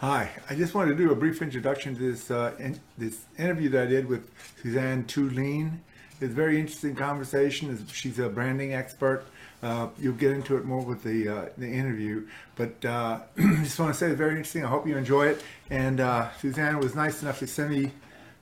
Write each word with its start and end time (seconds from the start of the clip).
Hi, 0.00 0.30
I 0.48 0.54
just 0.54 0.72
wanted 0.72 0.96
to 0.96 1.04
do 1.04 1.12
a 1.12 1.14
brief 1.14 1.42
introduction 1.42 1.94
to 1.94 2.10
this 2.10 2.30
uh, 2.30 2.54
in, 2.58 2.80
this 2.96 3.18
interview 3.38 3.68
that 3.68 3.82
I 3.82 3.86
did 3.86 4.08
with 4.08 4.30
Suzanne 4.62 5.04
Tulien. 5.04 5.76
It's 6.22 6.22
a 6.22 6.26
very 6.34 6.58
interesting 6.58 6.94
conversation. 6.94 7.86
She's 7.92 8.18
a 8.18 8.30
branding 8.30 8.72
expert. 8.72 9.26
Uh, 9.62 9.88
you'll 9.98 10.14
get 10.14 10.30
into 10.32 10.56
it 10.56 10.64
more 10.64 10.80
with 10.80 11.02
the 11.02 11.28
uh, 11.28 11.48
the 11.58 11.66
interview, 11.66 12.26
but 12.56 12.82
uh, 12.82 13.20
just 13.36 13.78
want 13.78 13.92
to 13.92 13.98
say 13.98 14.06
it's 14.06 14.16
very 14.16 14.30
interesting. 14.30 14.64
I 14.64 14.68
hope 14.68 14.86
you 14.86 14.96
enjoy 14.96 15.26
it. 15.26 15.42
And 15.68 16.00
uh, 16.00 16.30
Suzanne 16.38 16.80
was 16.80 16.94
nice 16.94 17.20
enough 17.20 17.38
to 17.40 17.46
send 17.46 17.68
me 17.68 17.84
a 17.84 17.90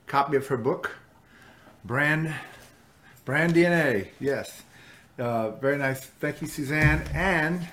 copy 0.07 0.37
of 0.37 0.47
her 0.47 0.55
book, 0.55 0.95
Brand 1.83 2.33
Brand 3.25 3.53
DNA. 3.53 4.07
Yes, 4.21 4.61
uh, 5.17 5.49
very 5.49 5.77
nice. 5.77 6.05
Thank 6.05 6.41
you, 6.41 6.47
Suzanne. 6.47 7.03
And 7.13 7.67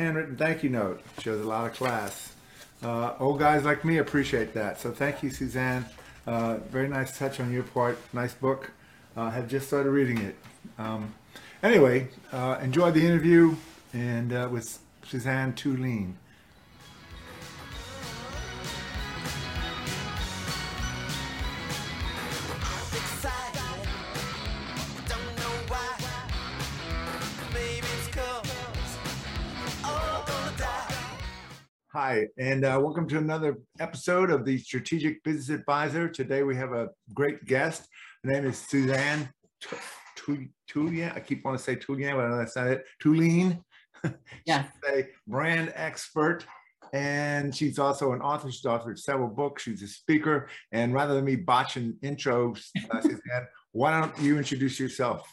handwritten 0.00 0.36
thank 0.36 0.62
you 0.62 0.70
note. 0.70 1.02
Shows 1.20 1.44
a 1.44 1.48
lot 1.48 1.70
of 1.70 1.76
class. 1.76 2.34
Uh, 2.82 3.14
old 3.20 3.38
guys 3.38 3.64
like 3.64 3.84
me 3.84 3.98
appreciate 3.98 4.54
that. 4.54 4.80
So 4.80 4.90
thank 4.90 5.22
you, 5.22 5.30
Suzanne. 5.30 5.84
Uh, 6.26 6.56
very 6.70 6.88
nice 6.88 7.18
touch 7.18 7.38
on 7.40 7.52
your 7.52 7.62
part. 7.62 7.98
Nice 8.12 8.34
book. 8.34 8.70
Uh, 9.16 9.30
have 9.30 9.48
just 9.48 9.66
started 9.66 9.90
reading 9.90 10.18
it. 10.18 10.36
Um, 10.78 11.14
anyway, 11.62 12.08
uh, 12.32 12.58
enjoy 12.62 12.90
the 12.90 13.04
interview 13.04 13.56
and 13.92 14.32
uh, 14.32 14.48
with 14.50 14.78
Suzanne 15.04 15.52
Tulien. 15.52 16.14
Hi, 32.10 32.26
and 32.38 32.64
uh, 32.64 32.76
welcome 32.82 33.06
to 33.06 33.18
another 33.18 33.58
episode 33.78 34.32
of 34.32 34.44
the 34.44 34.58
Strategic 34.58 35.22
Business 35.22 35.48
Advisor. 35.48 36.08
Today 36.08 36.42
we 36.42 36.56
have 36.56 36.72
a 36.72 36.88
great 37.14 37.44
guest. 37.44 37.86
Her 38.24 38.32
name 38.32 38.46
is 38.46 38.58
Suzanne 38.58 39.30
Tulien. 40.18 41.14
I 41.14 41.20
keep 41.20 41.44
wanting 41.44 41.58
to 41.58 41.62
say 41.62 41.76
Tulien, 41.76 42.16
but 42.16 42.24
I 42.24 42.28
know 42.30 42.38
that's 42.38 42.56
not 42.56 42.66
it. 42.66 42.84
Tulien. 43.00 43.62
Yeah. 44.44 44.64
a 44.92 45.06
brand 45.28 45.72
expert, 45.76 46.44
and 46.92 47.54
she's 47.54 47.78
also 47.78 48.12
an 48.12 48.22
author. 48.22 48.50
She's 48.50 48.64
authored 48.64 48.98
several 48.98 49.28
books. 49.28 49.62
She's 49.62 49.80
a 49.84 49.86
speaker. 49.86 50.48
And 50.72 50.92
rather 50.92 51.14
than 51.14 51.24
me 51.24 51.36
botching 51.36 51.94
intros, 52.02 52.70
uh, 52.90 53.00
Suzanne, 53.02 53.46
why 53.70 54.00
don't 54.00 54.18
you 54.18 54.36
introduce 54.36 54.80
yourself? 54.80 55.32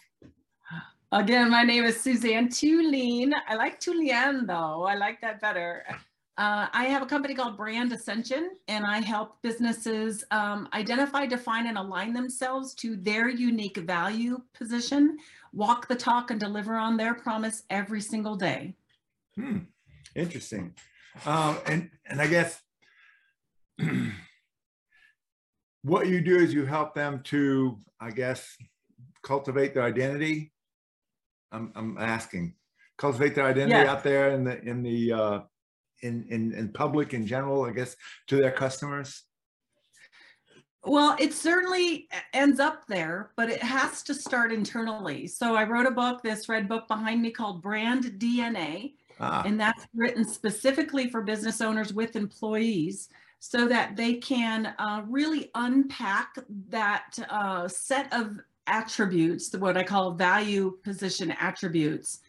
Again, 1.12 1.50
my 1.50 1.64
name 1.64 1.86
is 1.86 2.00
Suzanne 2.00 2.50
Tulien. 2.50 3.34
I 3.48 3.56
like 3.56 3.80
Tulien 3.80 4.46
though. 4.46 4.84
I 4.84 4.94
like 4.94 5.22
that 5.22 5.42
better. 5.42 5.84
Uh, 6.38 6.68
I 6.72 6.86
have 6.86 7.02
a 7.02 7.08
company 7.08 7.34
called 7.34 7.58
Brand 7.58 7.92
Ascension, 7.92 8.52
and 8.68 8.86
I 8.86 9.00
help 9.00 9.42
businesses 9.42 10.24
um, 10.30 10.70
identify, 10.72 11.26
define, 11.26 11.66
and 11.66 11.80
align 11.80 12.14
themselves 12.14 12.76
to 12.76 12.96
their 12.96 13.28
unique 13.28 13.78
value 13.78 14.40
position, 14.54 15.18
walk 15.52 15.88
the 15.88 15.96
talk, 15.96 16.30
and 16.30 16.40
deliver 16.40 16.76
on 16.76 16.96
their 16.96 17.16
promise 17.16 17.64
every 17.72 18.02
single 18.02 18.36
day. 18.36 18.76
Hmm. 19.36 19.60
Interesting. 20.16 20.76
Um, 21.26 21.58
and 21.66 21.90
and 22.06 22.22
I 22.22 22.28
guess 22.28 22.62
what 25.82 26.08
you 26.08 26.22
do 26.22 26.38
is 26.38 26.54
you 26.54 26.66
help 26.66 26.94
them 26.94 27.22
to, 27.26 27.80
I 28.00 28.12
guess, 28.12 28.56
cultivate 29.24 29.74
their 29.74 29.84
identity. 29.84 30.52
I'm 31.52 31.72
I'm 31.76 31.98
asking, 31.98 32.54
cultivate 33.00 33.34
their 33.34 33.46
identity 33.46 33.80
Yeah. 33.80 33.92
out 33.92 34.04
there 34.04 34.30
in 34.32 34.44
the 34.44 34.62
in 34.62 34.84
the 34.84 35.14
uh, 35.14 35.40
in 36.02 36.26
in 36.30 36.54
in 36.54 36.70
public 36.70 37.14
in 37.14 37.26
general. 37.26 37.64
I 37.64 37.72
guess 37.72 37.96
to 38.28 38.38
their 38.38 38.52
customers. 38.52 39.24
Well, 40.84 41.18
it 41.20 41.34
certainly 41.34 42.08
ends 42.34 42.62
up 42.62 42.88
there, 42.88 43.32
but 43.36 43.50
it 43.50 43.62
has 43.62 44.04
to 44.04 44.14
start 44.14 44.54
internally. 44.54 45.28
So 45.28 45.56
I 45.56 45.66
wrote 45.66 45.86
a 45.86 45.92
book, 45.92 46.22
this 46.24 46.48
red 46.48 46.70
book 46.70 46.88
behind 46.88 47.22
me 47.22 47.32
called 47.32 47.62
Brand 47.62 48.06
DNA. 48.18 48.94
Ah, 49.20 49.44
And 49.46 49.60
that's 49.60 49.86
written 49.94 50.24
specifically 50.24 51.10
for 51.10 51.22
business 51.22 51.60
owners 51.60 51.94
with 51.94 52.16
employees 52.16 53.10
so 53.40 53.68
that 53.68 53.98
they 53.98 54.14
can 54.14 54.68
uh, 54.80 55.04
really 55.08 55.50
unpack 55.56 56.36
that 56.70 57.18
uh, 57.30 57.68
set 57.68 58.12
of 58.14 58.38
attributes, 58.68 59.54
what 59.56 59.78
I 59.78 59.84
call 59.84 60.12
value 60.12 60.78
position 60.84 61.32
attributes, 61.32 62.20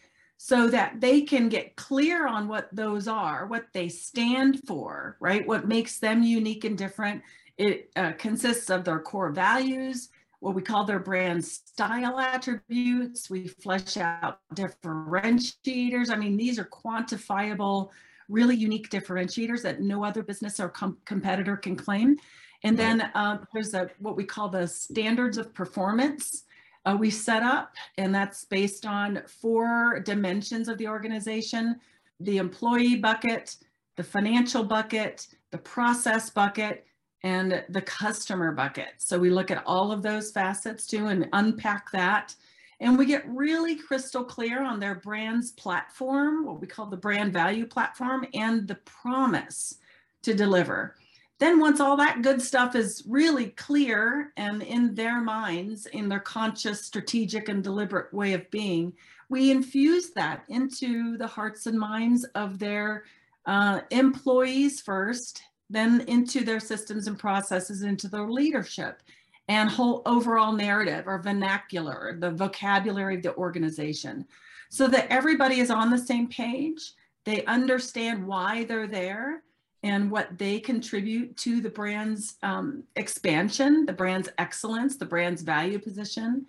so 0.41 0.69
that 0.69 1.01
they 1.01 1.23
can 1.23 1.49
get 1.49 1.75
clear 1.75 2.27
on 2.29 2.47
what 2.47 2.69
those 2.73 3.09
are, 3.09 3.47
what 3.47 3.67
they 3.73 3.89
stand 3.89 4.63
for, 4.67 5.17
right? 5.19 5.45
What 5.47 5.67
makes 5.67 5.99
them 5.99 6.23
unique 6.23 6.65
and 6.65 6.79
different. 6.79 7.23
It 7.57 7.91
uh, 7.97 8.13
consists 8.13 8.71
of 8.71 8.85
their 8.85 9.01
core 9.01 9.33
values, 9.33 10.11
what 10.39 10.55
we 10.55 10.63
call 10.63 10.85
their 10.85 11.01
brand 11.01 11.45
style 11.45 12.21
attributes. 12.21 13.29
We 13.29 13.49
flesh 13.49 13.97
out 13.97 14.39
differentiators. 14.55 16.11
I 16.11 16.17
mean, 16.17 16.37
these 16.37 16.61
are 16.61 16.65
quantifiable, 16.65 17.91
really 18.29 18.55
unique 18.55 18.91
differentiators 18.91 19.63
that 19.63 19.81
no 19.81 20.05
other 20.05 20.23
business 20.23 20.61
or 20.61 20.69
com- 20.69 20.99
competitor 21.05 21.57
can 21.57 21.75
claim. 21.75 22.17
And 22.63 22.79
then 22.79 23.01
uh, 23.01 23.39
there's 23.53 23.75
a 23.75 23.91
what 23.99 24.17
we 24.17 24.25
call 24.25 24.49
the 24.49 24.69
standards 24.69 25.37
of 25.37 25.53
performance. 25.53 26.45
Uh, 26.85 26.97
we 26.99 27.11
set 27.11 27.43
up, 27.43 27.75
and 27.97 28.15
that's 28.15 28.45
based 28.45 28.87
on 28.87 29.23
four 29.27 30.01
dimensions 30.01 30.69
of 30.69 30.79
the 30.79 30.89
organization: 30.89 31.77
the 32.21 32.39
employee 32.39 32.97
bucket, 32.97 33.57
the 33.97 34.05
financial 34.05 34.65
bucket, 34.65 35.27
the 35.51 35.59
process 35.59 36.31
bucket, 36.31 36.87
and 37.25 37.65
the 37.69 37.83
customer 37.83 38.53
bucket. 38.53 38.95
So 38.99 39.19
we 39.19 39.31
look 39.31 39.51
at 39.51 39.63
all 39.67 39.91
of 39.91 40.03
those 40.03 40.31
facets 40.31 40.87
too 40.87 41.07
and 41.07 41.29
unpack 41.33 41.91
that. 41.93 42.35
And 42.81 42.97
we 42.97 43.07
get 43.07 43.29
really 43.29 43.75
crystal 43.75 44.23
clear 44.23 44.63
on 44.63 44.79
their 44.79 44.95
brand's 44.95 45.51
platform, 45.51 46.47
what 46.47 46.61
we 46.61 46.69
call 46.69 46.87
the 46.87 46.97
brand 46.97 47.33
value 47.33 47.67
platform, 47.67 48.25
and 48.35 48.69
the 48.69 48.77
promise 48.77 49.79
to 50.23 50.33
deliver. 50.33 50.95
Then, 51.39 51.61
once 51.61 51.79
all 51.79 51.97
that 51.99 52.23
good 52.23 52.43
stuff 52.43 52.75
is 52.75 53.05
really 53.07 53.51
clear 53.51 54.33
and 54.37 54.61
in 54.63 54.95
their 54.95 55.21
minds, 55.21 55.87
in 55.87 56.09
their 56.09 56.21
conscious, 56.21 56.85
strategic, 56.85 57.49
and 57.49 57.63
deliberate 57.63 58.13
way 58.13 58.33
of 58.33 58.51
being, 58.51 58.93
we 59.29 59.51
infuse 59.51 60.11
that 60.11 60.43
into 60.49 61.17
the 61.17 61.27
hearts 61.27 61.67
and 61.67 61.79
minds 61.79 62.25
of 62.35 62.59
their 62.59 63.05
uh, 63.47 63.81
employees 63.91 64.81
first, 64.81 65.43
then 65.71 66.01
into 66.09 66.45
their 66.45 66.61
systems 66.61 67.07
and 67.07 67.19
processes, 67.19 67.83
into 67.83 68.09
their 68.09 68.29
leadership 68.29 69.03
and 69.49 69.71
whole 69.71 70.03
overall 70.07 70.53
narrative 70.53 71.05
or 71.07 71.23
vernacular, 71.23 72.17
the 72.19 72.31
vocabulary 72.31 73.17
of 73.17 73.23
the 73.23 73.35
organization, 73.37 74.27
so 74.69 74.87
that 74.87 75.07
everybody 75.11 75.61
is 75.61 75.71
on 75.71 75.91
the 75.91 75.99
same 75.99 76.27
page. 76.27 76.93
They 77.25 77.45
understand 77.45 78.27
why 78.27 78.65
they're 78.65 78.87
there 78.87 79.43
and 79.83 80.11
what 80.11 80.37
they 80.39 80.59
contribute 80.59 81.37
to 81.39 81.61
the 81.61 81.71
brand's 81.71 82.37
um, 82.43 82.83
expansion, 82.97 83.87
the 83.87 83.93
brand's 83.93 84.29
excellence, 84.39 84.97
the 84.97 85.07
brand's 85.07 85.43
value 85.43 85.79
position. 85.79 86.47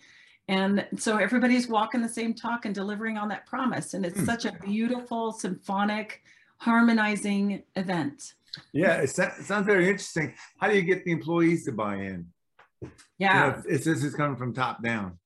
And 0.47 0.87
so 0.97 1.17
everybody's 1.17 1.67
walking 1.67 2.01
the 2.01 2.09
same 2.09 2.33
talk 2.33 2.65
and 2.65 2.73
delivering 2.73 3.17
on 3.19 3.29
that 3.29 3.45
promise. 3.45 3.93
And 3.93 4.03
it's 4.05 4.19
Hmm. 4.19 4.25
such 4.25 4.45
a 4.45 4.51
beautiful, 4.53 5.31
symphonic, 5.31 6.23
harmonizing 6.57 7.63
event. 7.75 8.33
yeah, 8.73 8.95
it, 8.95 9.03
it 9.03 9.45
sounds 9.45 9.65
very 9.67 9.87
interesting. 9.87 10.33
How 10.59 10.67
do 10.67 10.75
you 10.75 10.81
get 10.81 11.05
the 11.05 11.11
employees 11.11 11.65
to 11.65 11.71
buy 11.71 11.95
in? 11.97 12.25
Yeah. 13.19 13.45
You 13.45 13.51
know, 13.51 13.63
it's 13.69 13.85
this 13.85 14.03
is 14.03 14.15
coming 14.15 14.35
from 14.37 14.53
top 14.55 14.81
down. 14.83 15.19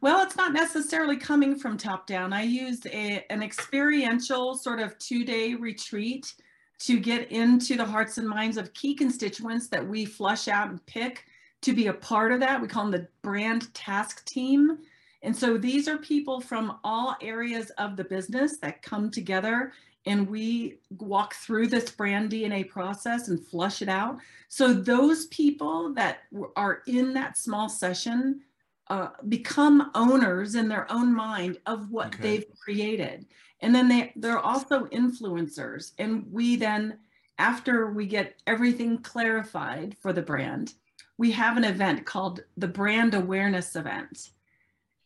Well, 0.00 0.24
it's 0.24 0.36
not 0.36 0.52
necessarily 0.54 1.18
coming 1.18 1.58
from 1.58 1.76
top 1.76 2.06
down. 2.06 2.32
I 2.32 2.42
used 2.42 2.86
a, 2.86 3.24
an 3.30 3.42
experiential 3.42 4.56
sort 4.56 4.80
of 4.80 4.98
two 4.98 5.22
day 5.24 5.54
retreat 5.54 6.32
to 6.78 6.98
get 6.98 7.30
into 7.30 7.76
the 7.76 7.84
hearts 7.84 8.18
and 8.18 8.28
minds 8.28 8.56
of 8.56 8.74
key 8.74 8.94
constituents 8.94 9.68
that 9.68 9.86
we 9.86 10.04
flush 10.04 10.48
out 10.48 10.68
and 10.68 10.84
pick 10.86 11.24
to 11.62 11.72
be 11.72 11.86
a 11.86 11.92
part 11.92 12.32
of 12.32 12.40
that. 12.40 12.60
We 12.60 12.68
call 12.68 12.90
them 12.90 12.92
the 12.92 13.08
brand 13.22 13.72
task 13.74 14.24
team. 14.26 14.78
And 15.22 15.34
so 15.34 15.56
these 15.56 15.88
are 15.88 15.96
people 15.98 16.40
from 16.40 16.78
all 16.84 17.16
areas 17.20 17.70
of 17.78 17.96
the 17.96 18.04
business 18.04 18.58
that 18.58 18.82
come 18.82 19.10
together 19.10 19.72
and 20.06 20.28
we 20.28 20.78
walk 20.98 21.34
through 21.34 21.66
this 21.66 21.90
brand 21.90 22.30
DNA 22.30 22.68
process 22.68 23.28
and 23.28 23.44
flush 23.44 23.82
it 23.82 23.88
out. 23.88 24.18
So 24.48 24.72
those 24.72 25.26
people 25.26 25.92
that 25.94 26.20
are 26.54 26.82
in 26.86 27.12
that 27.14 27.36
small 27.36 27.68
session 27.68 28.40
uh, 28.88 29.08
become 29.28 29.90
owners 29.94 30.54
in 30.54 30.68
their 30.68 30.90
own 30.92 31.14
mind 31.14 31.58
of 31.66 31.90
what 31.90 32.08
Okay. 32.08 32.22
they've 32.22 32.46
created. 32.58 33.26
And 33.60 33.74
then 33.74 33.88
they, 33.88 34.12
they're 34.16 34.38
also 34.38 34.84
influencers. 34.86 35.92
And 35.98 36.24
we 36.30 36.56
then, 36.56 36.98
after 37.38 37.90
we 37.90 38.06
get 38.06 38.34
everything 38.46 38.98
clarified 38.98 39.96
for 40.00 40.12
the 40.12 40.22
brand, 40.22 40.74
we 41.18 41.32
have 41.32 41.56
an 41.56 41.64
event 41.64 42.04
called 42.04 42.44
the 42.56 42.68
Brand 42.68 43.14
Awareness 43.14 43.74
Event. 43.76 44.30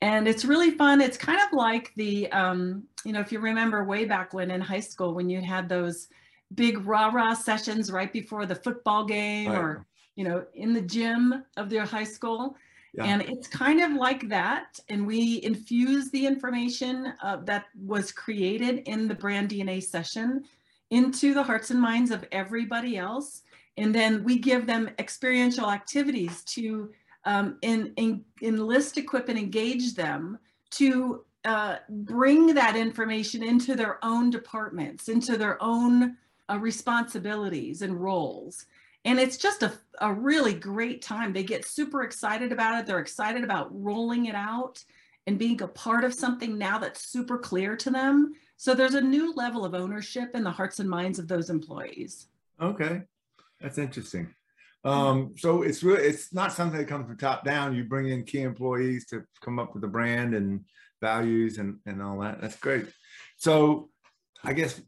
And 0.02 0.26
it's 0.26 0.44
really 0.44 0.72
fun. 0.72 1.00
It's 1.00 1.16
kind 1.18 1.40
of 1.40 1.52
like 1.52 1.92
the, 1.96 2.30
um, 2.32 2.84
you 3.04 3.12
know, 3.12 3.20
if 3.20 3.30
you 3.32 3.38
remember 3.38 3.84
way 3.84 4.04
back 4.04 4.32
when 4.34 4.50
in 4.50 4.60
high 4.60 4.80
school, 4.80 5.14
when 5.14 5.28
you 5.30 5.40
had 5.40 5.68
those 5.68 6.08
big 6.54 6.84
rah-rah 6.86 7.34
sessions 7.34 7.92
right 7.92 8.12
before 8.12 8.46
the 8.46 8.54
football 8.54 9.04
game 9.04 9.50
Right. 9.50 9.58
or, 9.58 9.86
you 10.16 10.24
know, 10.24 10.44
in 10.54 10.72
the 10.72 10.80
gym 10.80 11.44
of 11.56 11.70
their 11.70 11.84
high 11.84 12.04
school. 12.04 12.56
Yeah. 12.92 13.04
And 13.04 13.22
it's 13.22 13.46
kind 13.46 13.80
of 13.82 13.92
like 13.92 14.28
that. 14.28 14.80
And 14.88 15.06
we 15.06 15.42
infuse 15.42 16.10
the 16.10 16.26
information 16.26 17.12
uh, 17.22 17.36
that 17.44 17.66
was 17.84 18.10
created 18.10 18.80
in 18.88 19.06
the 19.06 19.14
brand 19.14 19.50
DNA 19.50 19.82
session 19.82 20.44
into 20.90 21.34
the 21.34 21.42
hearts 21.42 21.70
and 21.70 21.80
minds 21.80 22.10
of 22.10 22.26
everybody 22.32 22.96
else. 22.96 23.42
And 23.76 23.94
then 23.94 24.24
we 24.24 24.38
give 24.38 24.66
them 24.66 24.90
experiential 24.98 25.70
activities 25.70 26.42
to 26.44 26.90
um, 27.24 27.58
enlist, 27.62 28.98
equip, 28.98 29.28
and 29.28 29.38
engage 29.38 29.94
them 29.94 30.38
to 30.70 31.24
uh, 31.44 31.76
bring 31.88 32.54
that 32.54 32.76
information 32.76 33.42
into 33.42 33.74
their 33.74 34.04
own 34.04 34.30
departments, 34.30 35.08
into 35.08 35.36
their 35.36 35.62
own 35.62 36.16
uh, 36.50 36.58
responsibilities 36.58 37.82
and 37.82 38.02
roles. 38.02 38.66
And 39.04 39.18
it's 39.18 39.36
just 39.38 39.62
a, 39.62 39.72
a 40.00 40.12
really 40.12 40.54
great 40.54 41.02
time. 41.02 41.32
They 41.32 41.42
get 41.42 41.64
super 41.64 42.02
excited 42.02 42.52
about 42.52 42.78
it. 42.78 42.86
They're 42.86 42.98
excited 42.98 43.44
about 43.44 43.68
rolling 43.72 44.26
it 44.26 44.34
out 44.34 44.82
and 45.26 45.38
being 45.38 45.62
a 45.62 45.68
part 45.68 46.04
of 46.04 46.14
something 46.14 46.58
now 46.58 46.78
that's 46.78 47.06
super 47.06 47.38
clear 47.38 47.76
to 47.76 47.90
them. 47.90 48.32
So 48.56 48.74
there's 48.74 48.94
a 48.94 49.00
new 49.00 49.32
level 49.34 49.64
of 49.64 49.74
ownership 49.74 50.30
in 50.34 50.44
the 50.44 50.50
hearts 50.50 50.80
and 50.80 50.90
minds 50.90 51.18
of 51.18 51.28
those 51.28 51.48
employees. 51.48 52.26
Okay, 52.60 53.02
that's 53.60 53.78
interesting. 53.78 54.34
Um, 54.84 55.34
so 55.36 55.62
it's 55.62 55.82
really 55.82 56.04
it's 56.04 56.32
not 56.32 56.52
something 56.52 56.78
that 56.78 56.88
comes 56.88 57.06
from 57.06 57.16
top 57.16 57.44
down. 57.44 57.74
You 57.74 57.84
bring 57.84 58.08
in 58.08 58.24
key 58.24 58.42
employees 58.42 59.06
to 59.06 59.24
come 59.42 59.58
up 59.58 59.74
with 59.74 59.84
a 59.84 59.88
brand 59.88 60.34
and 60.34 60.64
values 61.00 61.58
and 61.58 61.78
and 61.86 62.02
all 62.02 62.18
that. 62.20 62.40
That's 62.40 62.56
great. 62.56 62.86
So 63.36 63.90
I 64.42 64.52
guess 64.52 64.80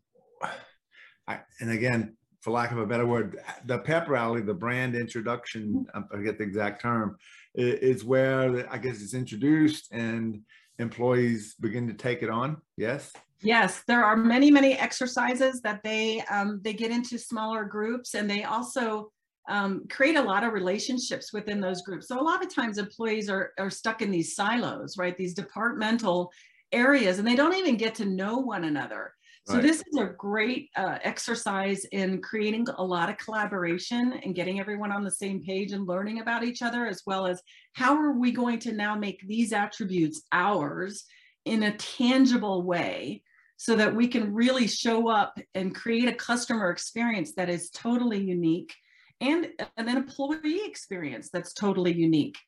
I 1.26 1.40
and 1.60 1.70
again, 1.70 2.16
for 2.42 2.50
lack 2.50 2.72
of 2.72 2.78
a 2.78 2.86
better 2.86 3.06
word, 3.06 3.38
the 3.66 3.78
pep 3.78 4.08
rally, 4.08 4.42
the 4.42 4.52
brand 4.52 4.96
introduction, 4.96 5.86
I 5.94 6.02
forget 6.10 6.38
the 6.38 6.44
exact 6.44 6.82
term, 6.82 7.16
is 7.54 8.04
where 8.04 8.70
I 8.70 8.78
guess 8.78 9.00
it's 9.00 9.14
introduced 9.14 9.92
and 9.92 10.42
employees 10.78 11.54
begin 11.54 11.86
to 11.86 11.94
take 11.94 12.22
it 12.22 12.30
on. 12.30 12.60
Yes. 12.76 13.12
Yes, 13.42 13.82
there 13.86 14.04
are 14.04 14.16
many, 14.16 14.50
many 14.50 14.74
exercises 14.74 15.60
that 15.62 15.82
they 15.82 16.20
um, 16.30 16.60
they 16.62 16.72
get 16.72 16.90
into 16.90 17.18
smaller 17.18 17.64
groups, 17.64 18.14
and 18.14 18.30
they 18.30 18.44
also 18.44 19.10
um, 19.48 19.82
create 19.90 20.16
a 20.16 20.22
lot 20.22 20.44
of 20.44 20.52
relationships 20.52 21.32
within 21.32 21.60
those 21.60 21.82
groups. 21.82 22.06
So 22.06 22.20
a 22.20 22.22
lot 22.22 22.44
of 22.44 22.54
times, 22.54 22.78
employees 22.78 23.28
are 23.28 23.52
are 23.58 23.70
stuck 23.70 24.00
in 24.00 24.12
these 24.12 24.36
silos, 24.36 24.96
right? 24.96 25.16
These 25.16 25.34
departmental 25.34 26.30
areas, 26.70 27.18
and 27.18 27.26
they 27.26 27.34
don't 27.34 27.54
even 27.54 27.76
get 27.76 27.96
to 27.96 28.04
know 28.04 28.38
one 28.38 28.64
another. 28.64 29.12
So 29.44 29.54
Right. 29.54 29.62
this 29.62 29.78
is 29.78 29.98
a 29.98 30.14
great 30.16 30.70
uh, 30.76 30.98
exercise 31.02 31.84
in 31.86 32.22
creating 32.22 32.66
a 32.78 32.84
lot 32.84 33.10
of 33.10 33.18
collaboration 33.18 34.20
and 34.24 34.36
getting 34.36 34.60
everyone 34.60 34.92
on 34.92 35.02
the 35.02 35.10
same 35.10 35.42
page 35.42 35.72
and 35.72 35.86
learning 35.86 36.20
about 36.20 36.44
each 36.44 36.62
other, 36.62 36.86
as 36.86 37.02
well 37.06 37.26
as 37.26 37.42
how 37.72 37.96
are 37.96 38.12
we 38.12 38.30
going 38.30 38.60
to 38.60 38.72
now 38.72 38.94
make 38.94 39.20
these 39.26 39.52
attributes 39.52 40.22
ours 40.30 41.04
in 41.44 41.64
a 41.64 41.76
tangible 41.76 42.62
way 42.62 43.22
so 43.56 43.74
that 43.76 43.94
we 43.94 44.06
can 44.06 44.32
really 44.32 44.68
show 44.68 45.08
up 45.08 45.36
and 45.54 45.74
create 45.74 46.08
a 46.08 46.14
customer 46.14 46.70
experience 46.70 47.32
that 47.34 47.48
is 47.48 47.70
totally 47.70 48.22
unique 48.22 48.72
and 49.20 49.48
an 49.76 49.88
employee 49.88 50.64
experience 50.64 51.30
that's 51.32 51.52
totally 51.52 51.92
unique 51.92 52.38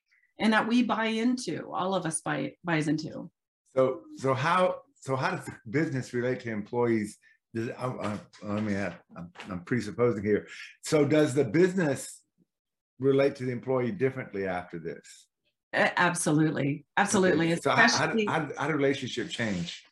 and 0.40 0.52
that 0.52 0.66
we 0.66 0.82
buy 0.82 1.06
into 1.06 1.70
all 1.72 1.94
of 1.94 2.04
us 2.04 2.20
buy 2.20 2.52
buys 2.64 2.88
into 2.88 3.30
So, 3.76 4.00
so 4.16 4.34
how, 4.34 4.76
so 5.04 5.16
how 5.16 5.32
does 5.32 5.50
business 5.68 6.14
relate 6.14 6.40
to 6.40 6.50
employees? 6.50 7.18
Does, 7.54 7.68
I, 7.78 7.86
I, 7.86 8.18
let 8.42 8.64
me 8.64 8.74
add, 8.74 8.94
I'm, 9.14 9.30
I'm 9.50 9.60
presupposing 9.60 10.24
here. 10.24 10.46
So 10.82 11.04
does 11.04 11.34
the 11.34 11.44
business 11.44 12.22
relate 12.98 13.36
to 13.36 13.44
the 13.44 13.52
employee 13.52 13.92
differently 13.92 14.46
after 14.46 14.78
this? 14.78 15.26
Absolutely 15.74 16.86
absolutely 16.96 17.52
Okay, 17.52 17.60
So 17.60 17.70
how, 17.70 17.76
how, 17.76 17.86
especially 17.86 18.24
do- 18.24 18.32
how, 18.32 18.48
how 18.56 18.66
do 18.66 18.72
relationship 18.72 19.28
change? 19.28 19.84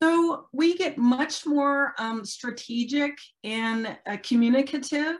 So 0.00 0.46
we 0.52 0.76
get 0.76 0.96
much 0.96 1.44
more 1.44 1.94
um, 1.98 2.24
strategic 2.24 3.18
and 3.42 3.98
uh, 4.06 4.18
communicative 4.22 5.16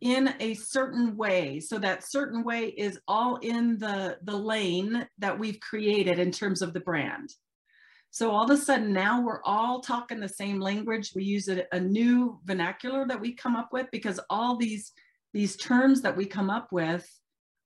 in 0.00 0.34
a 0.40 0.54
certain 0.54 1.16
way. 1.18 1.60
So 1.60 1.78
that 1.80 2.08
certain 2.08 2.44
way 2.44 2.68
is 2.68 2.98
all 3.08 3.36
in 3.36 3.76
the, 3.78 4.16
the 4.22 4.36
lane 4.36 5.06
that 5.18 5.38
we've 5.38 5.60
created 5.60 6.18
in 6.18 6.30
terms 6.30 6.62
of 6.62 6.72
the 6.72 6.80
brand. 6.80 7.30
So 8.14 8.30
all 8.30 8.44
of 8.44 8.50
a 8.50 8.56
sudden 8.56 8.92
now 8.92 9.20
we're 9.20 9.42
all 9.42 9.80
talking 9.80 10.20
the 10.20 10.28
same 10.28 10.60
language. 10.60 11.10
We 11.16 11.24
use 11.24 11.48
a, 11.48 11.64
a 11.72 11.80
new 11.80 12.38
vernacular 12.44 13.08
that 13.08 13.20
we 13.20 13.34
come 13.34 13.56
up 13.56 13.72
with 13.72 13.88
because 13.90 14.20
all 14.30 14.54
these, 14.54 14.92
these 15.32 15.56
terms 15.56 16.00
that 16.02 16.16
we 16.16 16.24
come 16.24 16.48
up 16.48 16.70
with 16.70 17.04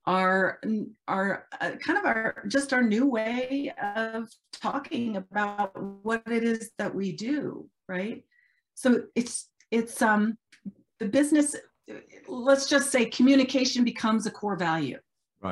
are 0.07 0.59
are 1.07 1.45
uh, 1.61 1.73
kind 1.73 1.99
of 1.99 2.05
our 2.05 2.43
just 2.47 2.73
our 2.73 2.81
new 2.81 3.05
way 3.05 3.71
of 3.95 4.27
talking 4.51 5.17
about 5.17 5.79
what 6.03 6.23
it 6.25 6.43
is 6.43 6.71
that 6.79 6.95
we 6.95 7.11
do 7.11 7.69
right? 7.87 8.23
So 8.73 9.03
it's 9.13 9.49
it's 9.69 10.01
um 10.01 10.35
the 10.99 11.09
business 11.09 11.55
let's 12.27 12.67
just 12.67 12.89
say 12.89 13.05
communication 13.05 13.83
becomes 13.83 14.25
a 14.25 14.31
core 14.31 14.55
value 14.55 14.97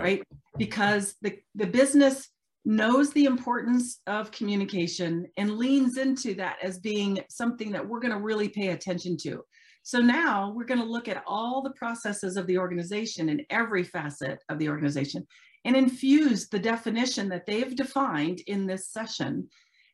right? 0.01 0.23
Because 0.57 1.15
the 1.21 1.37
the 1.53 1.67
business 1.67 2.31
knows 2.67 3.11
the 3.13 3.25
importance 3.25 4.01
of 4.07 4.31
communication 4.31 5.25
and 5.37 5.57
leans 5.57 5.97
into 5.97 6.33
that 6.35 6.57
as 6.61 6.79
being 6.79 7.19
something 7.29 7.71
that 7.71 7.87
we're 7.87 8.01
going 8.01 8.13
to 8.13 8.19
really 8.19 8.49
pay 8.49 8.69
attention 8.69 9.15
to 9.15 9.41
so 9.87 9.99
now 9.99 10.51
we're 10.53 10.65
going 10.65 10.81
to 10.81 10.85
look 10.85 11.07
at 11.07 11.23
all 11.25 11.61
the 11.61 11.69
processes 11.69 12.35
of 12.35 12.45
the 12.45 12.57
organization 12.57 13.29
in 13.29 13.45
every 13.49 13.85
facet 13.85 14.43
of 14.49 14.59
the 14.59 14.67
organization 14.67 15.25
and 15.63 15.77
infuse 15.77 16.49
the 16.49 16.59
definition 16.59 17.29
that 17.29 17.45
they've 17.45 17.73
defined 17.73 18.41
in 18.47 18.67
this 18.67 18.89
session 18.91 19.47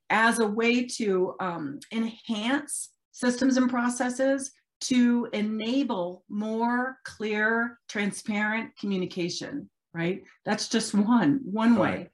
as 0.10 0.40
a 0.40 0.48
way 0.48 0.84
to 0.84 1.36
um, 1.40 1.80
enhance 1.92 2.90
systems 3.12 3.58
and 3.58 3.70
processes 3.70 4.52
to 4.82 5.28
enable 5.32 6.24
more 6.28 6.98
clear, 7.06 7.78
transparent 7.88 8.72
communication, 8.80 9.70
right? 9.94 10.24
That's 10.44 10.70
just 10.70 10.96
one, 10.96 11.40
one 11.44 11.76
way. 11.76 12.10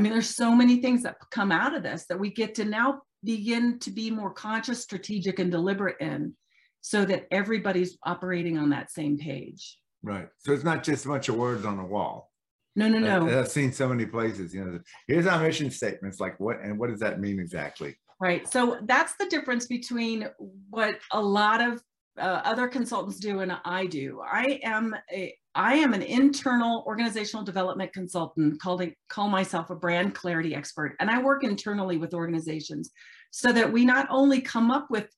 I 0.00 0.02
mean, 0.02 0.12
there's 0.12 0.34
so 0.34 0.54
many 0.54 0.80
things 0.80 1.02
that 1.02 1.16
come 1.30 1.52
out 1.52 1.76
of 1.76 1.82
this 1.82 2.06
that 2.06 2.18
we 2.18 2.30
get 2.30 2.54
to 2.54 2.64
now 2.64 3.02
begin 3.22 3.78
to 3.80 3.90
be 3.90 4.10
more 4.10 4.32
conscious, 4.32 4.80
strategic, 4.80 5.38
and 5.38 5.50
deliberate 5.50 6.00
in 6.00 6.34
so 6.80 7.04
that 7.04 7.26
everybody's 7.30 7.98
operating 8.04 8.56
on 8.56 8.70
that 8.70 8.90
same 8.90 9.18
page. 9.18 9.78
Right. 10.02 10.30
So 10.38 10.54
it's 10.54 10.64
not 10.64 10.84
just 10.84 11.04
a 11.04 11.08
bunch 11.08 11.28
of 11.28 11.34
words 11.34 11.66
on 11.66 11.78
a 11.78 11.84
wall. 11.84 12.30
No, 12.76 12.88
no, 12.88 12.98
no. 12.98 13.40
I've 13.40 13.48
seen 13.48 13.74
so 13.74 13.90
many 13.90 14.06
places, 14.06 14.54
you 14.54 14.64
know, 14.64 14.80
here's 15.06 15.26
our 15.26 15.38
mission 15.42 15.70
statement. 15.70 16.14
It's 16.14 16.20
like, 16.20 16.40
what, 16.40 16.62
and 16.62 16.78
what 16.78 16.88
does 16.88 17.00
that 17.00 17.20
mean 17.20 17.38
exactly? 17.38 17.94
Right. 18.22 18.50
So 18.50 18.78
that's 18.84 19.16
the 19.16 19.26
difference 19.26 19.66
between 19.66 20.28
what 20.70 20.94
a 21.12 21.20
lot 21.20 21.60
of 21.60 21.82
uh, 22.20 22.42
other 22.44 22.68
consultants 22.68 23.18
do 23.18 23.40
and 23.40 23.56
I 23.64 23.86
do. 23.86 24.20
I 24.20 24.60
am 24.62 24.94
a 25.12 25.34
I 25.54 25.74
am 25.74 25.94
an 25.94 26.02
internal 26.02 26.84
organizational 26.86 27.44
development 27.44 27.92
consultant 27.92 28.60
called 28.60 28.82
a, 28.82 28.94
call 29.08 29.28
myself 29.28 29.70
a 29.70 29.74
brand 29.74 30.14
clarity 30.14 30.54
expert 30.54 30.94
and 31.00 31.10
I 31.10 31.20
work 31.20 31.42
internally 31.42 31.96
with 31.96 32.14
organizations 32.14 32.92
so 33.32 33.52
that 33.52 33.72
we 33.72 33.84
not 33.84 34.06
only 34.10 34.40
come 34.40 34.70
up 34.70 34.90
with 34.90 35.08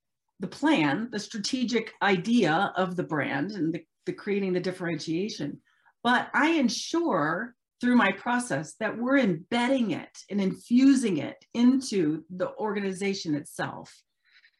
the 0.40 0.46
plan, 0.46 1.08
the 1.12 1.18
strategic 1.18 1.92
idea 2.00 2.72
of 2.76 2.96
the 2.96 3.02
brand 3.02 3.52
and 3.52 3.74
the, 3.74 3.84
the 4.06 4.12
creating 4.12 4.54
the 4.54 4.60
differentiation, 4.60 5.60
but 6.02 6.28
I 6.32 6.52
ensure 6.52 7.54
through 7.80 7.96
my 7.96 8.12
process 8.12 8.74
that 8.80 8.96
we're 8.96 9.18
embedding 9.18 9.90
it 9.90 10.18
and 10.30 10.40
infusing 10.40 11.18
it 11.18 11.44
into 11.52 12.24
the 12.30 12.54
organization 12.56 13.34
itself 13.34 13.92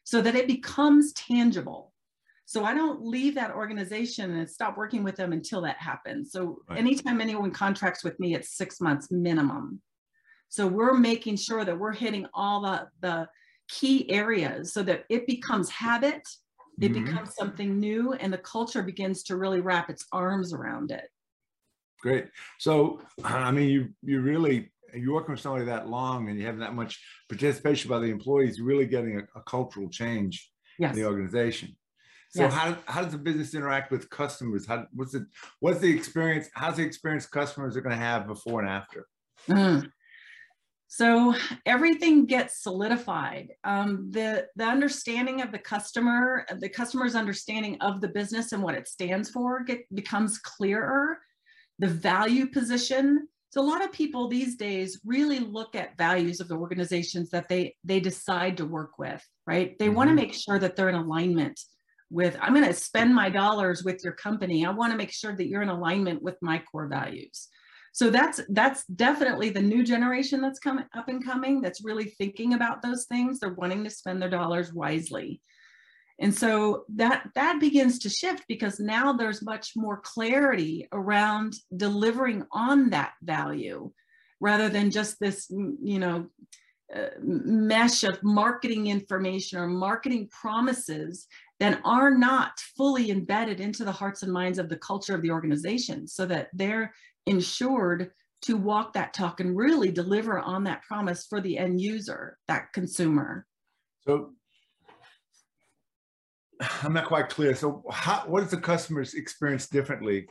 so 0.03 0.21
that 0.21 0.35
it 0.35 0.45
becomes 0.45 1.13
tangible. 1.13 1.92
So 2.45 2.65
I 2.65 2.73
don't 2.73 3.05
leave 3.05 3.35
that 3.35 3.51
organization 3.51 4.37
and 4.37 4.49
stop 4.49 4.77
working 4.77 5.03
with 5.03 5.15
them 5.15 5.31
until 5.31 5.61
that 5.61 5.77
happens. 5.77 6.31
So 6.31 6.61
Right. 6.67 6.79
anytime 6.79 7.21
anyone 7.21 7.51
contracts 7.51 8.03
with 8.03 8.19
me, 8.19 8.35
it's 8.35 8.55
six 8.57 8.81
months 8.81 9.11
minimum. 9.11 9.81
So 10.49 10.67
we're 10.67 10.93
making 10.93 11.37
sure 11.37 11.65
that 11.65 11.79
we're 11.79 11.93
hitting 11.93 12.27
all 12.33 12.61
the, 12.61 12.87
the 13.01 13.29
key 13.69 14.09
areas 14.11 14.73
so 14.73 14.83
that 14.83 15.05
it 15.09 15.25
becomes 15.25 15.69
habit, 15.69 16.27
it 16.81 16.91
Mhm. 16.91 17.05
becomes 17.05 17.33
something 17.35 17.79
new, 17.79 18.13
and 18.13 18.31
the 18.31 18.37
culture 18.37 18.83
begins 18.83 19.23
to 19.23 19.37
really 19.37 19.61
wrap 19.61 19.89
its 19.89 20.05
arms 20.11 20.53
around 20.53 20.91
it. 20.91 21.09
Great. 22.01 22.27
So, 22.59 23.01
I 23.23 23.51
mean, 23.51 23.69
you, 23.69 23.89
you 24.03 24.21
really, 24.21 24.71
you're 24.93 25.13
working 25.13 25.31
with 25.31 25.41
somebody 25.41 25.65
that 25.65 25.87
long 25.87 26.29
and 26.29 26.37
you 26.37 26.45
have 26.45 26.59
that 26.59 26.75
much 26.75 27.01
participation 27.29 27.89
by 27.89 27.99
the 27.99 28.07
employees, 28.07 28.57
you're 28.57 28.67
really 28.67 28.85
getting 28.85 29.17
a, 29.17 29.39
a 29.39 29.41
cultural 29.43 29.89
change 29.89 30.51
in 30.79 30.93
the 30.93 31.05
organization. 31.05 31.75
So 32.35 32.43
Yes. 32.43 32.53
how, 32.53 32.77
how 32.87 33.03
does 33.03 33.11
the 33.11 33.19
business 33.19 33.53
interact 33.53 33.91
with 33.91 34.09
customers? 34.09 34.65
How, 34.65 34.87
what's 34.91 35.13
it, 35.13 35.23
what's 35.59 35.79
the 35.79 35.95
experience, 35.95 36.49
how's 36.55 36.77
the 36.77 36.83
experience 36.83 37.27
customers 37.27 37.77
are 37.77 37.81
going 37.81 37.95
to 37.95 38.03
have 38.03 38.25
before 38.25 38.59
and 38.59 38.69
after? 38.69 39.05
Mm. 39.47 39.91
So 40.87 41.33
everything 41.65 42.27
gets 42.27 42.61
solidified. 42.61 43.49
Um, 43.63 44.09
the 44.11 44.45
the 44.55 44.65
understanding 44.65 45.41
of 45.41 45.51
the 45.51 45.57
customer, 45.57 46.45
the 46.59 46.69
customer's 46.69 47.15
understanding 47.15 47.77
of 47.81 47.99
the 47.99 48.09
business 48.09 48.51
and 48.51 48.61
what 48.61 48.75
it 48.75 48.87
stands 48.87 49.31
for, 49.31 49.63
get, 49.63 49.79
becomes 49.95 50.37
clearer. 50.37 51.17
The 51.79 51.87
value 51.87 52.45
position. 52.45 53.27
So 53.49 53.59
a 53.61 53.65
lot 53.65 53.83
of 53.83 53.91
people 53.91 54.27
these 54.27 54.55
days 54.55 55.01
really 55.03 55.39
look 55.39 55.75
at 55.75 55.97
values 55.97 56.39
of 56.39 56.47
the 56.47 56.57
organizations 56.57 57.31
that 57.31 57.49
they 57.49 57.75
they 57.83 57.99
decide 57.99 58.57
to 58.57 58.65
work 58.67 58.99
with. 58.99 59.27
Right? 59.47 59.77
They 59.79 59.87
mm-hmm. 59.87 59.95
want 59.95 60.09
to 60.11 60.15
make 60.15 60.35
sure 60.35 60.59
that 60.59 60.75
they're 60.75 60.89
in 60.89 60.95
alignment 60.95 61.59
with. 62.13 62.37
I'm 62.39 62.53
going 62.53 62.67
to 62.67 62.73
spend 62.73 63.13
my 63.13 63.29
dollars 63.29 63.83
with 63.83 64.03
your 64.03 64.13
company. 64.13 64.65
I 64.65 64.69
want 64.69 64.91
to 64.91 64.97
make 64.97 65.11
sure 65.11 65.35
that 65.35 65.47
you're 65.47 65.61
in 65.61 65.69
alignment 65.69 66.21
with 66.21 66.37
my 66.41 66.61
core 66.71 66.87
values 66.87 67.49
so 67.93 68.09
that's 68.09 68.41
that's 68.49 68.85
definitely 68.87 69.49
the 69.49 69.61
new 69.61 69.83
generation 69.83 70.41
that's 70.41 70.59
coming 70.59 70.85
up 70.95 71.07
and 71.07 71.23
coming 71.23 71.61
that's 71.61 71.85
really 71.85 72.05
thinking 72.05 72.53
about 72.53 72.81
those 72.81 73.05
things 73.05 73.39
they're 73.39 73.53
wanting 73.53 73.83
to 73.83 73.89
spend 73.89 74.21
their 74.21 74.29
dollars 74.29 74.73
wisely 74.73 75.41
and 76.19 76.33
so 76.33 76.85
that 76.89 77.29
that 77.35 77.59
begins 77.59 77.99
to 77.99 78.09
shift 78.09 78.43
because 78.47 78.79
now 78.79 79.13
there's 79.13 79.41
much 79.41 79.73
more 79.75 80.01
clarity 80.01 80.87
around 80.91 81.53
delivering 81.75 82.45
on 82.51 82.89
that 82.89 83.13
value 83.21 83.91
rather 84.39 84.69
than 84.69 84.91
just 84.91 85.19
this 85.19 85.47
you 85.49 85.99
know 85.99 86.27
uh, 86.93 87.09
mesh 87.21 88.03
of 88.03 88.21
marketing 88.23 88.87
information 88.87 89.57
or 89.57 89.67
marketing 89.67 90.27
promises 90.29 91.27
that 91.63 91.79
are 91.85 92.11
not 92.11 92.59
fully 92.75 93.09
embedded 93.09 93.61
into 93.61 93.85
the 93.85 93.91
hearts 93.91 94.21
and 94.21 94.33
minds 94.33 94.59
of 94.59 94.67
the 94.67 94.75
culture 94.75 95.15
of 95.15 95.21
the 95.21 95.31
organization 95.31 96.05
so 96.05 96.25
that 96.25 96.49
they're 96.51 96.93
insured 97.25 98.11
to 98.41 98.57
walk 98.57 98.91
that 98.91 99.13
talk 99.13 99.39
and 99.39 99.55
really 99.55 99.89
deliver 99.89 100.39
on 100.39 100.65
that 100.65 100.83
promise 100.83 101.25
for 101.25 101.39
the 101.39 101.57
end 101.57 101.79
user, 101.79 102.37
that 102.49 102.73
consumer. 102.73 103.47
So 104.05 104.33
I'm 106.81 106.91
not 106.91 107.05
quite 107.05 107.29
clear. 107.29 107.55
So 107.55 107.85
how, 107.89 108.25
what 108.27 108.41
does 108.41 108.51
the 108.51 108.57
customers 108.57 109.13
experience 109.13 109.69
differently, 109.69 110.27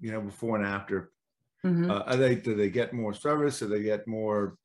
you 0.00 0.12
know, 0.12 0.20
before 0.20 0.56
and 0.56 0.64
after? 0.64 1.10
Mm-hmm. 1.64 1.90
Uh, 1.90 1.98
are 2.06 2.16
they, 2.16 2.36
do 2.36 2.54
they 2.54 2.70
get 2.70 2.92
more 2.92 3.12
service? 3.12 3.58
Do 3.58 3.66
they 3.66 3.82
get 3.82 4.06
more, 4.06 4.56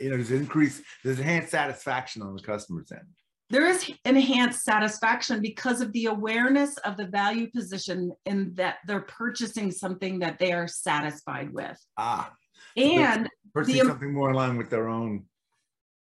you 0.00 0.10
know, 0.10 0.16
does 0.16 0.32
it 0.32 0.40
increase, 0.40 0.82
does 1.04 1.20
it 1.20 1.22
enhance 1.22 1.52
satisfaction 1.52 2.20
on 2.20 2.34
the 2.34 2.42
customer's 2.42 2.90
end? 2.90 3.06
There 3.50 3.66
is 3.66 3.90
enhanced 4.04 4.64
satisfaction 4.64 5.40
because 5.40 5.80
of 5.80 5.92
the 5.92 6.06
awareness 6.06 6.76
of 6.78 6.96
the 6.96 7.06
value 7.06 7.50
position 7.50 8.12
in 8.24 8.54
that 8.54 8.76
they're 8.86 9.02
purchasing 9.02 9.70
something 9.70 10.18
that 10.20 10.38
they 10.38 10.52
are 10.52 10.66
satisfied 10.66 11.52
with. 11.52 11.78
Ah. 11.98 12.32
And 12.76 13.28
purchasing 13.52 13.82
the, 13.82 13.88
something 13.88 14.12
more 14.12 14.30
in 14.30 14.36
line 14.36 14.56
with 14.56 14.70
their 14.70 14.88
own 14.88 15.24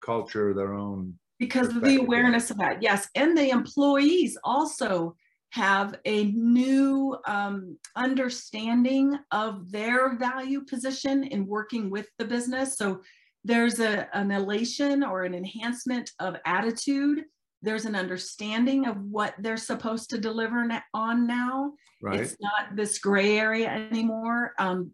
culture, 0.00 0.54
their 0.54 0.75
own 0.75 1.18
because 1.38 1.68
of 1.68 1.83
the 1.83 1.97
awareness 1.97 2.50
of 2.50 2.59
that. 2.59 2.83
Yes. 2.83 3.09
And 3.14 3.37
the 3.37 3.50
employees 3.50 4.38
also 4.42 5.14
have 5.50 5.99
a 6.04 6.25
new 6.33 7.16
um, 7.26 7.78
understanding 7.95 9.18
of 9.30 9.71
their 9.71 10.16
value 10.16 10.62
position 10.64 11.25
in 11.25 11.47
working 11.47 11.90
with 11.90 12.09
the 12.18 12.25
business. 12.25 12.76
So 12.76 13.02
there's 13.47 13.79
a, 13.79 14.09
an 14.17 14.31
elation 14.33 15.05
or 15.05 15.23
an 15.23 15.35
enhancement 15.35 16.11
of 16.19 16.37
attitude. 16.45 17.25
There's 17.62 17.85
an 17.85 17.95
understanding 17.95 18.87
of 18.87 18.97
what 19.00 19.35
they're 19.38 19.57
supposed 19.57 20.11
to 20.11 20.19
deliver 20.19 20.69
on 20.95 21.26
now. 21.26 21.73
Right. 22.03 22.21
It's 22.21 22.37
not 22.41 22.76
this 22.76 22.99
gray 22.99 23.38
area 23.38 23.69
anymore. 23.69 24.53
Um, 24.59 24.91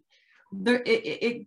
there, 0.53 0.83
it, 0.85 1.03
it 1.29 1.47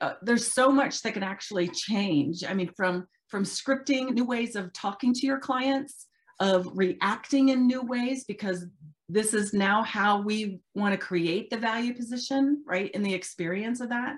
uh, 0.00 0.14
there's 0.20 0.52
so 0.52 0.70
much 0.70 1.02
that 1.02 1.14
can 1.14 1.22
actually 1.22 1.68
change. 1.68 2.44
I 2.44 2.54
mean, 2.54 2.70
from 2.76 3.06
from 3.28 3.44
scripting, 3.44 4.10
new 4.10 4.24
ways 4.24 4.56
of 4.56 4.72
talking 4.72 5.14
to 5.14 5.26
your 5.26 5.38
clients, 5.38 6.06
of 6.40 6.68
reacting 6.74 7.48
in 7.48 7.66
new 7.66 7.82
ways, 7.82 8.24
because 8.24 8.66
this 9.08 9.32
is 9.32 9.54
now 9.54 9.82
how 9.82 10.20
we 10.20 10.58
want 10.74 10.92
to 10.92 10.98
create 10.98 11.50
the 11.50 11.56
value 11.56 11.94
position, 11.94 12.62
right? 12.66 12.90
In 12.90 13.02
the 13.02 13.14
experience 13.14 13.80
of 13.80 13.88
that. 13.88 14.16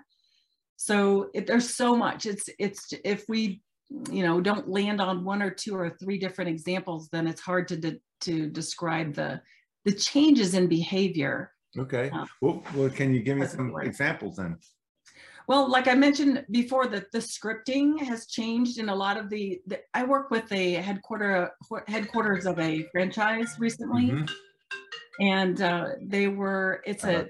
So 0.79 1.29
it, 1.35 1.47
there's 1.47 1.75
so 1.75 1.97
much. 1.97 2.25
It's 2.25 2.49
it's 2.59 2.93
if 3.05 3.25
we 3.29 3.61
you 4.11 4.25
know 4.25 4.41
don't 4.41 4.69
land 4.69 5.01
on 5.01 5.25
one 5.25 5.43
or 5.43 5.51
two 5.51 5.75
or 5.75 5.91
three 5.91 6.19
different 6.19 6.49
examples, 6.49 7.09
then 7.11 7.27
it's 7.27 7.41
hard 7.41 7.67
to 7.69 7.77
de- 7.77 8.01
to 8.23 8.49
describe 8.49 9.13
the 9.15 9.41
the 9.85 9.93
changes 9.93 10.55
in 10.55 10.69
behavior. 10.69 11.51
Okay. 11.77 12.11
Uh, 12.11 12.27
well, 12.41 12.63
well, 12.75 12.89
can 12.91 13.13
you 13.13 13.21
give 13.21 13.39
me 13.39 13.47
some 13.47 13.75
examples 13.83 14.37
then? 14.37 14.57
Well, 15.49 15.69
like 15.69 15.89
I 15.89 15.95
mentioned 15.95 16.45
before, 16.51 16.87
that 16.89 17.11
the 17.11 17.19
scripting 17.19 18.01
has 18.01 18.27
changed 18.27 18.79
in 18.79 18.89
a 18.89 18.95
lot 18.95 19.17
of 19.17 19.31
the, 19.31 19.61
the 19.67 19.81
I 19.95 20.05
work 20.05 20.31
with 20.31 20.49
the 20.49 20.75
headquarter 20.75 21.51
headquarters 21.89 22.47
of 22.47 22.61
a 22.61 22.87
franchise 22.93 23.57
recently, 23.59 24.11
mm-hmm. 24.11 24.27
and 25.21 25.61
uh, 25.61 25.87
they 26.03 26.29
were 26.29 26.83
it's 26.87 27.03
a 27.03 27.27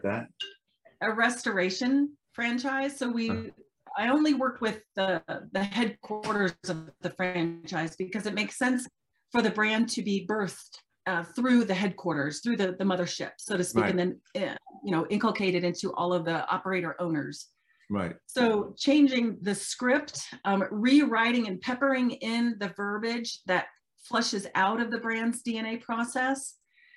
a 1.01 1.11
restoration 1.13 2.18
franchise. 2.39 2.97
So 2.97 3.11
we, 3.11 3.51
I 3.97 4.11
only 4.11 4.33
worked 4.33 4.61
with 4.61 4.81
the, 4.95 5.21
the 5.51 5.65
headquarters 5.65 6.55
of 6.69 6.89
the 7.01 7.11
franchise 7.11 7.97
because 7.97 8.27
it 8.27 8.35
makes 8.35 8.57
sense 8.57 8.87
for 9.33 9.43
the 9.43 9.51
brand 9.51 9.89
to 9.89 10.03
be 10.03 10.25
birthed 10.25 10.79
uh, 11.09 11.25
through 11.25 11.65
the 11.65 11.75
headquarters, 11.75 12.39
through 12.41 12.59
the, 12.59 12.77
the 12.79 12.85
mothership, 12.85 13.33
so 13.39 13.57
to 13.57 13.65
speak, 13.65 13.83
right. 13.83 13.91
and 13.91 13.99
then, 13.99 14.51
uh, 14.51 14.55
you 14.85 14.93
know, 14.93 15.05
inculcated 15.09 15.65
into 15.65 15.93
all 15.95 16.13
of 16.13 16.25
the 16.25 16.49
operator 16.49 16.95
owners. 17.01 17.49
Right. 17.91 18.15
So 18.27 18.73
changing 18.79 19.39
the 19.43 19.57
script, 19.57 20.21
um, 20.45 20.63
rewriting 20.71 21.49
and 21.49 21.61
peppering 21.61 22.13
in 22.13 22.55
the 22.61 22.73
verbiage 22.77 23.41
that 23.47 23.67
flushes 24.05 24.47
out 24.55 24.81
of 24.81 24.93
the 24.93 24.99
brand's 24.99 25.43
DNA 25.43 25.83
process 25.83 26.55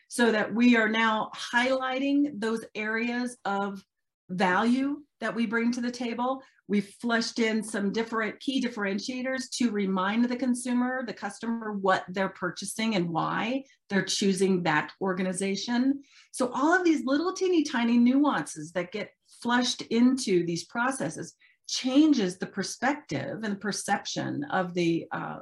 so 0.07 0.31
that 0.31 0.53
we 0.53 0.75
are 0.75 0.89
now 0.89 1.31
highlighting 1.35 2.39
those 2.39 2.63
areas 2.75 3.37
of 3.45 3.83
value 4.31 4.97
that 5.19 5.35
we 5.35 5.45
bring 5.45 5.71
to 5.71 5.81
the 5.81 5.91
table. 5.91 6.41
We've 6.67 6.93
fleshed 7.01 7.39
in 7.39 7.63
some 7.63 7.91
different 7.91 8.39
key 8.39 8.61
differentiators 8.61 9.49
to 9.57 9.71
remind 9.71 10.25
the 10.25 10.35
consumer, 10.35 11.03
the 11.05 11.13
customer, 11.13 11.73
what 11.73 12.05
they're 12.09 12.29
purchasing 12.29 12.95
and 12.95 13.09
why 13.09 13.63
they're 13.89 14.03
choosing 14.03 14.63
that 14.63 14.91
organization. 15.01 16.01
So 16.31 16.51
all 16.53 16.73
of 16.73 16.83
these 16.83 17.05
little 17.05 17.33
teeny 17.33 17.63
tiny 17.63 17.97
nuances 17.97 18.71
that 18.71 18.91
get 18.91 19.11
flushed 19.41 19.81
into 19.83 20.45
these 20.45 20.65
processes 20.65 21.35
changes 21.67 22.37
the 22.37 22.47
perspective 22.47 23.39
and 23.43 23.53
the 23.53 23.59
perception 23.59 24.43
of 24.45 24.73
the 24.73 25.07
uh, 25.11 25.39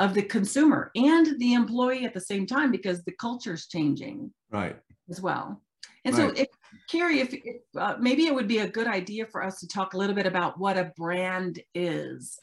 of 0.00 0.14
the 0.14 0.22
consumer 0.22 0.92
and 0.94 1.38
the 1.40 1.54
employee 1.54 2.04
at 2.04 2.14
the 2.14 2.20
same 2.20 2.46
time 2.46 2.70
because 2.70 3.02
the 3.02 3.12
culture 3.12 3.54
is 3.54 3.66
changing 3.66 4.32
right 4.50 4.76
as 5.10 5.20
well 5.20 5.60
and 6.04 6.16
right. 6.16 6.36
so, 6.36 6.42
if, 6.42 6.48
Carrie, 6.90 7.20
if, 7.20 7.32
if 7.32 7.56
uh, 7.76 7.96
maybe 8.00 8.26
it 8.26 8.34
would 8.34 8.48
be 8.48 8.58
a 8.58 8.68
good 8.68 8.86
idea 8.86 9.26
for 9.26 9.42
us 9.42 9.60
to 9.60 9.68
talk 9.68 9.94
a 9.94 9.96
little 9.96 10.14
bit 10.14 10.26
about 10.26 10.58
what 10.58 10.78
a 10.78 10.92
brand 10.96 11.60
is 11.74 12.38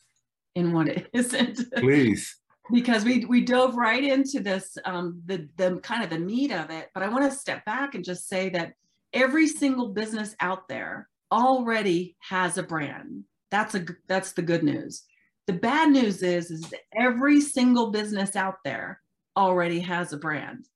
and 0.55 0.74
what 0.74 0.88
it 0.88 1.10
isn't. 1.13 1.72
Please. 1.77 2.36
because 2.72 3.03
we 3.03 3.25
we 3.25 3.41
dove 3.41 3.75
right 3.75 4.03
into 4.03 4.39
this, 4.39 4.77
um, 4.86 5.22
the 5.25 5.48
the 5.58 5.79
kind 5.82 6.03
of 6.03 6.10
the 6.10 6.20
meat 6.20 6.51
of 6.51 6.70
it. 6.70 6.89
But 6.94 7.03
I 7.03 7.10
want 7.10 7.29
to 7.29 7.38
step 7.38 7.65
back 7.65 7.96
and 7.96 8.03
just 8.03 8.27
say 8.27 8.50
that 8.50 8.74
every 9.13 9.48
single 9.48 9.89
business 9.89 10.36
out 10.39 10.67
there 10.67 11.10
already 11.32 12.15
has 12.20 12.58
a 12.58 12.63
brand. 12.63 13.24
That's 13.51 13.75
a 13.75 13.86
that's 14.08 14.34
the 14.34 14.41
good 14.41 14.63
news. 14.63 15.03
The 15.48 15.53
bad 15.53 15.91
news 15.91 16.24
is 16.24 16.51
is 16.51 16.62
that 16.70 16.82
every 16.96 17.41
single 17.41 17.91
business 17.91 18.36
out 18.36 18.58
there 18.63 19.01
already 19.38 19.79
has 19.82 20.13
a 20.13 20.17
brand. 20.17 20.67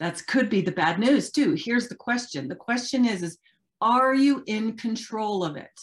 That 0.00 0.24
could 0.26 0.48
be 0.48 0.60
the 0.60 0.72
bad 0.72 0.98
news 0.98 1.30
too. 1.30 1.54
Here's 1.54 1.88
the 1.88 1.94
question. 1.94 2.48
The 2.48 2.54
question 2.54 3.04
is, 3.04 3.22
is 3.22 3.38
are 3.80 4.14
you 4.14 4.42
in 4.46 4.76
control 4.76 5.44
of 5.44 5.56
it? 5.56 5.80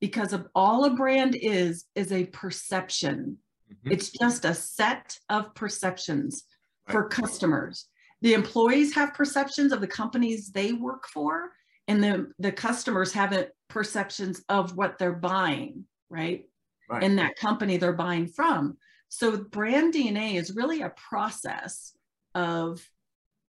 Because 0.00 0.32
of 0.32 0.48
all 0.54 0.84
a 0.84 0.90
brand 0.90 1.34
is, 1.34 1.84
is 1.94 2.12
a 2.12 2.26
perception. 2.26 3.38
Mm-hmm. 3.70 3.92
It's 3.92 4.10
just 4.10 4.44
a 4.44 4.54
set 4.54 5.18
of 5.28 5.54
perceptions 5.54 6.44
right. 6.88 6.92
for 6.92 7.08
customers. 7.08 7.86
The 8.20 8.34
employees 8.34 8.94
have 8.94 9.14
perceptions 9.14 9.72
of 9.72 9.80
the 9.80 9.86
companies 9.86 10.50
they 10.50 10.72
work 10.72 11.06
for, 11.08 11.52
and 11.88 12.02
the, 12.02 12.32
the 12.38 12.52
customers 12.52 13.12
have 13.12 13.46
perceptions 13.68 14.42
of 14.48 14.76
what 14.76 14.98
they're 14.98 15.12
buying, 15.12 15.84
right? 16.08 16.44
right? 16.88 17.02
In 17.02 17.16
that 17.16 17.36
company 17.36 17.76
they're 17.76 17.92
buying 17.92 18.26
from. 18.26 18.76
So 19.08 19.36
brand 19.36 19.94
DNA 19.94 20.34
is 20.34 20.56
really 20.56 20.82
a 20.82 20.90
process 20.90 21.92
of 22.34 22.80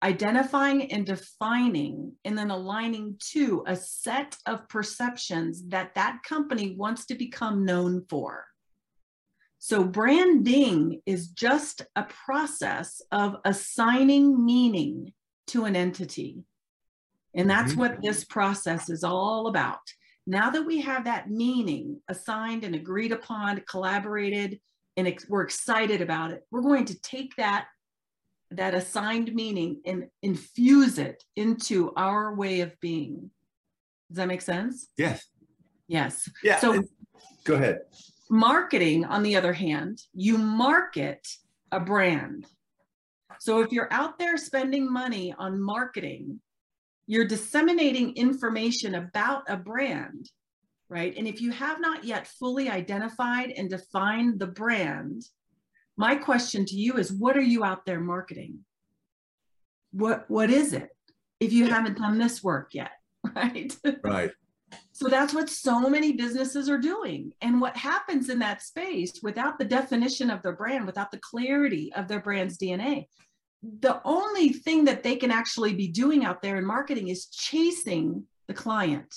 identifying 0.02 0.92
and 0.92 1.06
defining 1.06 2.14
and 2.24 2.38
then 2.38 2.52
aligning 2.52 3.16
to 3.20 3.64
a 3.68 3.76
set 3.76 4.38
of 4.46 4.68
perceptions 4.70 5.68
that 5.68 5.94
that 5.96 6.20
company 6.24 6.76
wants 6.76 7.06
to 7.08 7.16
become 7.16 7.66
known 7.66 8.06
for. 8.10 8.46
So 9.60 9.84
branding 9.84 11.02
is 11.06 11.28
just 11.28 11.82
a 11.96 12.04
process 12.04 13.02
of 13.12 13.36
assigning 13.44 14.46
meaning 14.46 15.12
to 15.48 15.66
an 15.66 15.76
entity. 15.76 16.46
And 17.36 17.50
that's 17.50 17.72
mm-hmm. 17.72 17.82
what 17.82 18.02
this 18.02 18.24
process 18.24 18.90
is 18.90 19.04
all 19.04 19.48
about. 19.48 19.82
Now 20.26 20.50
that 20.52 20.66
we 20.66 20.80
have 20.82 21.06
that 21.06 21.30
meaning 21.30 22.00
assigned 22.08 22.64
and 22.64 22.74
agreed 22.74 23.12
upon, 23.12 23.62
collaborated, 23.70 24.60
and 24.96 25.14
we're 25.28 25.42
excited 25.42 26.02
about 26.02 26.32
it, 26.32 26.46
we're 26.52 26.62
going 26.62 26.86
to 26.86 27.02
take 27.02 27.36
that 27.36 27.68
that 28.52 28.74
assigned 28.74 29.34
meaning 29.34 29.82
and 29.86 30.08
infuse 30.22 30.98
it 30.98 31.24
into 31.36 31.94
our 31.96 32.34
way 32.34 32.62
of 32.62 32.80
being. 32.80 33.30
Does 34.10 34.18
that 34.18 34.28
make 34.28 34.42
sense? 34.42 34.88
Yes. 34.98 35.26
Yes. 35.88 36.30
Yeah. 36.44 36.60
So- 36.60 36.84
Go 37.44 37.56
ahead. 37.56 37.82
Marketing, 38.30 39.06
on 39.06 39.24
the 39.24 39.36
other 39.36 39.54
hand, 39.54 40.02
you 40.14 40.38
market 40.38 41.28
a 41.72 41.80
brand. 41.80 42.46
So 43.40 43.62
if 43.62 43.72
you're 43.72 43.92
out 43.92 44.20
there 44.20 44.38
spending 44.38 44.92
money 44.92 45.34
on 45.38 45.60
marketing, 45.62 46.40
you're 47.08 47.26
disseminating 47.26 48.16
information 48.16 48.96
about 48.96 49.44
a 49.48 49.58
brand, 49.58 50.30
right? 50.90 51.16
And 51.18 51.28
if 51.28 51.42
you 51.42 51.52
have 51.52 51.80
not 51.80 52.04
yet 52.04 52.28
fully 52.28 52.70
identified 52.70 53.52
and 53.52 53.70
defined 53.70 54.40
the 54.40 54.48
brand, 54.48 55.24
my 56.00 56.16
question 56.16 56.64
to 56.64 56.76
you 56.78 56.96
is 56.96 57.12
what 57.12 57.36
are 57.36 57.42
you 57.42 57.66
out 57.66 57.86
there 57.86 58.00
marketing? 58.00 58.60
What 59.92 60.30
what 60.30 60.50
is 60.50 60.72
it? 60.72 60.90
If 61.42 61.52
you 61.52 61.68
haven't 61.68 61.98
done 61.98 62.18
this 62.18 62.42
work 62.42 62.74
yet, 62.74 62.92
right? 63.36 63.76
Right. 64.02 64.32
So 64.94 65.10
that's 65.10 65.34
what 65.34 65.50
so 65.50 65.90
many 65.90 66.14
businesses 66.14 66.70
are 66.70 66.78
doing. 66.78 67.34
And 67.42 67.60
what 67.60 67.76
happens 67.76 68.30
in 68.30 68.40
that 68.40 68.62
space 68.62 69.20
without 69.22 69.60
the 69.60 69.66
definition 69.66 70.30
of 70.30 70.42
their 70.42 70.56
brand, 70.56 70.86
without 70.86 71.12
the 71.12 71.20
clarity 71.20 71.92
of 71.94 72.08
their 72.08 72.22
brand's 72.22 72.58
DNA, 72.58 73.08
the 73.62 74.00
only 74.06 74.54
thing 74.54 74.86
that 74.86 75.04
they 75.04 75.18
can 75.18 75.32
actually 75.32 75.74
be 75.74 75.90
doing 75.90 76.24
out 76.24 76.42
there 76.42 76.58
in 76.58 76.66
marketing 76.66 77.10
is 77.10 77.26
chasing 77.26 78.24
the 78.48 78.54
client, 78.54 79.14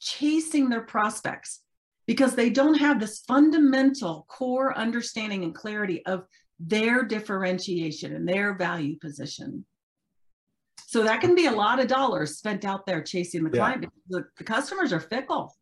chasing 0.00 0.68
their 0.68 0.82
prospects, 0.82 1.60
because 2.08 2.34
they 2.34 2.48
don't 2.48 2.78
have 2.78 2.98
this 2.98 3.18
fundamental 3.28 4.24
core 4.28 4.76
understanding 4.76 5.44
and 5.44 5.54
clarity 5.54 6.04
of 6.06 6.24
their 6.58 7.04
differentiation 7.04 8.16
and 8.16 8.26
their 8.26 8.54
value 8.56 8.96
position. 8.98 9.64
So 10.86 11.02
that 11.02 11.20
can 11.20 11.34
be 11.34 11.46
a 11.46 11.52
lot 11.52 11.78
of 11.78 11.86
dollars 11.86 12.38
spent 12.38 12.64
out 12.64 12.86
there 12.86 13.02
chasing 13.02 13.44
the 13.44 13.50
Yeah. 13.50 13.58
client 13.58 13.86
the, 14.08 14.24
the 14.38 14.44
customers 14.44 14.90
are 14.90 15.00
fickle. 15.00 15.54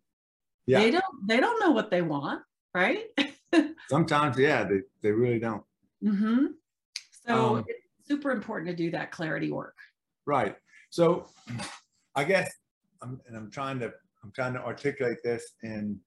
Yeah. 0.66 0.78
They 0.78 0.92
don't 0.92 1.26
they 1.26 1.40
don't 1.40 1.58
know 1.58 1.72
what 1.72 1.90
they 1.90 2.02
want, 2.02 2.42
right? 2.72 3.06
Sometimes, 3.88 4.38
yeah, 4.38 4.62
they, 4.62 4.82
they 5.02 5.10
really 5.10 5.40
don't. 5.40 5.64
Mm-hmm. 6.02 6.46
So 7.26 7.56
Um, 7.56 7.64
it's 7.66 8.08
super 8.08 8.30
important 8.30 8.70
to 8.70 8.76
do 8.76 8.92
that 8.92 9.10
clarity 9.10 9.50
work. 9.50 9.76
Right. 10.26 10.54
So 10.90 11.26
I 12.14 12.22
guess 12.22 12.48
I'm, 13.02 13.20
and 13.26 13.36
I'm 13.36 13.50
trying 13.50 13.80
to, 13.80 13.92
I'm 14.22 14.30
trying 14.32 14.54
to 14.54 14.60
articulate 14.64 15.18
this 15.24 15.54
in, 15.64 15.98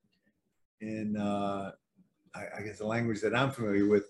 in, 0.82 1.18
uh, 1.18 1.72
I, 2.36 2.44
I 2.58 2.62
guess 2.62 2.78
the 2.80 2.86
language 2.88 3.22
that 3.22 3.36
I'm 3.36 3.52
familiar 3.52 3.88
with. 3.88 4.06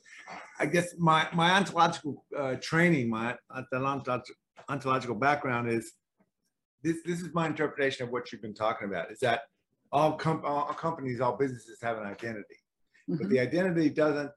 I 0.60 0.66
guess 0.66 0.96
my, 0.98 1.28
my 1.34 1.52
ontological, 1.52 2.26
uh, 2.38 2.56
training, 2.62 3.10
my 3.10 3.36
ontological, 3.52 4.22
ontological 4.68 5.16
background 5.16 5.70
is, 5.72 5.94
this, 6.84 6.98
this 7.06 7.22
is 7.22 7.34
my 7.34 7.48
interpretation 7.48 8.06
of 8.06 8.12
what 8.12 8.32
you've 8.32 8.42
been 8.42 8.54
talking 8.54 8.88
about, 8.88 9.12
is 9.12 9.20
that 9.20 9.42
all 9.92 10.14
com, 10.14 10.42
all 10.46 10.66
companies, 10.74 11.20
all 11.20 11.36
businesses 11.38 11.80
have 11.82 11.98
an 11.98 12.06
identity. 12.06 12.56
but 13.08 13.18
Mhm. 13.22 13.30
the 13.30 13.40
identity 13.40 13.90
doesn't 13.90 14.32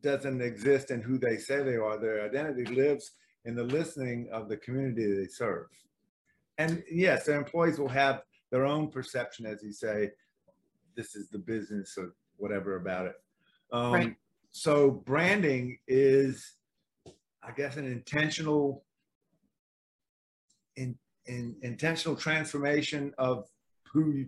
doesn't 0.00 0.40
exist 0.40 0.90
in 0.92 1.00
who 1.00 1.18
they 1.18 1.36
say 1.36 1.62
they 1.62 1.76
are 1.76 1.98
their 1.98 2.24
identity 2.24 2.64
lives 2.74 3.12
in 3.44 3.54
the 3.56 3.64
listening 3.64 4.28
of 4.32 4.48
the 4.48 4.56
community 4.56 5.12
they 5.12 5.26
serve 5.26 5.66
and 6.58 6.82
yes 6.90 7.26
their 7.26 7.36
employees 7.36 7.78
will 7.80 7.88
have 7.88 8.22
their 8.52 8.64
own 8.64 8.90
perception 8.90 9.44
as 9.46 9.60
you 9.62 9.72
say 9.72 10.10
this 10.98 11.14
is 11.14 11.28
the 11.30 11.38
business 11.38 11.88
or 11.96 12.06
whatever 12.42 12.70
about 12.76 13.06
it 13.06 13.16
um, 13.72 13.92
Right. 13.92 14.16
so 14.50 14.90
branding 15.12 15.78
is 15.86 16.56
i 17.42 17.50
guess 17.58 17.76
an 17.76 17.86
intentional 17.86 18.84
in, 20.76 20.96
in 21.26 21.56
intentional 21.62 22.16
transformation 22.16 23.12
of 23.18 23.46
who 23.92 24.02
you, 24.12 24.26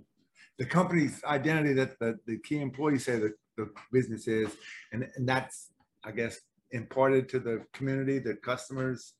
the 0.59 0.67
company's 0.67 1.23
identity 1.25 1.73
that 1.75 1.99
the, 1.99 2.19
the 2.27 2.39
key 2.39 2.61
employees 2.61 3.05
say 3.05 3.19
that 3.19 3.35
the 3.57 3.71
business 3.93 4.27
is, 4.27 4.51
and, 4.93 5.09
and 5.17 5.29
that's, 5.29 5.71
I 6.05 6.11
guess, 6.11 6.41
imparted 6.73 7.29
to 7.31 7.39
the 7.39 7.65
community, 7.73 8.19
the 8.19 8.35
customers, 8.35 9.15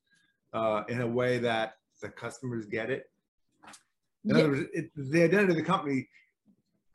uh, 0.53 0.83
in 0.89 1.01
a 1.01 1.07
way 1.07 1.37
that 1.39 1.75
the 2.01 2.09
customers 2.09 2.65
get 2.65 2.89
it. 2.89 3.03
In 4.25 4.35
Ye- 4.35 4.41
other 4.41 4.49
words, 4.51 4.69
it, 4.73 4.91
the 4.95 5.23
identity 5.23 5.51
of 5.51 5.57
the 5.57 5.63
company, 5.63 6.07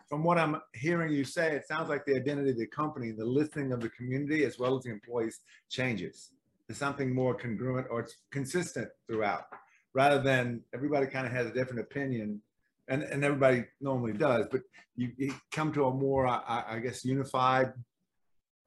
from 0.09 0.23
what 0.23 0.38
I'm 0.38 0.61
hearing 0.75 1.12
you 1.12 1.25
say, 1.25 1.53
it 1.53 1.66
sounds 1.66 1.88
like 1.88 2.05
the 2.05 2.14
identity 2.14 2.51
of 2.51 2.59
the 2.59 2.66
company, 2.66 3.11
the 3.11 3.25
listening 3.25 3.73
of 3.73 3.81
the 3.81 3.88
community 3.90 4.45
as 4.45 4.59
well 4.59 4.77
as 4.77 4.85
the 4.85 4.90
employees 4.90 5.40
changes 5.69 6.31
to 6.69 6.75
something 6.75 7.14
more 7.14 7.35
congruent 7.35 7.87
or 7.90 8.01
it's 8.01 8.16
consistent 8.31 8.88
throughout, 9.07 9.47
rather 9.95 10.21
than 10.21 10.62
everybody 10.75 11.07
kind 11.07 11.27
of 11.27 11.33
has 11.33 11.47
a 11.47 11.53
different 11.53 11.81
opinion, 11.81 12.40
and, 12.88 13.03
and 13.03 13.25
everybody 13.25 13.64
normally 13.81 14.12
does, 14.12 14.47
but 14.51 14.61
you, 14.95 15.11
you 15.16 15.35
come 15.51 15.73
to 15.73 15.87
a 15.87 15.92
more, 15.92 16.27
I, 16.27 16.64
I 16.69 16.79
guess, 16.79 17.05
unified 17.05 17.73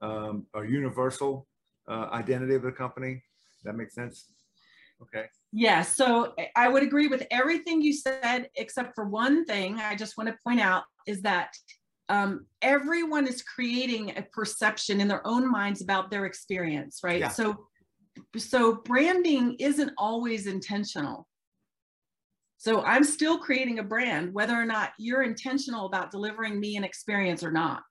um, 0.01 0.45
or 0.53 0.65
universal 0.65 1.47
uh, 1.87 2.07
identity 2.11 2.55
of 2.55 2.63
the 2.63 2.71
company. 2.71 3.23
That 3.63 3.75
makes 3.75 3.95
sense? 3.95 4.25
Okay. 5.01 5.25
Yeah, 5.51 5.81
so 5.81 6.33
I- 6.37 6.51
I 6.55 6.67
would 6.67 6.83
agree 6.83 7.07
with 7.07 7.25
everything 7.31 7.81
you 7.81 7.93
said, 7.93 8.49
except 8.55 8.93
for 8.95 9.05
one 9.05 9.45
thing 9.45 9.75
I 9.75 9.95
just 9.95 10.17
want 10.17 10.29
to 10.29 10.37
point 10.45 10.59
out 10.59 10.83
is 11.07 11.21
that 11.23 11.53
um, 12.09 12.47
everyone 12.61 13.27
is 13.27 13.43
creating 13.43 14.17
a 14.17 14.23
perception 14.23 14.99
in 14.99 15.07
their 15.07 15.25
own 15.25 15.49
minds 15.49 15.81
about 15.81 16.09
their 16.09 16.25
experience, 16.25 17.01
right? 17.03 17.19
Yeah. 17.19 17.29
So, 17.29 17.67
so 18.35 18.75
branding 18.75 19.55
isn't 19.59 19.91
always 19.97 20.47
intentional. 20.47 21.27
So 22.57 22.81
I'm 22.81 23.03
still 23.05 23.37
creating 23.37 23.79
a 23.79 23.83
brand, 23.83 24.33
whether 24.33 24.53
or 24.53 24.65
not 24.65 24.91
you're 24.97 25.23
intentional 25.23 25.85
about 25.85 26.11
delivering 26.11 26.59
me 26.59 26.75
an 26.75 26.83
experience 26.83 27.43
or 27.43 27.51
not, 27.51 27.83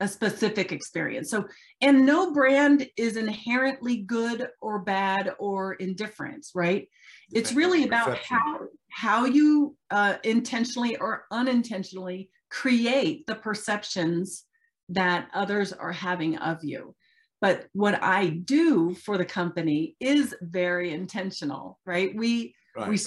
a 0.00 0.08
specific 0.08 0.72
experience. 0.72 1.30
So, 1.30 1.46
and 1.80 2.04
no 2.04 2.32
brand 2.32 2.86
is 2.96 3.16
inherently 3.16 3.98
good 3.98 4.48
or 4.60 4.80
bad 4.80 5.32
or 5.38 5.74
indifferent, 5.74 6.46
right? 6.54 6.88
It's 7.32 7.52
really 7.52 7.84
about 7.84 8.18
how 8.18 8.60
how 8.90 9.24
you 9.24 9.76
uh, 9.90 10.16
intentionally 10.22 10.96
or 10.96 11.24
unintentionally 11.30 12.30
create 12.50 13.26
the 13.26 13.34
perceptions 13.34 14.44
that 14.90 15.28
others 15.34 15.72
are 15.72 15.92
having 15.92 16.36
of 16.38 16.62
you. 16.62 16.94
But 17.40 17.66
what 17.72 18.02
I 18.02 18.28
do 18.28 18.94
for 18.94 19.18
the 19.18 19.24
company 19.24 19.96
is 20.00 20.34
very 20.40 20.92
intentional, 20.92 21.78
right? 21.84 22.14
We 22.14 22.54
Right. 22.76 22.88
we 22.90 22.98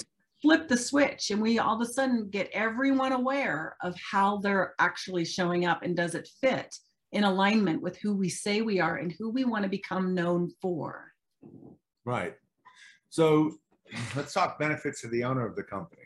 flip 0.42 0.68
the 0.68 0.76
switch 0.76 1.30
and 1.30 1.40
we 1.40 1.58
all 1.58 1.80
of 1.80 1.86
a 1.86 1.92
sudden 1.92 2.28
get 2.30 2.50
everyone 2.52 3.12
aware 3.12 3.76
of 3.82 3.94
how 3.98 4.38
they're 4.38 4.74
actually 4.78 5.24
showing 5.24 5.66
up 5.66 5.82
and 5.82 5.96
does 5.96 6.14
it 6.14 6.28
fit 6.40 6.74
in 7.12 7.24
alignment 7.24 7.82
with 7.82 7.98
who 7.98 8.14
we 8.14 8.28
say 8.28 8.62
we 8.62 8.80
are 8.80 8.96
and 8.96 9.14
who 9.18 9.30
we 9.30 9.44
want 9.44 9.64
to 9.64 9.68
become 9.68 10.14
known 10.14 10.50
for. 10.62 11.12
Right. 12.04 12.34
So 13.08 13.52
let's 14.14 14.32
talk 14.32 14.58
benefits 14.58 15.00
to 15.02 15.08
the 15.08 15.24
owner 15.24 15.46
of 15.46 15.56
the 15.56 15.62
company. 15.62 16.02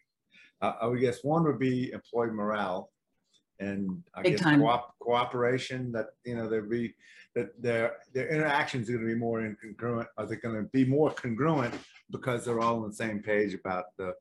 Uh, 0.62 0.73
I 0.81 0.87
would 0.87 1.01
guess 1.01 1.23
one 1.23 1.44
would 1.44 1.59
be 1.59 1.92
employee 1.92 2.31
morale 2.31 2.90
and 3.61 4.03
I 4.14 4.23
Big 4.23 4.33
guess 4.33 4.40
time. 4.40 4.61
coop- 4.61 4.81
cooperation 5.01 5.93
that, 5.93 6.07
you 6.25 6.35
know, 6.37 6.49
there'd 6.49 6.69
be, 6.71 6.95
that 7.35 7.61
their, 7.61 7.97
their 8.12 8.29
interactions 8.29 8.88
are 8.88 8.95
going 8.95 9.07
to 9.07 9.14
be 9.14 9.19
more 9.19 9.40
incongruent. 9.40 10.07
Are 10.19 10.27
they 10.27 10.37
going 10.37 10.57
to 10.57 10.69
be 10.71 10.85
more 10.85 11.11
congruent 11.12 11.75
because 12.11 12.45
they're 12.45 12.61
all 12.61 12.83
on 12.83 12.88
the 12.88 12.95
same 12.95 13.21
page 13.21 13.55
about 13.55 13.85
the, 13.97 14.12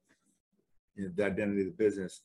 you 0.95 1.05
know, 1.05 1.11
the 1.15 1.25
identity 1.25 1.61
of 1.61 1.67
the 1.67 1.73
business? 1.73 2.21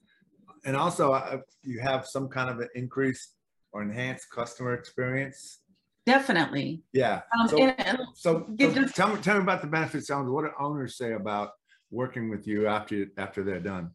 And 0.64 0.76
also 0.76 1.12
uh, 1.12 1.38
you 1.62 1.80
have 1.80 2.06
some 2.06 2.28
kind 2.28 2.50
of 2.50 2.58
an 2.60 2.68
increased 2.74 3.36
or 3.72 3.82
enhanced 3.82 4.30
customer 4.30 4.74
experience. 4.74 5.60
Definitely. 6.06 6.82
Yeah. 6.92 7.20
Um, 7.38 7.48
So- 7.48 7.58
and- 7.58 7.80
and 7.86 7.98
So, 8.14 8.40
Give 8.56 8.74
so 8.74 8.82
just- 8.82 8.96
tell 8.96 9.14
me, 9.14 9.20
tell 9.20 9.36
me 9.36 9.42
about 9.42 9.60
the 9.62 9.68
benefits. 9.68 10.10
Me 10.10 10.16
what 10.16 10.44
do 10.44 10.50
owners 10.58 10.96
say 10.96 11.12
about 11.12 11.52
working 11.90 12.28
with 12.28 12.46
you 12.46 12.66
after 12.66 13.06
after 13.16 13.42
they're 13.42 13.60
done. 13.60 13.90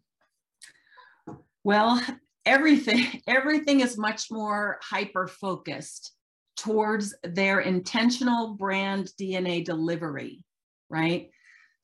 Well, 1.64 2.02
everything 2.46 3.22
everything 3.28 3.80
is 3.82 3.98
much 3.98 4.32
more 4.32 4.80
hyper 4.82 5.28
focused 5.28 6.14
towards 6.56 7.16
their 7.24 7.62
intentional 7.62 8.54
brand 8.54 9.10
DNA 9.20 9.66
delivery, 9.66 10.44
right? 10.90 11.30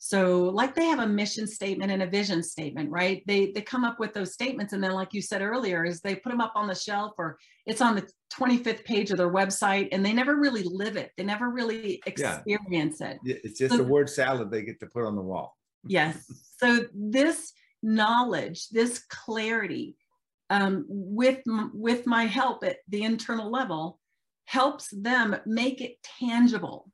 So 0.02 0.43
like 0.43 0.76
they 0.76 0.86
have 0.86 1.00
a 1.00 1.08
mission 1.08 1.45
statement 1.45 1.91
and 1.91 2.02
a 2.02 2.08
vision 2.08 2.41
statement, 2.41 2.89
right? 2.89 3.22
They 3.28 3.52
they 3.52 3.62
come 3.62 3.84
up 3.84 4.00
with 4.00 4.13
those 4.13 4.34
statements 4.34 4.72
and 4.72 4.82
then 4.82 4.91
like 4.91 5.13
you 5.13 5.22
said 5.22 5.41
earlier 5.41 5.84
is 5.84 6.00
they 6.00 6.15
put 6.15 6.30
them 6.30 6.39
up 6.39 6.54
on 6.56 6.67
the 6.67 6.76
shelf 6.76 7.13
or 7.17 7.38
it's 7.65 7.82
on 7.82 7.95
the 7.95 8.08
25th 8.34 8.86
page 8.86 9.12
of 9.12 9.17
their 9.17 9.32
website 9.32 9.89
and 9.91 10.06
they 10.06 10.13
never 10.13 10.38
really 10.38 10.63
live 10.63 10.95
it. 10.95 11.12
They 11.17 11.24
never 11.24 11.50
really 11.50 12.02
Yeah. 12.08 12.41
experience 12.45 13.02
it. 13.02 13.19
It's 13.26 13.60
just 13.60 13.78
a 13.78 13.84
word 13.84 14.10
salad 14.10 14.52
they 14.52 14.63
get 14.63 14.80
to 14.80 14.86
put 14.86 15.04
on 15.06 15.15
the 15.15 15.22
wall. 15.22 15.58
Yes. 15.88 16.26
So 16.60 16.88
this 16.93 17.54
knowledge, 17.82 18.67
this 18.67 19.00
clarity 19.00 19.95
um, 20.49 20.85
with 20.88 21.39
with 21.73 22.05
my 22.05 22.25
help 22.25 22.63
at 22.63 22.77
the 22.88 23.03
internal 23.03 23.51
level 23.51 23.99
helps 24.45 24.89
them 24.89 25.35
make 25.45 25.81
it 25.81 25.95
tangible 26.03 26.91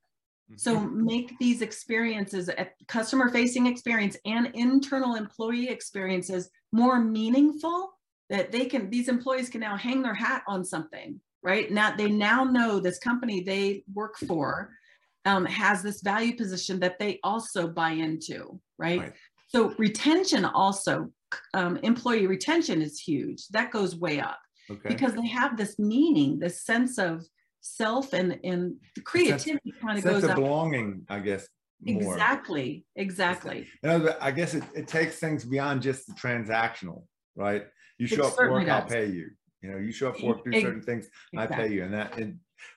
so 0.58 0.76
Mm-hmm. 0.78 1.06
make 1.06 1.40
these 1.40 1.62
experiences 1.64 2.50
at 2.50 2.74
customer 2.88 3.30
facing 3.30 3.66
experience 3.66 4.16
and 4.26 4.52
internal 4.54 5.16
employee 5.16 5.70
experiences 5.70 6.50
more 6.72 7.00
meaningful 7.00 7.94
that 8.30 8.52
they 8.52 8.66
can 8.66 8.90
these 8.92 9.08
employees 9.08 9.50
can 9.50 9.62
now 9.62 9.76
hang 9.76 10.04
their 10.04 10.14
hat 10.14 10.44
on 10.48 10.64
something 10.64 11.20
right 11.42 11.72
now 11.72 11.96
they 11.96 12.10
now 12.10 12.44
know 12.44 12.80
this 12.80 13.00
company 13.00 13.42
they 13.42 13.84
work 13.94 14.16
for 14.28 14.70
um, 15.26 15.46
has 15.46 15.82
this 15.82 16.02
value 16.02 16.36
position 16.36 16.80
that 16.80 17.00
they 17.00 17.20
also 17.24 17.68
buy 17.68 17.90
into 17.92 18.60
right, 18.78 19.00
Right. 19.00 19.14
so 19.48 19.74
retention 19.80 20.46
also 20.46 21.10
um, 21.54 21.78
employee 21.78 22.28
retention 22.28 22.82
is 22.82 23.00
huge 23.00 23.48
that 23.50 23.72
goes 23.72 23.96
way 23.96 24.20
up 24.20 24.40
Okay. 24.72 24.90
because 24.90 25.14
they 25.14 25.28
have 25.28 25.58
this 25.58 25.78
meaning 25.78 26.40
this 26.40 26.64
sense 26.66 26.98
of 26.98 27.24
self 27.62 28.14
and 28.14 28.40
and 28.44 28.76
creativity 29.04 29.74
kind 29.82 29.98
of 29.98 30.04
Sense 30.04 30.22
goes 30.22 30.30
of 30.30 30.36
belonging, 30.36 31.06
I 31.10 31.20
guess, 31.20 31.48
more. 31.82 32.14
exactly 32.14 32.86
exactly 32.96 33.68
You 33.84 33.90
know, 33.90 34.16
I 34.22 34.32
guess 34.32 34.54
it, 34.54 34.64
it 34.76 34.88
takes 34.88 35.20
things 35.20 35.46
beyond 35.46 35.82
just 35.82 36.08
the 36.08 36.14
transactional, 36.14 37.04
right? 37.36 37.66
You 37.98 38.06
It 38.06 38.10
show 38.10 38.26
up 38.28 38.36
for 38.36 38.52
work, 38.52 38.68
I'll 38.68 38.82
pay 38.84 39.08
you. 39.08 39.30
You 39.62 39.72
know, 39.72 39.78
you 39.78 39.92
show 39.92 40.10
up 40.10 40.18
for 40.18 40.28
work, 40.28 40.46
do 40.46 40.54
certain 40.60 40.82
things, 40.82 41.08
I 41.36 41.48
pay 41.48 41.72
you, 41.72 41.84
and 41.84 41.94
that, 41.94 42.16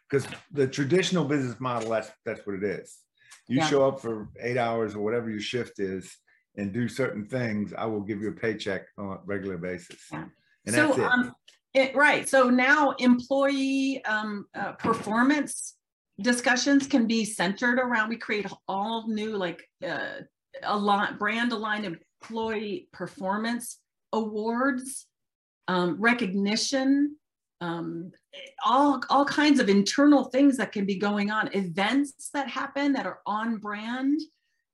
because 0.09 0.27
the 0.53 0.67
traditional 0.67 1.25
business 1.25 1.61
model, 1.61 1.91
that's 1.91 2.11
that's 2.25 2.47
what 2.47 2.57
it 2.57 2.65
is. 2.65 2.99
You 3.47 3.59
Yeah. 3.59 3.67
show 3.69 3.87
up 3.89 4.01
for 4.01 4.29
eight 4.41 4.57
hours 4.57 4.95
or 4.95 5.01
whatever 5.01 5.31
your 5.31 5.41
shift 5.41 5.81
is, 5.81 6.15
and 6.57 6.73
do 6.73 6.89
certain 6.89 7.25
things. 7.25 7.73
I 7.77 7.85
will 7.87 8.01
give 8.01 8.21
you 8.21 8.29
a 8.29 8.33
paycheck 8.33 8.83
on 8.99 9.13
a 9.13 9.19
regular 9.25 9.59
basis, 9.59 10.01
Yeah. 10.13 10.25
and 10.67 10.75
so 10.75 10.87
that's 10.89 10.99
it. 10.99 11.05
um 11.05 11.35
it, 11.75 11.95
right 11.95 12.27
so 12.29 12.49
now 12.49 12.93
employee 12.99 14.03
um, 14.07 14.47
uh, 14.55 14.73
performance 14.73 15.75
discussions 16.21 16.87
can 16.87 17.07
be 17.07 17.25
centered 17.27 17.79
around 17.79 18.09
we 18.09 18.17
create 18.17 18.47
all 18.67 19.07
new 19.07 19.37
like 19.37 19.63
uh, 19.87 20.21
a 20.63 20.77
lot 20.77 21.19
brand 21.19 21.53
aligned 21.53 21.85
employee 22.23 22.89
performance 22.93 23.79
awards 24.15 25.07
um, 25.69 25.97
recognition 26.01 27.15
um, 27.61 28.11
all 28.65 29.01
all 29.11 29.25
kinds 29.27 29.61
of 29.61 29.69
internal 29.69 30.25
things 30.25 30.57
that 30.57 30.73
can 30.73 30.87
be 30.87 30.97
going 30.97 31.31
on 31.31 31.51
events 31.53 32.31
that 32.33 32.49
happen 32.49 32.93
that 32.95 33.07
are 33.07 33.21
on 33.27 33.59
brand 33.59 34.19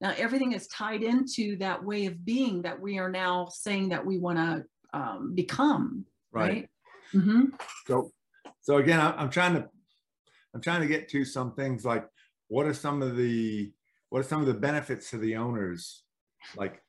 now 0.00 0.12
everything 0.16 0.52
is 0.52 0.66
tied 0.68 1.02
into 1.02 1.57
that 1.57 1.83
way 1.85 2.07
of 2.07 2.24
being 2.24 2.62
that 2.62 2.80
we 2.80 2.98
are 2.98 3.11
now 3.11 3.48
saying 3.50 3.88
that 3.90 4.04
we 4.04 4.18
want 4.18 4.38
to 4.38 4.64
um, 4.98 5.35
become 5.35 6.04
right, 6.33 6.68
Mhm. 7.12 7.52
So, 7.87 8.11
so 8.61 8.76
again, 8.78 9.00
I- 9.00 9.16
I'm 9.16 9.30
trying 9.30 9.54
to, 9.54 9.68
I'm 10.52 10.61
trying 10.61 10.80
to 10.80 10.87
get 10.88 11.09
to 11.11 11.24
some 11.24 11.54
things 11.54 11.85
like, 11.85 12.09
what 12.48 12.66
are 12.66 12.74
some 12.74 13.02
of 13.02 13.16
the, 13.16 13.72
what 14.11 14.20
are 14.20 14.28
some 14.28 14.40
of 14.40 14.46
the 14.46 14.54
benefits 14.54 15.11
to 15.11 15.18
the 15.18 15.37
owners? 15.37 16.04
Like 16.57 16.83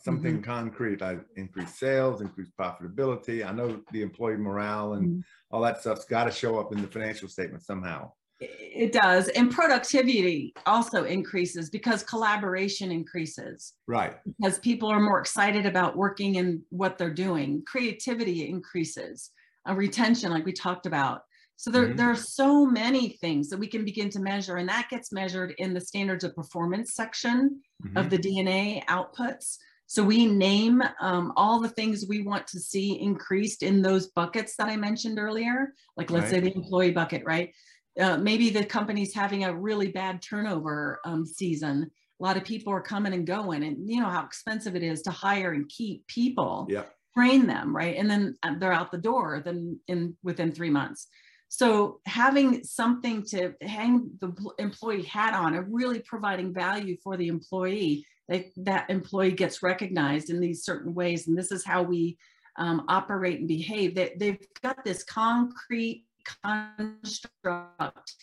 something 0.00 0.42
concrete, 0.42 1.00
like 1.00 1.20
increased 1.36 1.78
sales, 1.78 2.20
increased 2.20 2.52
profitability. 2.58 3.46
I 3.46 3.52
know 3.52 3.82
the 3.92 4.02
employee 4.02 4.36
morale 4.36 4.94
and 4.94 5.08
Mhm. 5.08 5.24
all 5.50 5.60
that 5.62 5.80
stuff's 5.80 6.04
got 6.04 6.24
to 6.24 6.30
show 6.30 6.58
up 6.58 6.72
in 6.72 6.80
the 6.80 6.88
financial 6.88 7.28
statement 7.28 7.62
somehow. 7.62 8.12
It 8.40 8.92
does. 8.92 9.28
And 9.28 9.50
productivity 9.50 10.54
also 10.66 11.04
increases 11.04 11.70
because 11.70 12.02
collaboration 12.02 12.92
increases. 12.92 13.74
Right, 13.86 14.16
because 14.40 14.58
people 14.58 14.88
are 14.90 15.00
more 15.00 15.20
excited 15.20 15.66
about 15.66 15.96
working 15.96 16.36
in 16.36 16.62
what 16.70 16.98
they're 16.98 17.12
doing. 17.12 17.62
Creativity 17.66 18.48
increases. 18.48 19.30
Uh, 19.68 19.74
retention 19.74 20.30
like 20.30 20.44
we 20.44 20.52
talked 20.52 20.86
about. 20.86 21.22
So 21.56 21.70
there, 21.70 21.88
Mhm. 21.88 21.96
there 21.96 22.10
are 22.10 22.16
so 22.16 22.64
many 22.64 23.10
things 23.20 23.48
that 23.48 23.58
we 23.58 23.66
can 23.66 23.84
begin 23.84 24.08
to 24.10 24.20
measure 24.20 24.56
and 24.56 24.68
that 24.68 24.88
gets 24.88 25.12
measured 25.12 25.54
in 25.58 25.74
the 25.74 25.80
standards 25.80 26.22
of 26.24 26.34
performance 26.36 26.94
section 26.94 27.60
Mhm. 27.84 27.98
of 27.98 28.10
the 28.10 28.18
dna 28.18 28.84
outputs. 28.86 29.58
So 29.86 30.04
we 30.04 30.26
name 30.26 30.82
um, 31.00 31.32
all 31.36 31.60
the 31.60 31.70
things 31.70 32.06
we 32.08 32.22
want 32.22 32.46
to 32.48 32.60
see 32.60 33.00
increased 33.00 33.62
in 33.62 33.82
those 33.82 34.08
buckets 34.12 34.54
that 34.56 34.68
i 34.68 34.76
mentioned 34.76 35.18
earlier. 35.18 35.74
Like 35.96 36.10
let's 36.10 36.30
say 36.30 36.40
the 36.40 36.54
employee 36.54 36.92
bucket 36.92 37.24
right 37.24 37.52
uh, 37.98 38.16
maybe 38.16 38.50
the 38.50 38.64
company's 38.64 39.14
having 39.14 39.44
a 39.44 39.54
really 39.54 39.88
bad 39.88 40.22
turnover 40.22 41.00
um, 41.04 41.26
season. 41.26 41.90
A 42.20 42.24
lot 42.24 42.36
of 42.36 42.44
people 42.44 42.72
are 42.72 42.80
coming 42.80 43.12
and 43.12 43.26
going 43.26 43.62
and 43.62 43.88
you 43.88 44.00
know 44.00 44.08
how 44.08 44.24
expensive 44.24 44.74
it 44.74 44.82
is 44.82 45.02
to 45.02 45.10
hire 45.10 45.52
and 45.52 45.68
keep 45.68 46.06
people. 46.06 46.66
Yeah, 46.68 46.84
train 47.16 47.46
them 47.46 47.74
right? 47.74 47.96
And 47.96 48.08
then 48.08 48.36
uh, 48.42 48.54
they're 48.58 48.72
out 48.72 48.92
the 48.92 48.98
door 48.98 49.42
then 49.44 49.80
in 49.88 50.16
within 50.22 50.52
three 50.52 50.70
months. 50.70 51.08
So 51.48 52.00
having 52.06 52.62
something 52.62 53.24
to 53.30 53.54
hang 53.62 54.10
the 54.20 54.32
employee 54.58 55.02
hat 55.02 55.34
on 55.34 55.54
and 55.54 55.74
really 55.74 56.00
providing 56.00 56.52
value 56.52 56.96
for 57.02 57.16
the 57.16 57.28
employee 57.28 58.04
that 58.28 58.46
that 58.58 58.90
employee 58.90 59.32
gets 59.32 59.62
recognized 59.62 60.30
in 60.30 60.40
these 60.40 60.62
certain 60.62 60.94
ways 60.94 61.26
and 61.26 61.36
this 61.36 61.50
is 61.50 61.64
how 61.64 61.82
we 61.82 62.18
um, 62.58 62.84
operate 62.88 63.38
and 63.38 63.48
behave 63.48 63.94
they, 63.94 64.14
they've 64.18 64.46
got 64.62 64.84
this 64.84 65.02
concrete 65.04 66.04
construct 66.42 68.14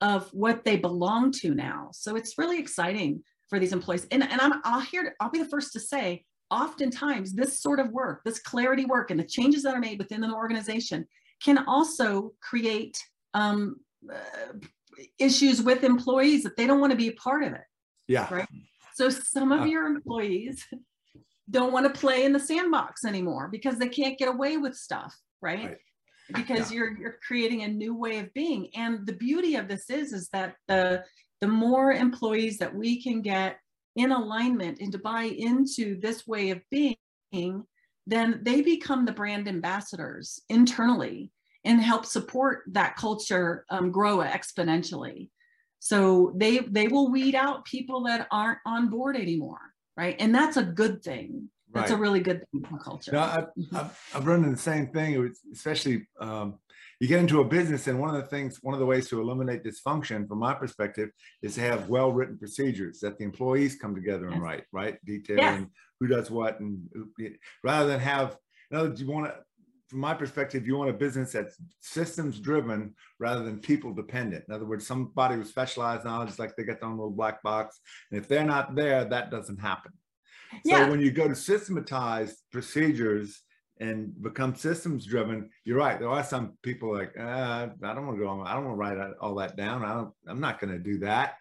of 0.00 0.28
what 0.32 0.64
they 0.64 0.76
belong 0.76 1.32
to 1.32 1.54
now. 1.54 1.90
So 1.92 2.16
it's 2.16 2.38
really 2.38 2.58
exciting 2.58 3.22
for 3.48 3.58
these 3.58 3.72
employees. 3.72 4.06
And, 4.10 4.22
and 4.22 4.40
I'm 4.40 4.54
I'll 4.64 4.80
here 4.80 5.14
I'll 5.20 5.30
be 5.30 5.42
the 5.42 5.48
first 5.48 5.72
to 5.72 5.80
say, 5.80 6.24
oftentimes 6.50 7.32
this 7.34 7.60
sort 7.60 7.80
of 7.80 7.90
work, 7.90 8.22
this 8.24 8.38
clarity 8.38 8.84
work, 8.84 9.10
and 9.10 9.18
the 9.18 9.24
changes 9.24 9.62
that 9.64 9.74
are 9.74 9.80
made 9.80 9.98
within 9.98 10.22
an 10.24 10.32
organization 10.32 11.06
can 11.42 11.58
also 11.66 12.32
create 12.40 12.98
um, 13.34 13.76
uh, 14.12 14.52
issues 15.18 15.62
with 15.62 15.84
employees 15.84 16.42
that 16.42 16.56
they 16.56 16.66
don't 16.66 16.80
want 16.80 16.90
to 16.90 16.96
be 16.96 17.08
a 17.08 17.12
part 17.12 17.42
of 17.44 17.52
it. 17.52 17.64
yeah, 18.08 18.26
Right. 18.32 18.48
So 18.94 19.08
some 19.10 19.52
of 19.52 19.60
Uh. 19.62 19.64
your 19.64 19.86
employees 19.86 20.66
don't 21.50 21.72
want 21.72 21.86
to 21.92 22.00
play 22.00 22.24
in 22.24 22.32
the 22.32 22.40
sandbox 22.40 23.04
anymore 23.04 23.48
because 23.48 23.78
they 23.78 23.88
can't 23.88 24.18
get 24.18 24.28
away 24.28 24.56
with 24.56 24.74
stuff, 24.76 25.14
right? 25.40 25.64
Right. 25.64 25.78
Because 26.34 26.70
you're 26.70 26.96
you're 26.98 27.18
creating 27.26 27.62
a 27.62 27.68
new 27.68 27.94
way 27.94 28.18
of 28.18 28.32
being. 28.34 28.68
And 28.74 29.06
the 29.06 29.14
beauty 29.14 29.56
of 29.56 29.68
this 29.68 29.88
is 29.90 30.12
is 30.12 30.28
that 30.32 30.54
the 30.66 31.04
the 31.40 31.48
more 31.48 31.92
employees 31.92 32.58
that 32.58 32.74
we 32.74 33.02
can 33.02 33.22
get 33.22 33.58
in 33.96 34.12
alignment 34.12 34.80
and 34.80 34.92
to 34.92 34.98
buy 34.98 35.24
into 35.24 35.98
this 36.00 36.26
way 36.26 36.50
of 36.50 36.60
being, 36.70 37.64
then 38.06 38.40
they 38.42 38.62
become 38.62 39.04
the 39.04 39.12
brand 39.12 39.48
ambassadors 39.48 40.40
internally 40.48 41.30
and 41.64 41.80
help 41.80 42.06
support 42.06 42.62
that 42.68 42.96
culture 42.96 43.64
um, 43.70 43.90
grow 43.90 44.18
exponentially. 44.18 45.30
So 45.80 46.32
they 46.36 46.58
they 46.58 46.88
will 46.88 47.10
weed 47.10 47.34
out 47.34 47.64
people 47.64 48.04
that 48.04 48.26
aren't 48.30 48.58
on 48.66 48.88
board 48.88 49.16
anymore, 49.16 49.60
right? 49.96 50.16
And 50.18 50.34
that's 50.34 50.56
a 50.56 50.62
good 50.62 51.02
thing. 51.02 51.50
That's 51.72 51.90
a 51.90 51.96
really 51.96 52.20
good 52.20 52.42
thing 52.50 52.64
for 52.64 52.78
culture. 52.78 53.12
No, 53.12 53.20
I, 53.20 53.44
Mhm. 53.58 53.74
I've, 53.74 54.10
I've 54.14 54.26
run 54.26 54.38
into 54.38 54.50
the 54.50 54.56
same 54.56 54.88
thing, 54.88 55.32
especially 55.52 56.06
um, 56.20 56.58
you 57.00 57.06
get 57.06 57.20
into 57.20 57.40
a 57.40 57.44
business 57.44 57.86
and 57.86 58.00
one 58.00 58.08
of 58.14 58.16
the 58.20 58.26
things, 58.28 58.58
one 58.62 58.74
of 58.74 58.80
the 58.80 58.86
ways 58.86 59.08
to 59.10 59.20
eliminate 59.20 59.62
dysfunction 59.64 60.26
from 60.26 60.38
my 60.38 60.54
perspective 60.54 61.10
is 61.42 61.54
to 61.54 61.60
have 61.60 61.88
well-written 61.88 62.38
procedures 62.38 63.00
that 63.00 63.18
the 63.18 63.24
employees 63.24 63.76
come 63.76 63.94
together 63.94 64.26
and 64.26 64.34
Yes. 64.36 64.42
write, 64.42 64.64
right? 64.72 64.98
Detailing 65.04 65.70
who 66.00 66.06
does 66.06 66.30
what 66.30 66.58
and 66.60 66.88
who- 66.92 67.10
rather 67.62 67.86
than 67.88 68.00
have, 68.00 68.36
in 68.70 68.76
other 68.78 68.88
words, 68.88 69.00
you 69.00 69.08
want 69.08 69.26
to, 69.26 69.36
from 69.88 70.00
my 70.00 70.12
perspective, 70.14 70.66
you 70.66 70.76
want 70.76 70.90
a 70.90 70.92
business 70.92 71.32
that's 71.32 71.56
systems 71.80 72.40
driven 72.40 72.94
rather 73.18 73.42
than 73.42 73.58
people 73.58 73.92
dependent. 73.94 74.44
In 74.48 74.54
other 74.54 74.66
words, 74.66 74.86
somebody 74.86 75.36
with 75.36 75.48
specialized 75.48 76.04
knowledge, 76.04 76.38
like 76.38 76.54
they 76.56 76.62
got 76.64 76.80
their 76.80 76.88
own 76.88 76.96
little 76.96 77.10
black 77.10 77.42
box. 77.42 77.80
And 78.10 78.20
if 78.20 78.28
they're 78.28 78.44
not 78.44 78.74
there, 78.74 79.04
that 79.04 79.30
doesn't 79.30 79.58
happen. 79.60 79.92
So 80.52 80.58
Yeah. 80.64 80.88
when 80.88 81.00
you 81.00 81.10
go 81.10 81.28
to 81.28 81.34
systematize 81.34 82.42
procedures 82.52 83.42
and 83.80 84.20
become 84.22 84.54
systems 84.54 85.06
driven, 85.06 85.50
you're 85.64 85.78
right. 85.78 85.98
There 85.98 86.08
are 86.08 86.24
some 86.24 86.58
people 86.62 86.92
like, 86.92 87.12
uh, 87.18 87.68
I 87.82 87.94
don't 87.94 88.06
want 88.06 88.18
to 88.18 88.24
go 88.24 88.28
on. 88.28 88.46
I 88.46 88.54
don't 88.54 88.64
want 88.64 88.74
to 88.76 88.80
write 88.80 89.14
all 89.20 89.34
that 89.36 89.56
down. 89.56 89.84
I 89.84 89.94
don't, 89.94 90.12
I'm 90.26 90.40
not 90.40 90.60
going 90.60 90.72
to 90.72 90.78
do 90.78 90.98
that. 91.00 91.36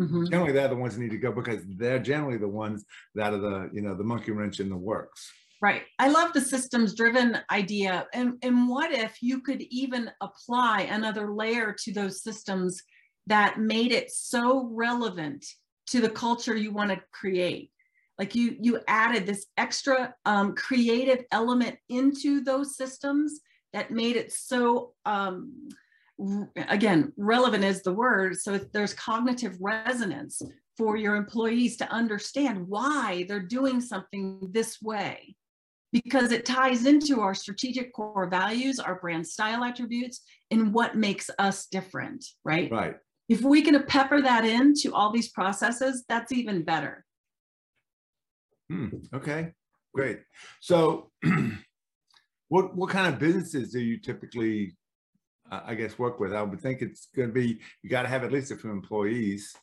Mhm. 0.00 0.30
Generally, 0.30 0.52
they're 0.52 0.68
the 0.68 0.76
ones 0.76 0.94
that 0.94 1.00
need 1.02 1.10
to 1.10 1.18
go 1.18 1.32
because 1.32 1.62
they're 1.76 1.98
generally 1.98 2.38
the 2.38 2.48
ones 2.48 2.84
that 3.14 3.34
are 3.34 3.38
the, 3.38 3.70
you 3.72 3.82
know, 3.82 3.94
the 3.94 4.04
monkey 4.04 4.30
wrench 4.30 4.60
in 4.60 4.70
the 4.70 4.76
works. 4.76 5.30
Right. 5.60 5.82
I 5.98 6.08
love 6.08 6.32
the 6.32 6.40
systems 6.40 6.94
driven 6.94 7.38
idea. 7.50 8.06
And, 8.14 8.38
and 8.42 8.66
what 8.68 8.92
if 8.92 9.18
you 9.20 9.42
could 9.42 9.60
even 9.62 10.10
apply 10.22 10.82
another 10.82 11.34
layer 11.34 11.74
to 11.84 11.92
those 11.92 12.22
systems 12.22 12.82
that 13.26 13.58
made 13.58 13.92
it 13.92 14.10
so 14.10 14.70
relevant 14.72 15.44
to 15.88 16.00
the 16.00 16.08
culture 16.08 16.56
you 16.56 16.72
want 16.72 16.90
to 16.92 17.02
create? 17.12 17.70
Like 18.20 18.34
you, 18.34 18.54
you 18.60 18.80
added 18.86 19.24
this 19.24 19.46
extra 19.56 20.14
um, 20.26 20.54
creative 20.54 21.24
element 21.32 21.78
into 21.88 22.42
those 22.42 22.76
systems 22.76 23.40
that 23.72 23.90
made 23.90 24.14
it 24.14 24.30
so, 24.30 24.92
um, 25.06 25.70
again, 26.68 27.14
relevant 27.16 27.64
is 27.64 27.82
the 27.82 27.94
word. 27.94 28.38
So 28.38 28.58
there's 28.74 28.92
cognitive 28.92 29.56
resonance 29.58 30.42
for 30.76 30.98
your 30.98 31.16
employees 31.16 31.78
to 31.78 31.90
understand 31.90 32.68
why 32.68 33.24
they're 33.26 33.40
doing 33.40 33.80
something 33.80 34.38
this 34.52 34.82
way 34.82 35.34
because 35.90 36.30
it 36.30 36.44
ties 36.44 36.84
into 36.84 37.22
our 37.22 37.34
strategic 37.34 37.94
core 37.94 38.28
values, 38.28 38.78
our 38.78 39.00
brand 39.00 39.26
style 39.26 39.64
attributes, 39.64 40.20
and 40.50 40.74
what 40.74 40.94
makes 40.94 41.30
us 41.38 41.68
different, 41.68 42.22
right? 42.44 42.70
Right. 42.70 42.96
If 43.30 43.40
we 43.40 43.62
can 43.62 43.82
pepper 43.84 44.20
that 44.20 44.44
into 44.44 44.92
all 44.92 45.10
these 45.10 45.30
processes, 45.30 46.04
that's 46.06 46.32
even 46.32 46.64
better. 46.64 47.06
Hmm, 48.70 48.86
okay, 49.12 49.52
great. 49.92 50.20
So 50.60 51.10
what 52.48 52.76
what 52.76 52.88
kind 52.90 53.12
of 53.12 53.18
businesses 53.18 53.72
do 53.72 53.80
you 53.80 53.98
typically 53.98 54.76
uh, 55.50 55.62
I 55.66 55.74
guess 55.74 55.98
work 55.98 56.20
with? 56.20 56.32
I 56.32 56.42
would 56.42 56.60
think 56.60 56.80
it's 56.80 57.08
going 57.16 57.28
to 57.28 57.34
be 57.34 57.60
you 57.82 57.90
got 57.90 58.02
to 58.02 58.08
have 58.08 58.22
at 58.22 58.30
least 58.30 58.52
a 58.52 58.56
few 58.56 58.70
employees. 58.70 59.56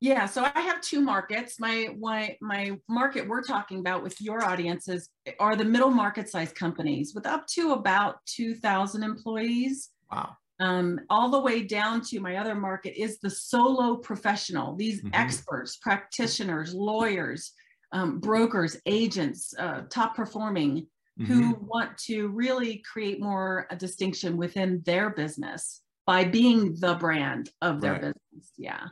Yeah, 0.00 0.26
so 0.26 0.44
I 0.54 0.60
have 0.60 0.80
two 0.80 1.02
markets. 1.02 1.60
My 1.60 1.94
my 2.00 2.36
my 2.40 2.78
market 2.88 3.28
we're 3.28 3.42
talking 3.42 3.80
about 3.80 4.02
with 4.02 4.18
your 4.22 4.42
audiences 4.42 5.10
are 5.38 5.54
the 5.54 5.64
middle 5.64 5.90
market 5.90 6.30
size 6.30 6.52
companies 6.52 7.12
with 7.14 7.26
up 7.26 7.46
to 7.48 7.72
about 7.72 8.16
2000 8.26 9.02
employees. 9.02 9.90
Wow. 10.10 10.36
Um, 10.60 11.00
all 11.10 11.30
the 11.30 11.40
way 11.40 11.62
down 11.64 12.00
to 12.02 12.20
my 12.20 12.36
other 12.36 12.54
market 12.54 12.98
is 12.98 13.18
the 13.18 13.28
solo 13.28 13.96
professional, 13.96 14.76
these 14.76 15.02
Mhm. 15.02 15.10
experts, 15.12 15.76
practitioners, 15.76 16.72
lawyers, 16.72 17.52
um, 17.94 18.18
brokers, 18.18 18.76
agents, 18.86 19.54
uh, 19.58 19.82
top 19.88 20.14
performing, 20.16 20.86
who 21.26 21.54
Mhm. 21.54 21.60
want 21.62 21.96
to 21.96 22.26
really 22.28 22.78
create 22.78 23.20
more 23.20 23.68
a 23.70 23.76
distinction 23.76 24.36
within 24.36 24.82
their 24.84 25.10
business 25.10 25.82
by 26.06 26.24
being 26.24 26.74
the 26.80 26.94
brand 26.96 27.50
of 27.62 27.80
their 27.80 27.92
Right. 27.92 28.00
business. 28.00 28.52
Yeah. 28.58 28.88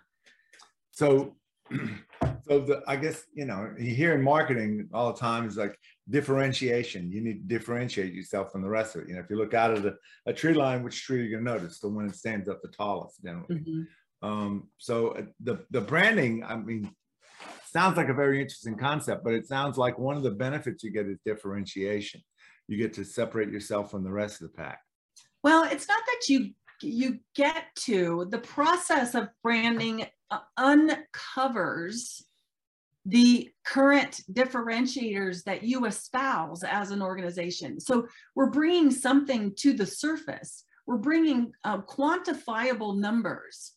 So 0.93 1.37
so 2.47 2.61
the 2.61 2.83
I 2.87 2.97
guess 2.97 3.25
you 3.35 3.45
know 3.45 3.75
you 3.77 3.93
hear 3.95 4.15
in 4.15 4.23
marketing 4.23 4.88
all 4.93 5.12
the 5.12 5.19
time 5.19 5.47
is 5.47 5.57
like 5.57 5.77
differentiation. 6.09 7.11
You 7.11 7.21
need 7.23 7.38
to 7.43 7.59
differentiate 7.59 8.12
yourself 8.12 8.53
from 8.53 8.62
the 8.62 8.69
rest 8.69 8.95
of 8.95 9.03
it. 9.03 9.09
You 9.09 9.15
know, 9.15 9.21
if 9.21 9.31
you 9.31 9.37
look 9.37 9.55
out 9.55 9.77
at 9.77 9.85
a, 9.85 9.97
a 10.27 10.33
tree 10.33 10.55
line, 10.55 10.85
which 10.85 11.03
tree 11.03 11.21
are 11.21 11.25
you 11.25 11.37
gonna 11.37 11.51
notice? 11.55 11.81
The 11.81 11.88
one 11.88 12.07
that 12.07 12.15
stands 12.15 12.49
up 12.49 12.62
the 12.62 12.69
tallest 12.69 13.23
generally. 13.25 13.57
Mhm. 13.59 13.87
Um, 14.23 14.69
so 14.79 15.09
uh, 15.09 15.27
the 15.41 15.67
the 15.71 15.81
branding, 15.81 16.45
I 16.45 16.55
mean, 16.57 16.95
sounds 17.72 17.96
like 17.96 18.08
a 18.08 18.14
very 18.14 18.40
interesting 18.40 18.76
concept, 18.76 19.24
but 19.24 19.35
it 19.35 19.46
sounds 19.46 19.78
like 19.78 19.98
one 19.98 20.16
of 20.16 20.22
the 20.22 20.30
benefits 20.30 20.85
you 20.85 20.90
get 20.90 21.06
is 21.06 21.18
differentiation. 21.24 22.20
You 22.68 22.76
get 22.76 22.92
to 22.94 23.04
separate 23.04 23.50
yourself 23.50 23.90
from 23.90 24.04
the 24.04 24.12
rest 24.12 24.40
of 24.40 24.50
the 24.50 24.56
pack. 24.56 24.80
Well, 25.42 25.64
it's 25.64 25.88
not 25.88 26.02
that 26.06 26.28
you 26.28 26.50
you 26.82 27.20
get 27.37 27.66
to 27.76 28.26
the 28.30 28.38
process 28.38 29.14
of 29.14 29.28
branding 29.42 30.04
uh, 30.32 30.40
uncovers 30.56 32.24
the 33.06 33.50
current 33.64 34.20
differentiators 34.32 35.44
that 35.44 35.62
you 35.62 35.87
espouse 35.87 36.64
as 36.64 36.90
an 36.90 37.02
organization. 37.02 37.80
So 37.80 38.06
we're 38.35 38.50
bringing 38.50 38.90
something 38.90 39.54
to 39.56 39.72
the 39.72 39.87
surface. 39.87 40.64
We're 40.87 40.98
bringing 40.98 41.52
uh, 41.64 41.78
quantifiable 41.82 42.98
numbers. 42.98 43.72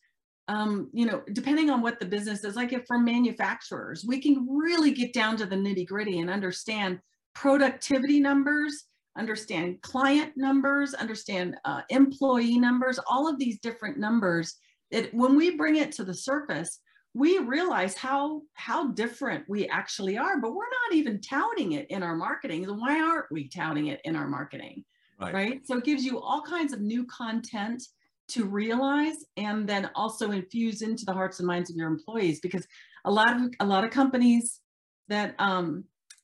Um, 0.47 0.89
you 0.93 1.05
know, 1.05 1.23
depending 1.33 1.69
on 1.69 1.81
what 1.81 1.99
the 1.99 2.05
business 2.05 2.43
is, 2.43 2.55
like 2.55 2.71
if 2.71 2.85
for 2.85 2.99
manufacturers, 2.99 4.05
we 4.05 4.21
can 4.21 4.47
really 4.47 4.91
get 4.91 5.11
down 5.13 5.37
to 5.37 5.45
the 5.45 5.55
nitty 5.55 5.87
gritty 5.87 6.19
and 6.19 6.29
understand 6.29 6.99
productivity 7.33 8.19
numbers, 8.19 8.85
understand 9.17 9.81
client 9.81 10.33
numbers, 10.35 10.93
understand 10.93 11.55
uh, 11.65 11.81
employee 11.89 12.59
numbers, 12.59 12.99
all 13.09 13.27
of 13.27 13.39
these 13.39 13.59
different 13.59 13.97
numbers. 13.97 14.55
That 14.91 15.11
when 15.13 15.35
we 15.35 15.57
bring 15.57 15.77
it 15.77 15.91
to 15.93 16.03
the 16.03 16.13
surface, 16.13 16.79
we 17.15 17.39
realize 17.39 17.95
how 17.95 18.43
how 18.53 18.89
different 18.89 19.45
we 19.49 19.67
actually 19.69 20.17
are. 20.17 20.39
But 20.39 20.53
we're 20.53 20.63
not 20.89 20.95
even 20.95 21.21
touting 21.21 21.71
it 21.71 21.87
in 21.89 22.03
our 22.03 22.15
marketing. 22.15 22.65
And 22.65 22.79
why 22.79 22.99
aren't 22.99 23.31
we 23.31 23.47
touting 23.47 23.87
it 23.87 24.01
in 24.03 24.15
our 24.15 24.27
marketing? 24.27 24.83
Right. 25.19 25.33
right? 25.33 25.67
So 25.67 25.77
it 25.77 25.85
gives 25.85 26.03
you 26.03 26.19
all 26.19 26.41
kinds 26.41 26.73
of 26.73 26.81
new 26.81 27.05
content 27.05 27.81
to 28.27 28.45
realize 28.45 29.17
and 29.37 29.67
then 29.67 29.89
also 29.95 30.31
infuse 30.31 30.81
into 30.81 31.05
the 31.05 31.13
hearts 31.13 31.39
and 31.39 31.47
minds 31.47 31.69
of 31.69 31.75
your 31.75 31.87
employees 31.87 32.39
because 32.39 32.65
a 33.05 33.11
lot 33.11 33.35
of 33.35 33.41
a 33.59 33.65
lot 33.65 33.83
of 33.83 33.91
companies 33.91 34.59
that 35.07 35.35
um 35.39 35.83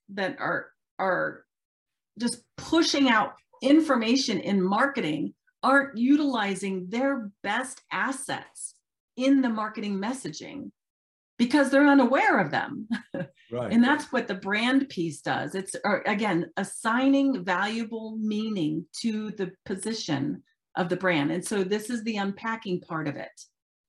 that 0.09 0.35
are 0.39 0.67
are 0.99 1.45
just 2.19 2.43
pushing 2.57 3.09
out 3.09 3.33
information 3.61 4.39
in 4.39 4.61
marketing 4.61 5.33
aren't 5.63 5.95
utilizing 5.97 6.87
their 6.89 7.31
best 7.43 7.81
assets 7.91 8.73
in 9.15 9.41
the 9.41 9.49
marketing 9.49 9.97
messaging 9.99 10.71
because 11.37 11.69
they're 11.69 11.87
unaware 11.87 12.39
of 12.39 12.51
them 12.51 12.87
Right. 13.51 13.73
and 13.73 13.83
that's 13.83 14.13
what 14.13 14.27
the 14.29 14.35
brand 14.35 14.87
piece 14.89 15.21
does 15.21 15.55
it's 15.55 15.75
or 15.83 16.03
again 16.07 16.49
assigning 16.55 17.43
valuable 17.43 18.17
meaning 18.17 18.85
to 19.01 19.31
the 19.31 19.51
position 19.65 20.41
of 20.77 20.89
the 20.89 20.95
brand 20.95 21.31
and 21.31 21.43
so 21.43 21.63
this 21.63 21.89
is 21.89 22.03
the 22.03 22.17
unpacking 22.17 22.79
part 22.81 23.07
of 23.07 23.15
it 23.15 23.41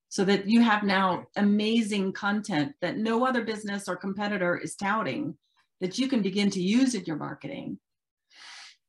so 0.09 0.25
that 0.25 0.47
you 0.47 0.61
have 0.61 0.83
now 0.83 1.25
amazing 1.37 2.13
content 2.13 2.73
that 2.81 2.99
no 2.99 3.25
other 3.27 3.45
business 3.45 3.89
or 3.89 3.97
competitor 3.97 4.59
is 4.59 4.75
touting 4.75 5.37
that 5.81 5.99
you 5.99 6.09
can 6.09 6.23
begin 6.23 6.51
to 6.51 6.61
use 6.61 6.95
in 6.95 7.05
your 7.05 7.17
marketing 7.17 7.79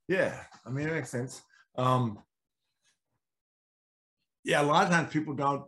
Yeah, 0.08 0.38
I 0.66 0.70
mean, 0.70 0.88
it 0.88 0.92
makes 0.92 1.10
sense. 1.10 1.42
Um, 1.76 2.18
yeah, 4.44 4.60
a 4.60 4.64
lot 4.64 4.84
of 4.84 4.90
times 4.90 5.12
people 5.12 5.34
don't, 5.34 5.64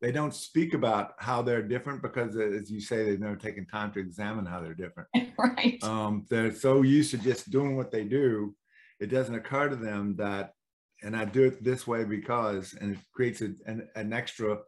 they 0.00 0.12
don't 0.12 0.34
speak 0.34 0.74
about 0.74 1.12
how 1.18 1.42
they're 1.42 1.62
different 1.62 2.02
because, 2.02 2.36
as 2.36 2.70
you 2.70 2.80
say, 2.80 3.04
they've 3.04 3.20
never 3.20 3.36
taken 3.36 3.66
time 3.66 3.92
to 3.92 4.00
examine 4.00 4.46
how 4.46 4.60
they're 4.60 4.74
different. 4.74 5.08
right 5.38 5.82
Um, 5.82 6.26
they're 6.30 6.54
so 6.54 6.82
used 6.82 7.10
to 7.10 7.18
just 7.18 7.50
doing 7.50 7.76
what 7.76 7.90
they 7.90 8.04
do, 8.04 8.54
it 9.00 9.06
doesn't 9.06 9.34
occur 9.34 9.68
to 9.68 9.76
them 9.76 10.16
that, 10.16 10.52
and 11.02 11.16
I 11.16 11.24
do 11.24 11.44
it 11.44 11.62
this 11.62 11.86
way 11.86 12.04
because, 12.04 12.74
and 12.80 12.94
it 12.94 13.00
creates 13.12 13.42
a, 13.42 13.50
an, 13.66 13.88
an 13.94 14.12
extra, 14.12 14.58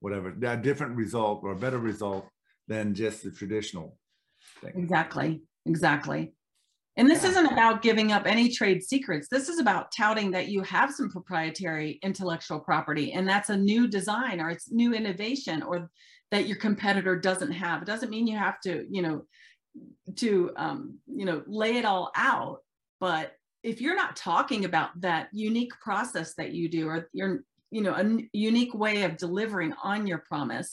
whatever, 0.00 0.34
a 0.42 0.56
different 0.56 0.96
result 0.96 1.40
or 1.42 1.52
a 1.52 1.56
better 1.56 1.78
result 1.78 2.26
than 2.68 2.94
just 2.94 3.22
the 3.22 3.30
traditional 3.30 3.96
thing. 4.60 4.72
Exactly, 4.76 5.42
exactly. 5.64 6.32
And 6.96 7.10
this 7.10 7.22
Yeah. 7.24 7.30
isn't 7.30 7.46
about 7.46 7.82
giving 7.82 8.10
up 8.10 8.26
any 8.26 8.48
trade 8.48 8.82
secrets. 8.82 9.28
This 9.28 9.48
is 9.48 9.58
about 9.58 9.92
touting 9.92 10.30
that 10.32 10.48
you 10.48 10.62
have 10.62 10.92
some 10.92 11.10
proprietary 11.10 11.98
intellectual 12.02 12.58
property 12.58 13.12
and 13.12 13.28
that's 13.28 13.50
a 13.50 13.56
new 13.56 13.86
design 13.86 14.40
or 14.40 14.50
it's 14.50 14.72
new 14.72 14.94
innovation 14.94 15.62
or 15.62 15.90
that 16.30 16.46
your 16.48 16.56
competitor 16.56 17.14
doesn't 17.18 17.52
have. 17.52 17.82
It 17.82 17.84
doesn't 17.84 18.10
mean 18.10 18.26
you 18.26 18.38
have 18.38 18.60
to, 18.62 18.86
you 18.90 19.02
know, 19.02 19.22
to 20.16 20.50
um, 20.56 20.98
you 21.06 21.26
know, 21.26 21.42
lay 21.46 21.76
it 21.76 21.84
all 21.84 22.10
out, 22.16 22.60
but 22.98 23.32
if 23.66 23.80
you're 23.80 23.96
not 24.04 24.14
talking 24.16 24.64
about 24.64 24.90
that 25.00 25.28
unique 25.32 25.74
process 25.80 26.28
that 26.34 26.52
you 26.52 26.68
do 26.68 26.82
or 26.88 27.08
your 27.12 27.30
you 27.70 27.82
know 27.84 27.94
a 28.02 28.04
unique 28.32 28.74
way 28.74 28.96
of 29.02 29.16
delivering 29.16 29.72
on 29.82 30.06
your 30.06 30.18
promise 30.30 30.70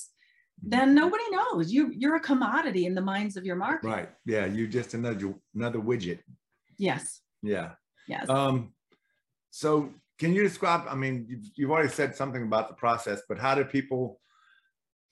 then 0.62 0.88
nobody 1.02 1.24
knows 1.38 1.72
you 1.76 1.84
you're 2.02 2.16
a 2.16 2.20
commodity 2.32 2.84
in 2.90 2.94
the 3.00 3.02
minds 3.14 3.36
of 3.38 3.44
your 3.50 3.56
market 3.68 3.88
Right. 3.96 4.10
Yeah. 4.34 4.46
you're 4.46 4.68
just 4.80 4.94
another 4.94 5.34
another 5.56 5.80
widget. 5.90 6.20
yes 6.78 7.04
Yeah. 7.42 7.70
yes 8.08 8.30
Um, 8.30 8.56
so 9.50 9.70
can 10.20 10.32
you 10.36 10.44
describe, 10.44 10.82
I 10.88 10.96
mean, 11.04 11.26
you've, 11.30 11.46
you've 11.58 11.72
already 11.72 11.90
said 12.00 12.16
something 12.16 12.44
about 12.44 12.66
the 12.70 12.76
process, 12.76 13.20
but 13.28 13.38
how 13.46 13.54
do 13.56 13.64
people, 13.66 14.02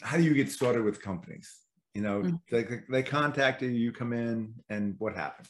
how 0.01 0.15
do 0.15 0.23
you 0.23 0.33
get 0.41 0.49
started 0.51 0.83
with 0.87 1.01
companies? 1.01 1.49
You 1.95 2.01
know, 2.05 2.17
Mm. 2.21 2.39
they, 2.51 2.63
they 2.93 3.03
contact 3.03 3.61
you, 3.63 3.69
you 3.85 3.91
come 3.91 4.13
in 4.13 4.53
and 4.69 4.83
what 4.99 5.13
happens? 5.15 5.49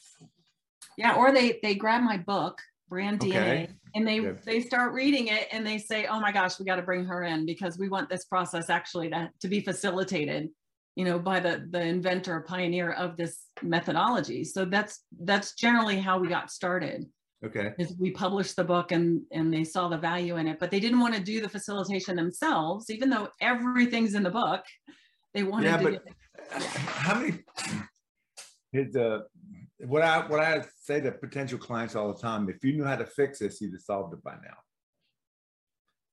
Yeah 0.96 1.14
or 1.14 1.32
they 1.32 1.58
they 1.62 1.74
grab 1.74 2.02
my 2.02 2.16
book 2.16 2.58
brand 2.88 3.20
dna 3.20 3.34
Okay. 3.34 3.68
and 3.94 4.06
they 4.06 4.20
Good. 4.20 4.38
they 4.44 4.60
start 4.60 4.92
reading 4.92 5.28
it 5.28 5.48
and 5.52 5.66
they 5.66 5.78
say 5.78 6.06
oh 6.06 6.20
my 6.20 6.32
gosh 6.32 6.58
we 6.58 6.64
got 6.66 6.76
to 6.76 6.82
bring 6.82 7.04
her 7.04 7.24
in 7.24 7.46
because 7.46 7.78
we 7.78 7.88
want 7.88 8.08
this 8.08 8.24
process 8.24 8.70
actually 8.70 9.10
to, 9.10 9.30
to 9.40 9.48
be 9.48 9.60
facilitated 9.60 10.48
you 10.96 11.04
know 11.04 11.18
by 11.18 11.40
the 11.40 11.66
the 11.70 11.80
inventor 11.80 12.40
pioneer 12.46 12.92
of 12.92 13.16
this 13.16 13.46
methodology 13.62 14.44
so 14.44 14.64
that's 14.64 15.04
that's 15.20 15.54
generally 15.54 15.98
how 15.98 16.18
we 16.18 16.28
got 16.28 16.50
started 16.50 17.06
Okay. 17.44 17.72
is 17.76 17.92
we 17.98 18.12
published 18.12 18.54
the 18.54 18.62
book 18.62 18.92
and 18.92 19.22
and 19.32 19.52
they 19.52 19.64
saw 19.64 19.88
the 19.88 19.98
value 19.98 20.36
in 20.36 20.46
it 20.46 20.58
but 20.60 20.70
they 20.70 20.78
didn't 20.78 21.00
want 21.00 21.12
to 21.14 21.20
do 21.20 21.40
the 21.40 21.48
facilitation 21.48 22.14
themselves 22.14 22.88
even 22.88 23.10
though 23.10 23.28
everything's 23.40 24.14
in 24.14 24.22
the 24.22 24.30
book 24.30 24.62
they 25.34 25.42
wanted 25.42 25.66
Yeah, 25.66 25.76
to 25.78 26.00
but 26.52 26.62
how 26.86 27.18
many, 27.18 27.38
here's 28.70 28.92
the, 28.92 29.24
what 29.86 30.02
I, 30.02 30.26
what 30.26 30.40
I 30.40 30.64
say 30.80 31.00
to 31.00 31.12
potential 31.12 31.58
clients 31.58 31.96
all 31.96 32.12
the 32.12 32.20
time, 32.20 32.48
if 32.48 32.62
you 32.64 32.72
knew 32.74 32.84
how 32.84 32.96
to 32.96 33.06
fix 33.06 33.38
this, 33.40 33.60
you'd 33.60 33.72
have 33.72 33.80
solved 33.80 34.14
it 34.14 34.22
by 34.22 34.32
now. 34.34 34.56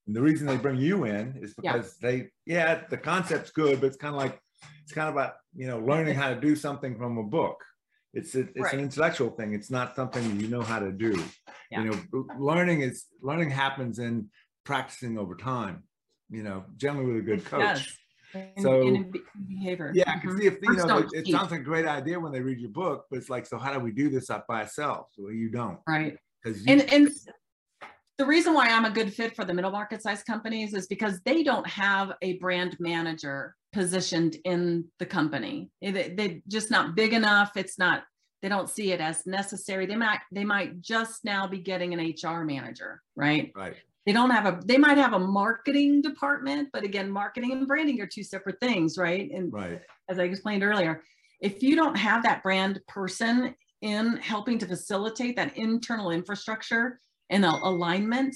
And 0.08 0.16
the 0.16 0.22
reason 0.22 0.48
they 0.48 0.58
bring 0.58 0.78
you 0.78 1.06
in 1.06 1.38
is 1.42 1.54
Yeah. 1.62 1.74
because 1.74 1.98
they, 1.98 2.30
yeah, 2.46 2.82
the 2.90 2.98
concept's 2.98 3.52
good, 3.52 3.80
but 3.80 3.88
it's 3.88 3.98
kind 3.98 4.16
of 4.16 4.20
like, 4.22 4.40
it's 4.84 4.92
kind 4.92 5.08
of 5.08 5.14
about, 5.16 5.34
you 5.56 5.68
know, 5.68 5.80
learning 5.80 6.16
how 6.16 6.30
to 6.34 6.40
do 6.40 6.56
something 6.56 6.98
from 6.98 7.18
a 7.18 7.24
book. 7.24 7.64
It's, 8.14 8.34
a, 8.34 8.40
it's 8.42 8.60
Right. 8.60 8.74
an 8.74 8.80
intellectual 8.80 9.30
thing. 9.30 9.54
It's 9.54 9.70
not 9.70 9.96
something 9.96 10.40
you 10.40 10.48
know 10.48 10.62
how 10.64 10.80
to 10.80 10.92
do. 10.92 11.24
Yeah. 11.70 11.84
You 11.84 11.92
know, 11.92 12.26
learning 12.40 12.82
is, 12.82 13.06
learning 13.22 13.52
happens 13.52 14.00
in 14.00 14.30
practicing 14.66 15.20
over 15.20 15.36
time, 15.36 15.84
you 16.32 16.42
know, 16.42 16.66
generally 16.76 17.06
with 17.14 17.18
a 17.18 17.26
good 17.26 17.46
coach. 17.46 17.62
does. 17.62 17.98
In- 18.34 18.62
So- 18.64 18.82
in 18.82 19.12
behavior. 19.48 19.92
Yeah, 19.94 20.12
I 20.12 20.20
can 20.20 20.32
Mhm. 20.32 20.40
see 20.40 20.48
if, 20.48 20.58
you 20.62 20.74
know, 20.76 20.98
it, 21.00 21.10
it 21.14 21.28
sounds 21.28 21.52
like 21.52 21.62
a 21.62 21.64
great 21.64 21.86
idea 21.86 22.20
when 22.20 22.32
they 22.32 22.42
read 22.42 22.60
your 22.60 22.70
book, 22.72 23.06
but 23.10 23.18
it's 23.18 23.30
like, 23.30 23.46
so 23.46 23.58
how 23.58 23.74
do 23.74 23.80
we 23.80 23.92
do 23.92 24.10
this 24.10 24.30
up 24.30 24.48
by 24.48 24.62
ourselves? 24.62 25.14
Well, 25.18 25.32
you 25.34 25.50
don't. 25.50 25.80
Right. 25.88 26.18
Because 26.44 26.64
And, 26.68 26.82
and 26.94 27.10
the 28.18 28.26
reason 28.26 28.54
why 28.54 28.70
I'm 28.70 28.86
a 28.86 28.92
good 28.92 29.14
fit 29.14 29.36
for 29.36 29.46
the 29.46 29.54
middle 29.54 29.72
market 29.72 30.02
size 30.02 30.24
companies 30.24 30.74
is 30.74 30.88
because 30.88 31.20
they 31.22 31.44
don't 31.44 31.68
have 31.68 32.14
a 32.22 32.38
brand 32.40 32.78
manager 32.80 33.56
positioned 33.72 34.38
in 34.46 34.86
the 35.00 35.06
company. 35.06 35.70
They, 35.82 36.14
they're 36.16 36.40
just 36.48 36.72
not 36.72 36.96
big 36.96 37.14
enough. 37.14 37.52
It's 37.56 37.78
not, 37.78 38.04
they 38.42 38.50
don't 38.50 38.70
see 38.70 38.92
it 38.94 39.02
as 39.02 39.26
necessary. 39.26 39.86
They 39.86 39.96
might, 39.96 40.20
they 40.32 40.46
might 40.46 40.82
just 40.82 41.24
now 41.26 41.46
be 41.48 41.60
getting 41.60 41.94
an 41.94 42.00
HR 42.00 42.44
manager, 42.46 43.02
right? 43.16 43.52
right, 43.56 43.76
They 44.10 44.14
don't 44.14 44.32
have 44.32 44.48
a, 44.48 44.60
they 44.66 44.80
might 44.80 44.98
have 44.98 45.14
a 45.14 45.20
marketing 45.20 46.02
department, 46.02 46.70
but 46.74 46.84
again, 46.84 47.12
marketing 47.12 47.52
and 47.52 47.68
branding 47.68 48.02
are 48.02 48.08
two 48.08 48.24
separate 48.24 48.60
things, 48.60 48.98
right? 48.98 49.30
And 49.32 49.54
right, 49.54 49.82
as 50.10 50.18
I 50.18 50.24
explained 50.24 50.64
earlier, 50.64 51.04
if 51.40 51.62
you 51.62 51.76
don't 51.76 51.96
have 51.96 52.24
that 52.24 52.42
brand 52.42 52.80
person 52.88 53.54
in 53.84 54.18
helping 54.18 54.58
to 54.58 54.66
facilitate 54.66 55.36
that 55.36 55.56
internal 55.56 56.10
infrastructure 56.10 57.00
and 57.30 57.46
alignment, 57.46 58.36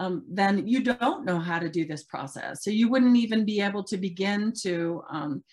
um, 0.00 0.24
then 0.28 0.66
you 0.66 0.82
don't 0.82 1.24
know 1.24 1.38
how 1.38 1.60
to 1.60 1.68
do 1.68 1.86
this 1.86 2.02
process. 2.02 2.64
So 2.64 2.72
you 2.72 2.88
wouldn't 2.88 3.16
even 3.16 3.44
be 3.44 3.60
able 3.60 3.84
to 3.84 3.96
begin 3.96 4.52
to 4.62 5.04
um, 5.08 5.44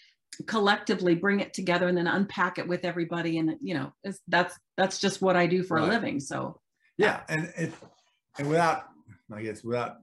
collectively 0.48 1.14
bring 1.14 1.40
it 1.40 1.54
together 1.54 1.88
and 1.88 1.96
then 1.96 2.08
unpack 2.08 2.58
it 2.58 2.68
with 2.68 2.84
everybody. 2.84 3.38
And 3.38 3.58
you 3.62 3.76
know, 3.76 3.94
that's 4.28 4.58
that's 4.76 4.98
just 4.98 5.22
what 5.22 5.36
I 5.36 5.46
do 5.46 5.62
for 5.62 5.78
Right. 5.78 5.86
a 5.86 5.88
living. 5.88 6.20
So 6.20 6.60
yeah, 6.98 7.22
and 7.30 7.54
it, 7.56 7.74
and 8.40 8.50
without, 8.50 8.86
I 9.34 9.44
guess, 9.44 9.64
without, 9.64 9.98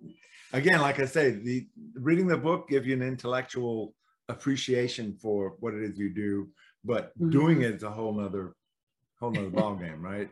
again, 0.52 0.80
like 0.80 1.00
I 1.00 1.04
say, 1.06 1.30
the 1.30 1.66
reading 1.94 2.26
the 2.26 2.36
book 2.36 2.68
gives 2.68 2.86
you 2.86 2.94
an 2.94 3.02
intellectual 3.02 3.94
appreciation 4.28 5.16
for 5.20 5.56
what 5.60 5.74
it 5.74 5.82
is 5.82 5.98
you 5.98 6.10
do, 6.14 6.48
but 6.84 7.16
Mhm. 7.18 7.30
doing 7.32 7.62
it 7.62 7.74
is 7.74 7.82
a 7.82 7.90
whole 7.90 8.12
nother, 8.14 8.54
whole 9.18 9.30
nother 9.30 9.50
ballgame, 9.60 10.00
right? 10.00 10.30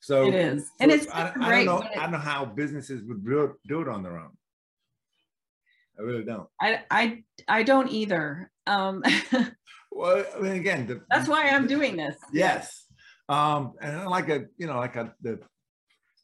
So 0.00 0.26
it 0.28 0.34
is, 0.34 0.68
and 0.80 0.90
it's 0.90 1.06
I, 1.12 1.32
I 1.40 1.64
don't 1.64 1.66
know. 1.66 1.82
it- 1.82 1.96
I 1.96 2.02
don't 2.02 2.12
know 2.12 2.18
how 2.18 2.44
businesses 2.44 3.04
would 3.04 3.24
do 3.24 3.44
it, 3.44 3.52
do 3.68 3.80
it 3.82 3.88
on 3.88 4.02
their 4.02 4.18
own. 4.18 4.36
I 5.98 6.02
really 6.02 6.24
don't. 6.24 6.48
I 6.60 6.80
I 6.90 7.22
I 7.48 7.62
don't 7.62 7.88
either. 7.90 8.50
Um, 8.66 9.02
Well, 9.94 10.24
I 10.34 10.40
mean, 10.40 10.52
again, 10.52 10.86
the, 10.86 11.02
that's 11.10 11.28
why 11.28 11.50
I'm 11.50 11.66
doing 11.66 11.96
this. 11.96 12.16
Yes. 12.32 12.86
Um, 13.28 13.74
and 13.82 14.06
like 14.08 14.30
a, 14.30 14.46
you 14.56 14.66
know, 14.66 14.78
like 14.78 14.96
a, 14.96 15.14
the, 15.20 15.38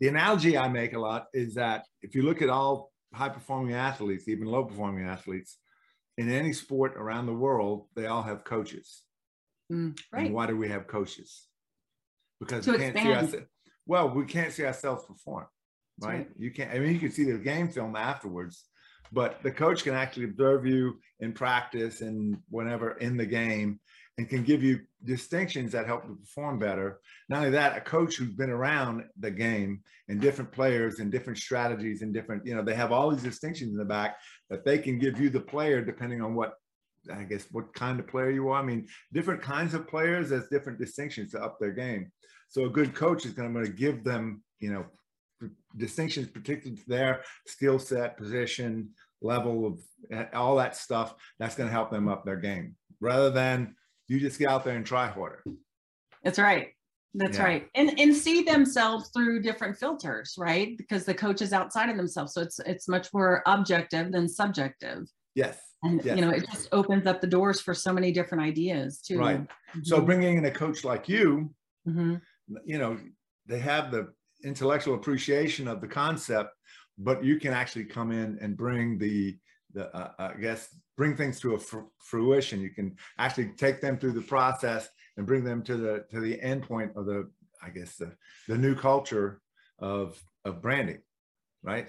the 0.00 0.08
analogy 0.08 0.56
I 0.56 0.68
make 0.68 0.92
a 0.92 0.98
lot 0.98 1.26
is 1.32 1.54
that 1.54 1.84
if 2.02 2.14
you 2.14 2.22
look 2.22 2.42
at 2.42 2.48
all 2.48 2.92
high 3.12 3.28
performing 3.28 3.74
athletes, 3.74 4.28
even 4.28 4.46
low 4.46 4.64
performing 4.64 5.06
athletes, 5.06 5.58
in 6.16 6.30
any 6.30 6.52
sport 6.52 6.94
around 6.96 7.26
the 7.26 7.32
world, 7.34 7.86
they 7.94 8.06
all 8.06 8.22
have 8.22 8.44
coaches. 8.44 9.02
Mm, 9.72 9.98
And 10.12 10.24
right. 10.24 10.32
why 10.32 10.46
do 10.46 10.56
we 10.56 10.68
have 10.68 10.86
coaches? 10.86 11.46
Because 12.40 12.64
To 12.64 12.72
we 12.72 12.78
can't 12.78 12.96
see 12.96 13.12
ourselves. 13.12 13.46
Well, 13.86 14.10
we 14.10 14.24
can't 14.24 14.52
see 14.52 14.64
ourselves 14.64 15.04
perform, 15.06 15.46
right? 16.00 16.18
right. 16.18 16.28
You 16.36 16.50
can't. 16.50 16.70
I 16.72 16.78
mean, 16.78 16.92
you 16.92 17.00
can 17.00 17.10
see 17.10 17.24
the 17.24 17.38
game 17.38 17.68
film 17.68 17.96
afterwards, 17.96 18.64
but 19.12 19.42
the 19.42 19.50
coach 19.50 19.82
can 19.84 19.94
actually 19.94 20.24
observe 20.24 20.66
you 20.66 20.98
in 21.20 21.32
practice 21.32 22.00
and 22.02 22.36
whenever 22.50 22.92
in 22.98 23.16
the 23.16 23.26
game, 23.26 23.80
and 24.18 24.28
can 24.28 24.42
give 24.42 24.64
you 24.64 24.80
distinctions 25.04 25.70
that 25.72 25.86
help 25.86 26.04
you 26.06 26.16
perform 26.16 26.58
better. 26.58 27.00
Not 27.28 27.38
only 27.38 27.50
that, 27.50 27.76
a 27.76 27.80
coach 27.80 28.16
who's 28.16 28.34
been 28.34 28.50
around 28.50 29.04
the 29.20 29.30
game 29.30 29.80
and 30.08 30.20
different 30.20 30.50
players 30.50 30.98
and 30.98 31.10
different 31.10 31.38
strategies 31.38 32.02
and 32.02 32.12
different, 32.12 32.44
you 32.44 32.54
know, 32.54 32.62
they 32.62 32.74
have 32.74 32.90
all 32.90 33.10
these 33.10 33.22
distinctions 33.22 33.70
in 33.70 33.78
the 33.78 33.84
back 33.84 34.18
that 34.50 34.64
they 34.64 34.76
can 34.76 34.98
give 34.98 35.20
you 35.20 35.30
the 35.30 35.40
player 35.40 35.80
depending 35.80 36.20
on 36.20 36.34
what 36.34 36.54
I 37.14 37.22
guess 37.22 37.46
what 37.52 37.72
kind 37.74 38.00
of 38.00 38.08
player 38.08 38.30
you 38.30 38.48
are. 38.48 38.60
I 38.60 38.64
mean, 38.64 38.88
different 39.12 39.40
kinds 39.40 39.72
of 39.72 39.86
players 39.86 40.30
has 40.30 40.48
different 40.48 40.80
distinctions 40.80 41.30
to 41.30 41.42
up 41.42 41.58
their 41.60 41.70
game. 41.70 42.10
So 42.48 42.64
a 42.64 42.70
good 42.70 42.94
coach 42.94 43.24
is 43.24 43.32
going 43.32 43.54
to 43.54 43.70
give 43.70 44.02
them, 44.02 44.42
you 44.58 44.72
know, 44.72 45.48
distinctions 45.76 46.26
particular 46.26 46.76
to 46.76 46.88
their 46.88 47.22
skill 47.46 47.78
set, 47.78 48.18
position, 48.18 48.90
level 49.22 49.64
of 49.64 50.26
all 50.34 50.56
that 50.56 50.74
stuff. 50.74 51.14
That's 51.38 51.54
going 51.54 51.68
to 51.68 51.72
help 51.72 51.90
them 51.90 52.08
up 52.08 52.24
their 52.24 52.36
game 52.36 52.74
rather 53.00 53.30
than 53.30 53.76
you 54.08 54.18
just 54.18 54.38
get 54.38 54.48
out 54.48 54.64
there 54.64 54.74
and 54.76 54.84
try 54.84 55.06
harder. 55.06 55.44
That's 56.24 56.38
right. 56.38 56.68
That's 57.14 57.38
Yeah. 57.38 57.44
right. 57.44 57.68
And 57.74 57.98
and 57.98 58.14
see 58.14 58.42
themselves 58.42 59.10
through 59.10 59.42
different 59.42 59.76
filters, 59.78 60.34
right? 60.38 60.76
Because 60.76 61.04
the 61.04 61.14
coach 61.14 61.40
is 61.40 61.52
outside 61.52 61.88
of 61.90 61.96
themselves. 61.96 62.34
So 62.34 62.42
it's 62.42 62.58
it's 62.60 62.88
much 62.88 63.12
more 63.14 63.42
objective 63.46 64.12
than 64.12 64.28
subjective. 64.28 65.08
Yes. 65.34 65.60
And 65.82 66.04
Yes. 66.04 66.16
you 66.16 66.22
know, 66.24 66.30
it 66.30 66.44
just 66.50 66.68
opens 66.72 67.06
up 67.06 67.20
the 67.20 67.26
doors 67.26 67.60
for 67.60 67.72
so 67.72 67.92
many 67.92 68.12
different 68.12 68.42
ideas 68.44 69.00
too. 69.00 69.18
Right. 69.18 69.46
So 69.84 70.00
bringing 70.00 70.36
in 70.38 70.44
a 70.44 70.50
coach 70.50 70.84
like 70.84 71.08
you, 71.08 71.54
Mhm. 71.86 72.20
you 72.64 72.78
know, 72.78 72.98
they 73.46 73.60
have 73.60 73.90
the 73.90 74.12
intellectual 74.44 74.94
appreciation 74.94 75.66
of 75.68 75.80
the 75.80 75.88
concept, 75.88 76.50
but 76.98 77.24
you 77.24 77.38
can 77.38 77.52
actually 77.52 77.84
come 77.84 78.12
in 78.12 78.38
and 78.40 78.56
bring 78.56 78.98
the, 78.98 79.38
the 79.72 79.94
uh, 79.96 80.12
I 80.18 80.34
guess, 80.34 80.74
bring 80.98 81.16
things 81.16 81.40
to 81.40 81.54
a 81.54 81.58
fr- 81.58 81.88
fruition. 82.00 82.60
You 82.60 82.70
can 82.70 82.94
actually 83.18 83.52
take 83.56 83.80
them 83.80 83.96
through 83.98 84.12
the 84.12 84.20
process 84.20 84.90
and 85.16 85.26
bring 85.26 85.44
them 85.44 85.62
to 85.62 85.76
the 85.76 86.04
to 86.10 86.20
the 86.20 86.38
end 86.42 86.64
point 86.64 86.90
of 86.96 87.06
the, 87.06 87.30
I 87.62 87.70
guess, 87.70 87.96
the 87.96 88.12
the 88.48 88.58
new 88.58 88.74
culture 88.74 89.40
of 89.78 90.20
of 90.44 90.60
branding, 90.60 91.00
right? 91.62 91.86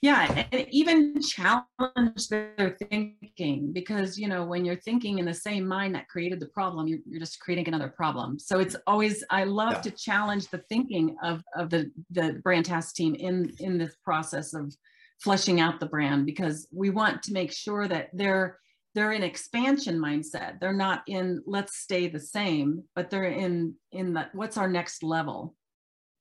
Yeah, 0.00 0.46
and 0.50 0.66
even 0.70 1.20
challenge 1.22 2.28
their 2.28 2.76
thinking 2.90 3.72
because 3.72 4.18
you 4.18 4.28
know 4.28 4.44
when 4.44 4.64
you're 4.64 4.80
thinking 4.80 5.18
in 5.18 5.26
the 5.26 5.34
same 5.34 5.66
mind 5.66 5.94
that 5.94 6.08
created 6.08 6.40
the 6.40 6.48
problem, 6.48 6.88
you're, 6.88 6.98
you're 7.08 7.20
just 7.20 7.38
creating 7.38 7.68
another 7.68 7.88
problem. 7.88 8.38
So 8.38 8.58
it's 8.58 8.76
always 8.86 9.22
I 9.30 9.44
love 9.44 9.74
Yeah. 9.74 9.80
to 9.82 9.90
challenge 9.92 10.48
the 10.48 10.62
thinking 10.68 11.16
of 11.22 11.42
of 11.56 11.68
the 11.70 11.90
the 12.10 12.40
brand 12.44 12.66
task 12.66 12.94
team 12.94 13.14
in 13.16 13.52
in 13.58 13.78
this 13.78 13.94
process 14.04 14.54
of 14.54 14.74
fleshing 15.22 15.60
out 15.60 15.78
the 15.78 15.86
brand 15.86 16.26
because 16.26 16.66
we 16.72 16.90
want 16.90 17.22
to 17.22 17.32
make 17.32 17.52
sure 17.52 17.86
that 17.86 18.10
they're 18.12 18.58
they're 18.94 19.12
in 19.12 19.22
expansion 19.22 19.98
mindset. 19.98 20.60
They're 20.60 20.74
not 20.74 21.02
in 21.06 21.42
let's 21.46 21.78
stay 21.78 22.08
the 22.08 22.20
same, 22.20 22.84
but 22.94 23.08
they're 23.08 23.24
in 23.24 23.74
in 23.92 24.12
the 24.12 24.28
what's 24.32 24.56
our 24.56 24.68
next 24.68 25.02
level, 25.02 25.54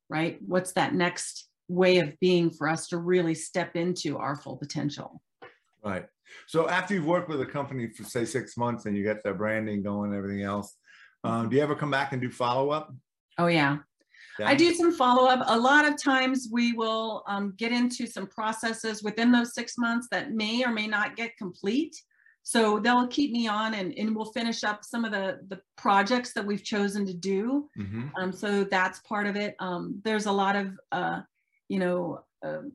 right? 0.09 0.37
What's 0.45 0.73
that 0.73 0.93
next 0.93 1.49
way 1.67 1.97
of 1.97 2.17
being 2.19 2.49
for 2.51 2.69
us 2.69 2.87
to 2.89 2.97
really 2.97 3.33
step 3.33 3.75
into 3.75 4.17
our 4.17 4.35
full 4.35 4.57
potential? 4.57 5.21
Right. 5.83 6.05
So 6.47 6.69
after 6.69 6.93
you've 6.93 7.05
worked 7.05 7.27
with 7.27 7.41
a 7.41 7.45
company 7.45 7.87
for 7.89 8.03
say 8.03 8.23
six 8.23 8.55
months 8.55 8.85
and 8.85 8.95
you 8.95 9.03
get 9.03 9.23
their 9.23 9.33
branding 9.33 9.83
going, 9.83 10.11
and 10.11 10.17
everything 10.17 10.43
else, 10.43 10.75
um, 11.23 11.49
do 11.49 11.57
you 11.57 11.63
ever 11.63 11.75
come 11.75 11.91
back 11.91 12.13
and 12.13 12.21
do 12.21 12.29
follow 12.29 12.69
up? 12.69 12.93
Oh 13.37 13.47
yeah, 13.47 13.79
I 14.39 14.55
do 14.55 14.73
some 14.73 14.93
follow 14.93 15.27
up. 15.27 15.43
A 15.47 15.59
lot 15.59 15.87
of 15.87 16.01
times 16.01 16.49
we 16.51 16.73
will 16.73 17.23
um, 17.27 17.53
get 17.57 17.71
into 17.71 18.07
some 18.07 18.27
processes 18.27 19.03
within 19.03 19.31
those 19.31 19.53
six 19.53 19.77
months 19.77 20.07
that 20.11 20.31
may 20.31 20.63
or 20.63 20.71
may 20.71 20.87
not 20.87 21.15
get 21.15 21.37
complete. 21.37 21.95
So 22.43 22.79
they'll 22.79 23.07
keep 23.07 23.31
me 23.31 23.47
on 23.47 23.75
and, 23.75 23.93
and 23.97 24.15
we'll 24.15 24.31
finish 24.31 24.63
up 24.63 24.83
some 24.83 25.05
of 25.05 25.11
the, 25.11 25.39
the 25.49 25.61
projects 25.77 26.33
that 26.33 26.45
we've 26.45 26.63
chosen 26.63 27.05
to 27.05 27.13
do. 27.13 27.69
Mhm. 27.77 28.11
Um, 28.17 28.31
so 28.31 28.63
that's 28.63 28.99
part 29.01 29.27
of 29.27 29.35
it. 29.35 29.55
Um, 29.59 30.01
there's 30.03 30.25
a 30.25 30.31
lot 30.31 30.55
of, 30.55 30.79
uh, 30.91 31.21
you 31.69 31.79
know, 31.79 32.23
um 32.43 32.71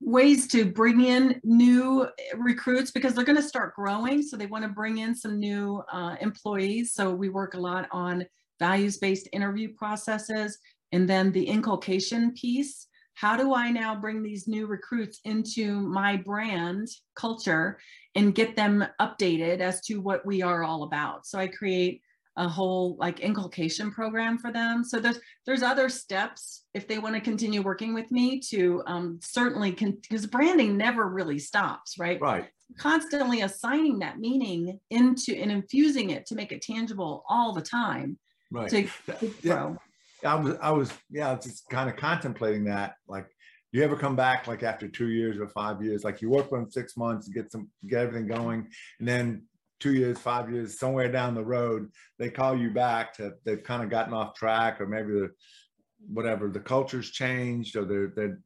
ways 0.00 0.48
to 0.48 0.64
bring 0.64 1.02
in 1.02 1.40
new 1.44 2.08
recruits 2.36 2.90
because 2.90 3.14
they're 3.14 3.24
going 3.24 3.36
to 3.36 3.42
start 3.42 3.74
growing. 3.74 4.22
So 4.22 4.36
they 4.36 4.46
want 4.46 4.64
to 4.64 4.70
bring 4.70 4.98
in 4.98 5.14
some 5.14 5.38
new 5.38 5.82
uh, 5.92 6.16
employees. 6.20 6.94
So 6.94 7.10
we 7.12 7.28
work 7.28 7.54
a 7.54 7.60
lot 7.60 7.86
on 7.92 8.24
values-based 8.60 9.28
interview 9.32 9.74
processes 9.74 10.58
and 10.92 11.08
then 11.08 11.32
the 11.32 11.44
inculcation 11.44 12.32
piece. 12.32 12.86
How 13.14 13.36
do 13.36 13.54
I 13.54 13.70
now 13.70 13.94
bring 13.94 14.22
these 14.22 14.48
new 14.48 14.66
recruits 14.66 15.20
into 15.24 15.80
my 15.80 16.16
brand 16.16 16.88
culture 17.16 17.78
and 18.14 18.34
get 18.34 18.56
them 18.56 18.84
updated 19.00 19.60
as 19.60 19.80
to 19.82 20.00
what 20.00 20.24
we 20.24 20.42
are 20.42 20.62
all 20.62 20.84
about? 20.84 21.26
So 21.26 21.38
I 21.38 21.48
create 21.48 22.00
a 22.36 22.48
whole 22.48 22.96
like 22.98 23.20
inculcation 23.20 23.90
program 23.90 24.38
for 24.38 24.52
them. 24.52 24.84
So 24.84 25.00
there's 25.00 25.20
there's 25.46 25.62
other 25.62 25.88
steps 25.88 26.64
if 26.72 26.86
they 26.86 26.98
want 26.98 27.14
to 27.14 27.20
continue 27.20 27.60
working 27.60 27.92
with 27.92 28.10
me 28.10 28.40
to 28.50 28.82
um, 28.86 29.18
certainly 29.20 29.72
because 29.72 30.26
branding 30.26 30.76
never 30.76 31.08
really 31.08 31.38
stops, 31.38 31.98
right? 31.98 32.20
Right. 32.20 32.48
Constantly 32.78 33.42
assigning 33.42 33.98
that 33.98 34.20
meaning 34.20 34.78
into 34.90 35.34
and 35.34 35.50
infusing 35.50 36.10
it 36.10 36.24
to 36.26 36.34
make 36.34 36.52
it 36.52 36.62
tangible 36.62 37.24
all 37.28 37.52
the 37.52 37.62
time 37.62 38.16
Right. 38.50 38.70
to, 38.70 38.82
to 39.06 39.34
Yeah. 39.42 39.74
I 40.24 40.34
was, 40.34 40.56
I 40.60 40.70
was, 40.70 40.92
yeah, 41.10 41.34
just 41.36 41.68
kind 41.70 41.88
of 41.88 41.96
contemplating 41.96 42.64
that. 42.64 42.94
Like, 43.08 43.26
do 43.72 43.78
you 43.78 43.84
ever 43.84 43.96
come 43.96 44.16
back 44.16 44.46
like 44.46 44.62
after 44.62 44.88
two 44.88 45.08
years 45.08 45.38
or 45.38 45.48
five 45.48 45.82
years? 45.82 46.04
Like 46.04 46.20
you 46.20 46.28
work 46.28 46.48
for 46.48 46.58
them 46.58 46.70
six 46.70 46.96
months, 46.96 47.26
to 47.26 47.32
get 47.32 47.50
some, 47.52 47.70
get 47.86 48.00
everything 48.02 48.26
going, 48.26 48.68
and 48.98 49.08
then 49.08 49.44
two 49.78 49.94
years, 49.94 50.18
five 50.18 50.50
years, 50.52 50.78
somewhere 50.78 51.10
down 51.10 51.34
the 51.34 51.44
road, 51.44 51.90
they 52.18 52.28
call 52.28 52.56
you 52.56 52.70
back 52.70 53.14
to 53.14 53.34
they've 53.44 53.62
kind 53.62 53.82
of 53.82 53.88
gotten 53.88 54.12
off 54.12 54.34
track, 54.34 54.80
or 54.80 54.86
maybe 54.86 55.12
the 55.12 55.30
whatever 56.12 56.48
the 56.48 56.60
culture's 56.60 57.10
changed, 57.10 57.76
or 57.76 57.84
they're 57.84 58.12
they're 58.14 58.40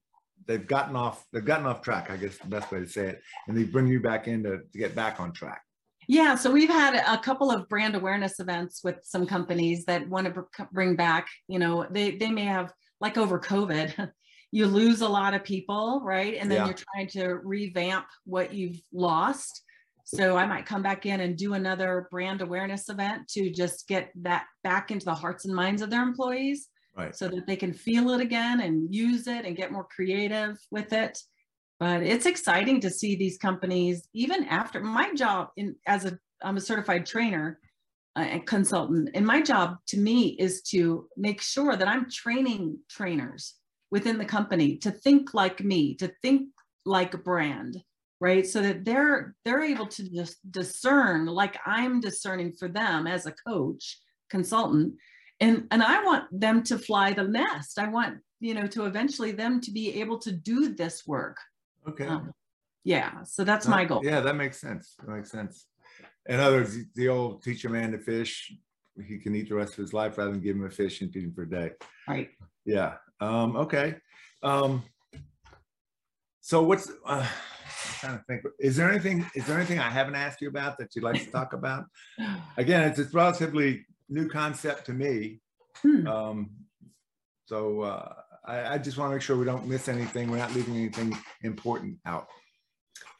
they've 0.47 0.67
gotten 0.67 0.95
off 0.95 1.25
they've 1.33 1.45
gotten 1.45 1.67
off 1.67 1.83
track. 1.83 2.11
I 2.11 2.17
guess 2.17 2.39
the 2.39 2.49
best 2.49 2.71
way 2.71 2.81
to 2.81 2.89
say 2.89 3.09
it, 3.09 3.23
and 3.49 3.57
they 3.57 3.65
bring 3.65 3.87
you 3.87 4.01
back 4.01 4.29
in 4.29 4.43
to, 4.45 4.59
to 4.59 4.79
get 4.79 4.95
back 4.95 5.21
on 5.21 5.33
track. 5.33 5.63
Yeah, 6.09 6.35
so 6.35 6.51
we've 6.51 6.69
had 6.69 6.95
a 6.95 7.19
couple 7.21 7.51
of 7.51 7.69
brand 7.69 7.95
awareness 7.95 8.41
events 8.41 8.83
with 8.85 8.97
some 9.03 9.27
companies 9.27 9.85
that 9.87 10.09
want 10.09 10.33
to 10.35 10.45
bring 10.73 10.97
back. 10.97 11.29
You 11.49 11.59
know, 11.59 11.87
they 11.91 12.13
they 12.17 12.31
may 12.31 12.45
have 12.45 12.73
like 13.01 13.17
over 13.19 13.39
COVID. 13.39 14.11
You 14.53 14.67
lose 14.67 15.01
a 15.01 15.09
lot 15.09 15.35
of 15.35 15.43
people, 15.43 16.01
right? 16.05 16.37
And 16.39 16.49
then 16.49 16.59
Yeah. 16.59 16.67
you're 16.67 16.77
trying 16.95 17.09
to 17.09 17.41
revamp 17.43 18.07
what 18.25 18.55
you've 18.55 18.81
lost. 18.93 19.65
So 20.05 20.37
I 20.37 20.47
might 20.47 20.65
come 20.65 20.81
back 20.81 21.07
in 21.07 21.19
and 21.19 21.37
do 21.37 21.55
another 21.55 22.07
brand 22.09 22.41
awareness 22.41 22.89
event 22.89 23.27
to 23.31 23.51
just 23.51 23.89
get 23.89 24.13
that 24.23 24.45
back 24.63 24.93
into 24.93 25.07
the 25.07 25.15
hearts 25.15 25.45
and 25.45 25.53
minds 25.57 25.83
of 25.83 25.91
their 25.91 26.05
employees 26.05 26.69
Right. 26.97 27.17
so 27.17 27.27
that 27.27 27.49
they 27.49 27.57
can 27.57 27.73
feel 27.73 28.11
it 28.11 28.21
again 28.21 28.61
and 28.61 28.95
use 28.95 29.27
it 29.27 29.45
and 29.45 29.57
get 29.57 29.73
more 29.73 29.89
creative 29.91 30.57
with 30.71 30.93
it. 30.93 31.19
But 31.81 32.03
it's 32.03 32.27
exciting 32.27 32.81
to 32.81 32.91
see 32.91 33.17
these 33.17 33.37
companies, 33.39 34.09
even 34.13 34.45
after 34.45 34.81
my 34.81 35.13
job 35.15 35.49
in 35.57 35.77
as 35.87 36.05
a 36.05 36.19
I'm 36.43 36.57
a 36.57 36.61
certified 36.61 37.07
trainer 37.07 37.59
uh, 38.17 38.21
and 38.21 38.47
consultant, 38.47 39.11
and 39.15 39.27
my 39.27 39.41
job 39.41 39.79
to 39.89 39.99
me 39.99 40.29
is 40.39 40.63
to 40.63 41.09
make 41.17 41.41
sure 41.41 41.77
that 41.77 41.89
I'm 41.89 42.11
training 42.11 42.79
trainers 42.89 43.55
within 43.91 44.19
the 44.19 44.25
company 44.25 44.77
to 44.79 44.91
think 44.91 45.35
like 45.35 45.63
me, 45.65 45.95
to 45.97 46.13
think 46.23 46.49
like 46.85 47.15
a 47.15 47.19
brand, 47.19 47.83
right? 48.21 48.47
So 48.47 48.61
that 48.61 48.85
they're 48.85 49.35
they're 49.45 49.63
able 49.63 49.87
to 49.87 50.09
just 50.11 50.37
discern 50.51 51.27
like 51.27 51.59
I'm 51.67 52.01
discerning 52.01 52.53
for 52.53 52.69
them 52.69 53.07
as 53.07 53.27
a 53.27 53.35
coach 53.47 53.99
consultant 54.31 54.95
and 55.41 55.67
and 55.71 55.83
i 55.83 56.03
want 56.03 56.25
them 56.33 56.63
to 56.63 56.79
fly 56.79 57.13
the 57.13 57.23
nest 57.23 57.79
i 57.79 57.89
want 57.89 58.19
you 58.41 58.55
know 58.55 58.67
to 58.67 58.87
eventually 58.87 59.33
them 59.33 59.61
to 59.61 59.71
be 59.71 60.01
able 60.01 60.19
to 60.19 60.33
do 60.33 60.75
this 60.75 61.07
work 61.07 61.37
Okay. 61.89 62.07
um, 62.07 62.33
yeah 62.85 63.23
so 63.25 63.45
that's 63.45 63.67
my 63.67 63.85
goal 63.85 64.01
Yeah, 64.05 64.21
that 64.21 64.37
makes 64.37 64.61
sense. 64.61 64.95
That 64.99 65.11
makes 65.11 65.31
sense. 65.31 65.67
In 66.27 66.41
other 66.41 66.59
words, 66.59 66.77
the 66.95 67.09
old 67.09 67.43
teach 67.43 67.65
a 67.65 67.69
man 67.69 67.93
to 67.93 67.99
fish, 67.99 68.53
he 69.07 69.19
can 69.19 69.35
eat 69.35 69.49
the 69.49 69.55
rest 69.55 69.73
of 69.73 69.79
his 69.79 69.93
life 69.93 70.17
rather 70.17 70.31
than 70.31 70.41
give 70.41 70.57
him 70.57 70.65
a 70.65 70.71
fish 70.71 71.01
and 71.01 71.13
feed 71.13 71.25
him 71.25 71.35
for 71.35 71.43
a 71.43 71.51
day. 71.51 71.71
right 72.09 72.31
Yeah. 72.65 72.95
Um, 73.21 73.57
okay. 73.57 73.97
Um, 74.43 74.83
so 76.41 76.63
what's, 76.63 76.91
uh, 77.07 77.27
I'm 77.27 77.29
trying 78.01 78.19
to 78.19 78.25
think, 78.25 78.43
is 78.61 78.77
there 78.77 78.91
anything, 78.91 79.27
is 79.35 79.47
there 79.47 79.57
anything 79.57 79.79
I 79.79 79.91
haven't 79.91 80.15
asked 80.15 80.41
you 80.41 80.49
about 80.49 80.79
that 80.79 80.95
you'd 80.95 81.05
like 81.05 81.23
to 81.25 81.31
talk 81.31 81.53
about? 81.53 81.85
Again, 82.57 82.83
it's, 82.89 82.99
it's 82.99 83.15
relatively 83.15 83.87
new 84.09 84.29
concept 84.29 84.87
to 84.87 84.93
me. 84.93 85.41
Hmm. 85.83 86.07
Um, 86.07 86.51
so, 87.47 87.81
uh, 87.83 88.15
I, 88.45 88.75
I 88.75 88.79
just 88.79 88.99
want 88.99 89.11
to 89.11 89.15
make 89.17 89.23
sure 89.23 89.37
we 89.37 89.45
don't 89.45 89.67
miss 89.67 89.89
anything. 89.89 90.31
We're 90.31 90.39
not 90.39 90.55
leaving 90.55 90.77
anything 90.77 91.17
important 91.43 91.99
out. 92.07 92.29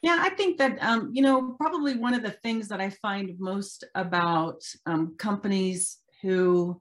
Yeah, 0.01 0.17
I 0.19 0.29
think 0.29 0.57
that, 0.59 0.77
um, 0.81 1.09
you 1.13 1.21
know, 1.21 1.55
probably 1.59 1.97
one 1.97 2.13
of 2.13 2.21
the 2.21 2.31
things 2.31 2.67
that 2.67 2.79
I 2.79 2.91
find 2.91 3.39
most 3.39 3.83
about 3.95 4.61
um, 4.85 5.15
companies 5.17 5.97
who 6.21 6.79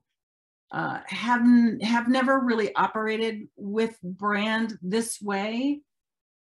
uh, 0.73 1.01
haven't 1.07 1.83
have 1.83 2.09
never 2.09 2.41
really 2.41 2.75
operated 2.75 3.49
with 3.57 3.97
brand 4.03 4.77
this 4.83 5.23
way 5.23 5.81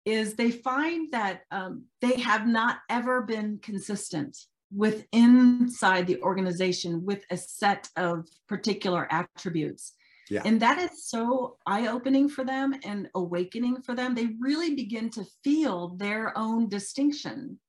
is 0.05 0.35
they 0.35 0.51
find 0.51 1.11
that 1.11 1.41
um, 1.51 1.85
they 2.01 2.19
have 2.19 2.47
not 2.47 2.77
ever 2.89 3.23
been 3.23 3.59
consistent 3.61 4.37
with 4.71 5.05
inside 5.11 6.07
the 6.07 6.21
organization 6.21 7.03
with 7.03 7.23
a 7.31 7.37
set 7.37 7.89
of 7.95 8.27
particular 8.47 9.07
attributes. 9.11 9.93
Yeah. 10.29 10.41
And 10.45 10.59
that 10.61 10.77
is 10.77 11.07
so 11.07 11.57
eye 11.65 11.87
opening 11.87 12.29
for 12.29 12.43
them 12.43 12.75
and 12.83 13.09
awakening 13.15 13.81
for 13.81 13.95
them. 13.95 14.13
They 14.13 14.29
really 14.39 14.75
begin 14.75 15.09
to 15.11 15.25
feel 15.43 15.95
their 15.97 16.37
own 16.37 16.69
distinction 16.69 17.59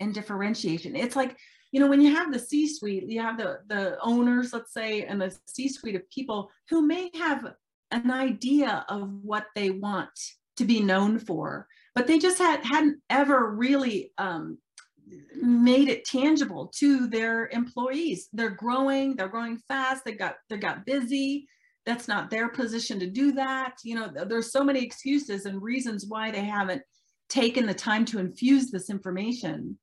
and 0.00 0.14
differentiation. 0.14 0.96
It's 0.96 1.16
like, 1.16 1.36
you 1.72 1.80
know, 1.80 1.88
when 1.88 2.00
you 2.00 2.14
have 2.14 2.32
the 2.32 2.38
C 2.38 2.68
suite, 2.68 3.04
you 3.08 3.20
have 3.20 3.36
the, 3.36 3.58
the 3.66 3.98
owners, 4.00 4.52
let's 4.52 4.72
say, 4.72 5.02
and 5.02 5.20
the 5.20 5.36
C 5.46 5.68
suite 5.68 5.96
of 5.96 6.08
people 6.10 6.50
who 6.70 6.80
may 6.80 7.10
have 7.14 7.54
an 7.90 8.10
idea 8.10 8.84
of 8.88 9.10
what 9.22 9.46
they 9.54 9.70
want 9.70 10.08
to 10.56 10.64
be 10.64 10.80
known 10.80 11.18
for, 11.18 11.66
but 11.94 12.06
they 12.06 12.18
just 12.18 12.38
had, 12.38 12.64
hadn't 12.64 13.00
ever 13.10 13.54
really 13.54 14.12
um, 14.16 14.58
made 15.40 15.88
it 15.88 16.04
tangible 16.04 16.72
to 16.76 17.06
their 17.08 17.48
employees. 17.48 18.28
They're 18.32 18.50
growing, 18.50 19.16
they're 19.16 19.28
growing 19.28 19.58
fast, 19.68 20.04
they 20.04 20.12
got 20.12 20.36
they 20.48 20.56
got 20.56 20.86
busy. 20.86 21.46
That's 21.86 22.08
not 22.08 22.30
their 22.30 22.48
position 22.48 22.98
to 23.00 23.06
do 23.06 23.32
that. 23.32 23.76
You 23.84 23.94
know, 23.94 24.10
there's 24.26 24.52
so 24.52 24.64
many 24.64 24.82
excuses 24.82 25.46
and 25.46 25.62
reasons 25.62 26.06
why 26.06 26.30
they 26.30 26.44
haven't 26.44 26.82
taken 27.28 27.66
the 27.66 27.74
time 27.74 28.04
to 28.06 28.18
infuse 28.18 28.70
this 28.70 28.90
information 28.90 29.78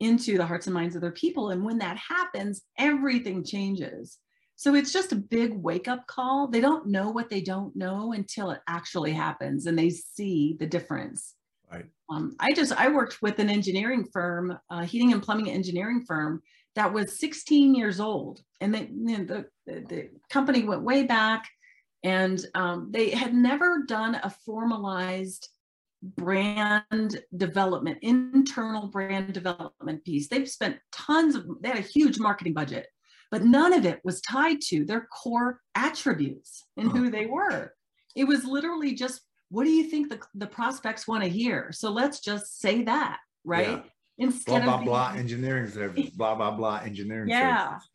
into 0.00 0.36
the 0.36 0.46
hearts 0.46 0.66
and 0.66 0.74
minds 0.74 0.96
of 0.96 1.02
their 1.02 1.12
people. 1.12 1.50
And 1.50 1.64
when 1.64 1.78
that 1.78 1.96
happens, 1.96 2.62
everything 2.78 3.44
changes. 3.44 4.18
So 4.56 4.74
it's 4.74 4.92
just 4.92 5.12
a 5.12 5.16
big 5.16 5.52
wake 5.52 5.88
up 5.88 6.06
call. 6.06 6.48
They 6.48 6.60
don't 6.60 6.86
know 6.86 7.10
what 7.10 7.30
they 7.30 7.40
don't 7.40 7.74
know 7.76 8.12
until 8.12 8.50
it 8.50 8.60
actually 8.68 9.12
happens 9.12 9.66
and 9.66 9.78
they 9.78 9.90
see 9.90 10.56
the 10.58 10.66
difference. 10.66 11.34
Right. 11.70 11.86
Um, 12.10 12.36
I 12.38 12.52
just 12.52 12.72
I 12.72 12.88
worked 12.88 13.22
with 13.22 13.38
an 13.38 13.48
engineering 13.48 14.06
firm, 14.12 14.58
heating 14.84 15.12
and 15.12 15.22
plumbing 15.22 15.50
engineering 15.50 16.04
firm 16.06 16.42
that 16.74 16.92
was 16.92 17.18
16 17.18 17.74
years 17.74 18.00
old, 18.00 18.40
and 18.60 18.74
they, 18.74 18.88
you 18.92 19.18
know, 19.18 19.24
the, 19.24 19.46
the 19.66 20.10
company 20.30 20.64
went 20.64 20.82
way 20.82 21.04
back, 21.04 21.48
and 22.02 22.44
um, 22.54 22.88
they 22.90 23.10
had 23.10 23.34
never 23.34 23.84
done 23.86 24.16
a 24.22 24.30
formalized 24.30 25.48
brand 26.02 27.22
development, 27.36 27.98
internal 28.02 28.88
brand 28.88 29.32
development 29.32 30.04
piece. 30.04 30.28
They've 30.28 30.48
spent 30.48 30.78
tons 30.92 31.36
of 31.36 31.46
they 31.60 31.68
had 31.68 31.78
a 31.78 31.82
huge 31.82 32.18
marketing 32.18 32.54
budget, 32.54 32.86
but 33.30 33.44
none 33.44 33.72
of 33.72 33.86
it 33.86 34.00
was 34.02 34.20
tied 34.20 34.60
to 34.68 34.84
their 34.84 35.06
core 35.12 35.60
attributes 35.76 36.64
and 36.76 36.90
who 36.90 37.10
they 37.10 37.26
were. 37.26 37.72
It 38.16 38.24
was 38.24 38.44
literally 38.44 38.94
just 38.94 39.20
what 39.52 39.64
do 39.64 39.70
you 39.70 39.84
think 39.84 40.08
the, 40.08 40.18
the 40.34 40.46
prospects 40.46 41.06
want 41.06 41.22
to 41.22 41.28
hear? 41.28 41.70
So 41.72 41.90
let's 41.90 42.20
just 42.20 42.58
say 42.58 42.84
that, 42.84 43.18
right? 43.44 43.68
Yeah. 43.68 43.82
Instead 44.22 44.62
Blah, 44.64 44.76
blah, 44.78 44.84
blah, 44.84 45.08
being- 45.10 45.20
engineering 45.20 45.68
services, 45.78 46.10
blah, 46.10 46.34
blah, 46.34 46.52
blah, 46.52 46.76
engineering 46.84 47.28
Yeah. 47.28 47.58
services. 47.70 47.88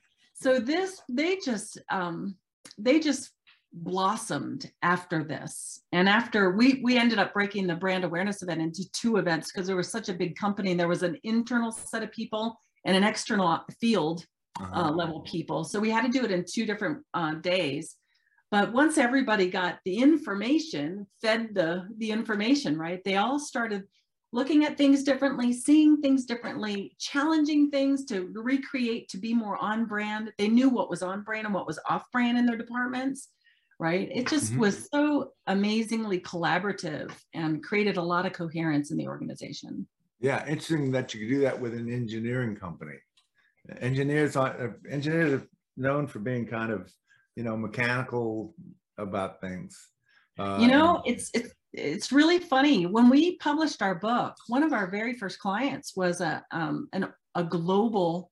so 0.43 0.59
this 0.59 1.01
they 1.09 1.31
just 1.49 1.71
um 1.89 2.35
they 2.77 2.99
just 2.99 3.31
blossomed 3.73 4.63
after 4.81 5.23
this 5.23 5.81
and 5.91 6.07
after 6.09 6.51
we 6.59 6.79
we 6.83 6.97
ended 6.97 7.19
up 7.19 7.33
breaking 7.33 7.67
the 7.67 7.75
brand 7.75 8.03
awareness 8.03 8.41
event 8.41 8.61
into 8.61 8.83
two 8.91 9.17
events 9.17 9.51
because 9.51 9.67
there 9.67 9.75
was 9.75 9.89
such 9.97 10.09
a 10.09 10.13
big 10.13 10.35
company 10.35 10.71
and 10.71 10.79
there 10.79 10.87
was 10.95 11.03
an 11.03 11.15
internal 11.23 11.71
set 11.71 12.01
of 12.03 12.11
people 12.11 12.59
and 12.85 12.95
an 12.97 13.03
external 13.03 13.49
field 13.81 14.17
Uh-huh. 14.59 14.81
uh, 14.81 14.91
level 15.01 15.19
people. 15.35 15.59
So 15.71 15.75
we 15.85 15.91
had 15.95 16.03
to 16.07 16.11
do 16.17 16.25
it 16.25 16.31
in 16.37 16.41
two 16.55 16.65
different 16.69 16.97
uh, 17.19 17.33
days. 17.53 17.85
But 18.55 18.65
once 18.81 18.97
everybody 19.07 19.45
got 19.61 19.73
the 19.87 19.95
information, 20.09 20.87
fed 21.21 21.41
the 21.59 21.69
the 22.01 22.09
information, 22.19 22.71
right? 22.85 22.99
They 23.07 23.17
all 23.23 23.37
started 23.51 23.81
looking 24.33 24.65
at 24.65 24.77
things 24.77 25.03
differently, 25.03 25.53
seeing 25.53 26.01
things 26.01 26.25
differently, 26.25 26.95
challenging 26.99 27.69
things 27.69 28.05
to 28.05 28.29
recreate 28.33 29.07
to 29.09 29.17
be 29.17 29.33
more 29.33 29.57
on 29.57 29.85
brand. 29.85 30.31
They 30.37 30.49
knew 30.49 30.69
what 30.69 30.89
was 30.89 31.01
on 31.01 31.23
brand 31.23 31.45
and 31.45 31.53
what 31.53 31.67
was 31.67 31.79
off 31.89 32.03
brand 32.11 32.37
in 32.37 32.45
their 32.45 32.57
departments, 32.57 33.29
right? 33.79 34.09
It 34.11 34.27
just 34.27 34.53
Mhm. 34.53 34.57
was 34.59 34.89
so 34.91 35.33
amazingly 35.47 36.19
collaborative 36.19 37.11
and 37.33 37.63
created 37.63 37.97
a 37.97 38.01
lot 38.01 38.25
of 38.25 38.33
coherence 38.33 38.91
in 38.91 38.97
the 38.97 39.07
organization. 39.07 39.87
Yeah, 40.19 40.45
interesting 40.47 40.91
that 40.91 41.13
you 41.13 41.21
could 41.21 41.33
do 41.33 41.41
that 41.41 41.59
with 41.59 41.73
an 41.73 41.89
engineering 41.91 42.55
company. 42.55 42.97
Engineers 43.79 44.35
are 44.35 44.49
uh, 44.59 44.73
engineers 44.89 45.41
are 45.41 45.47
known 45.77 46.07
for 46.07 46.19
being 46.19 46.45
kind 46.45 46.71
of, 46.71 46.91
you 47.35 47.43
know, 47.43 47.55
mechanical 47.55 48.55
about 48.97 49.39
things. 49.41 49.89
Uh, 50.39 50.59
you 50.61 50.67
know 50.67 51.01
it's 51.05 51.31
it's 51.33 51.53
it's 51.73 52.11
really 52.11 52.39
funny 52.39 52.85
when 52.85 53.09
we 53.09 53.37
published 53.37 53.81
our 53.81 53.95
book 53.95 54.35
one 54.47 54.63
of 54.63 54.73
our 54.73 54.89
very 54.89 55.13
first 55.13 55.39
clients 55.39 55.95
was 55.95 56.21
a 56.21 56.43
um 56.51 56.87
an, 56.93 57.07
a 57.35 57.43
global 57.43 58.31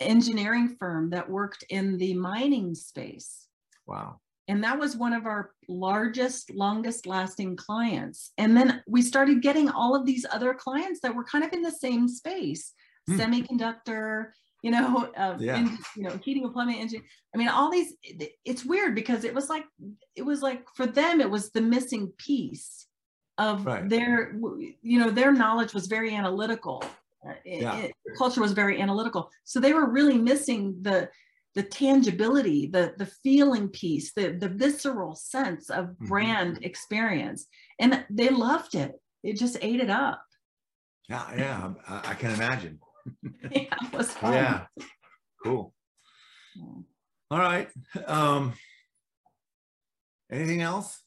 engineering 0.00 0.76
firm 0.78 1.10
that 1.10 1.28
worked 1.28 1.64
in 1.70 1.96
the 1.98 2.14
mining 2.14 2.74
space 2.74 3.46
wow. 3.86 4.18
and 4.48 4.64
that 4.64 4.78
was 4.78 4.96
one 4.96 5.12
of 5.12 5.26
our 5.26 5.50
largest 5.68 6.50
longest 6.52 7.06
lasting 7.06 7.54
clients 7.54 8.32
and 8.36 8.56
then 8.56 8.82
we 8.88 9.00
started 9.00 9.42
getting 9.42 9.70
all 9.70 9.94
of 9.94 10.04
these 10.04 10.26
other 10.32 10.52
clients 10.52 11.00
that 11.00 11.14
were 11.14 11.24
kind 11.24 11.44
of 11.44 11.52
in 11.52 11.62
the 11.62 11.70
same 11.70 12.08
space 12.08 12.72
Hmm. 13.08 13.20
semiconductor 13.20 14.26
you 14.62 14.70
know 14.70 15.10
uh, 15.16 15.36
Yeah. 15.38 15.58
in- 15.58 15.78
you 15.96 16.02
know 16.04 16.18
heating 16.24 16.44
and 16.44 16.52
plumbing 16.52 16.76
engine 16.80 17.02
i 17.34 17.38
mean 17.38 17.48
all 17.48 17.70
these 17.70 17.94
it's 18.44 18.64
weird 18.64 18.94
because 18.94 19.24
it 19.24 19.34
was 19.34 19.48
like 19.48 19.64
it 20.16 20.22
was 20.22 20.40
like 20.42 20.64
for 20.76 20.86
them 20.86 21.20
it 21.20 21.30
was 21.30 21.50
the 21.50 21.60
missing 21.60 22.12
piece 22.18 22.86
of 23.38 23.64
Right. 23.66 23.88
their 23.88 24.34
you 24.82 24.98
know 25.00 25.10
their 25.10 25.32
knowledge 25.32 25.72
was 25.74 25.86
very 25.86 26.14
analytical 26.14 26.78
Uh, 27.28 27.34
it- 27.44 27.62
Yeah. 27.62 27.78
it- 27.82 27.92
culture 28.18 28.40
was 28.46 28.52
very 28.62 28.76
analytical 28.80 29.22
so 29.44 29.60
they 29.60 29.72
were 29.78 29.88
really 29.98 30.18
missing 30.18 30.62
the 30.88 30.98
the 31.54 31.62
tangibility, 31.62 32.60
the 32.76 32.84
the 32.96 33.04
feeling 33.24 33.68
piece, 33.68 34.06
the 34.18 34.26
the 34.42 34.48
visceral 34.48 35.14
sense 35.14 35.64
of 35.78 35.84
Mhm. 35.90 36.08
brand 36.08 36.54
experience, 36.70 37.40
and 37.78 37.90
they 38.08 38.30
loved 38.30 38.74
it. 38.74 38.92
It 39.22 39.34
just 39.44 39.56
ate 39.60 39.80
it 39.86 39.90
up. 39.90 40.20
Yeah, 41.10 41.26
yeah, 41.36 41.74
I, 41.86 41.96
I 42.12 42.14
can 42.14 42.30
imagine. 42.38 42.74
yeah, 43.50 43.74
it 43.82 43.92
was 43.92 44.10
fun. 44.10 44.34
Yeah, 44.34 44.66
cool. 45.44 45.74
All 47.30 47.38
right. 47.38 47.68
Um, 48.06 48.54
anything 50.30 50.62
else? 50.62 50.98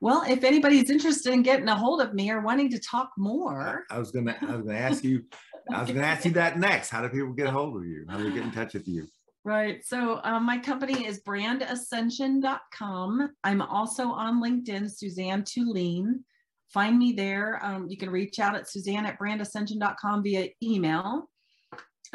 Well, 0.00 0.24
if 0.28 0.42
anybody's 0.42 0.90
interested 0.90 1.32
in 1.32 1.42
getting 1.42 1.68
a 1.68 1.76
hold 1.76 2.00
of 2.00 2.12
me 2.12 2.30
or 2.30 2.40
wanting 2.40 2.70
to 2.70 2.80
talk 2.80 3.10
more, 3.16 3.84
I 3.90 3.98
was 3.98 4.10
gonna, 4.10 4.36
I 4.40 4.56
was 4.56 4.66
gonna 4.66 4.78
ask 4.78 5.04
you, 5.04 5.24
I 5.72 5.80
was 5.80 5.90
gonna 5.90 6.06
ask 6.06 6.24
you 6.24 6.32
that 6.32 6.58
next. 6.58 6.90
How 6.90 7.02
do 7.02 7.08
people 7.08 7.32
get 7.32 7.46
a 7.46 7.52
hold 7.52 7.76
of 7.76 7.84
you? 7.84 8.04
How 8.08 8.18
do 8.18 8.24
they 8.24 8.34
get 8.34 8.44
in 8.44 8.50
touch 8.50 8.74
with 8.74 8.88
you? 8.88 9.06
right. 9.44 9.84
So 9.84 10.20
um, 10.24 10.46
my 10.46 10.58
company 10.58 11.06
is 11.06 11.22
brandascension.com. 11.22 13.30
I'm 13.44 13.62
also 13.62 14.08
on 14.08 14.42
LinkedIn, 14.42 14.90
Suzanne 14.90 15.44
Tulane. 15.44 16.24
Find 16.72 16.98
me 16.98 17.12
there. 17.12 17.60
Um, 17.62 17.88
you 17.88 17.96
can 17.96 18.10
reach 18.10 18.38
out 18.38 18.54
at 18.54 18.68
Suzanne 18.68 19.06
at 19.06 19.18
brandascension.com 19.18 20.22
via 20.22 20.48
email. 20.62 21.28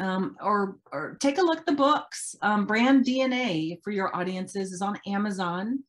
Um, 0.00 0.36
or, 0.40 0.78
or 0.92 1.16
take 1.20 1.38
a 1.38 1.42
look 1.42 1.58
at 1.58 1.66
the 1.66 1.72
books. 1.72 2.36
Um, 2.42 2.66
Brand 2.66 3.04
DNA 3.04 3.82
for 3.82 3.90
your 3.90 4.14
audiences 4.14 4.72
is 4.72 4.82
on 4.82 4.98
Amazon. 5.06 5.80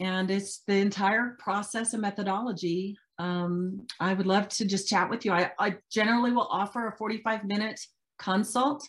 And 0.00 0.30
it's 0.30 0.62
the 0.66 0.74
entire 0.74 1.36
process 1.38 1.92
and 1.92 2.02
methodology. 2.02 2.96
Um, 3.18 3.86
I 3.98 4.14
would 4.14 4.26
love 4.26 4.48
to 4.50 4.66
just 4.66 4.88
chat 4.88 5.08
with 5.08 5.24
you. 5.24 5.32
I, 5.32 5.52
I 5.58 5.76
generally 5.90 6.32
will 6.32 6.48
offer 6.50 6.88
a 6.88 6.96
45 6.96 7.44
minute 7.44 7.80
consult 8.18 8.86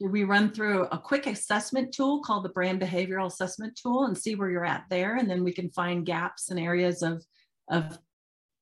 we 0.00 0.24
run 0.24 0.50
through 0.50 0.84
a 0.86 0.98
quick 0.98 1.26
assessment 1.26 1.92
tool 1.92 2.22
called 2.22 2.44
the 2.44 2.50
brand 2.50 2.80
behavioral 2.80 3.26
assessment 3.26 3.78
tool 3.80 4.04
and 4.04 4.16
see 4.16 4.34
where 4.34 4.50
you're 4.50 4.64
at 4.64 4.84
there. 4.88 5.16
And 5.16 5.28
then 5.28 5.44
we 5.44 5.52
can 5.52 5.70
find 5.70 6.06
gaps 6.06 6.50
and 6.50 6.58
areas 6.58 7.02
of, 7.02 7.22
of 7.70 7.98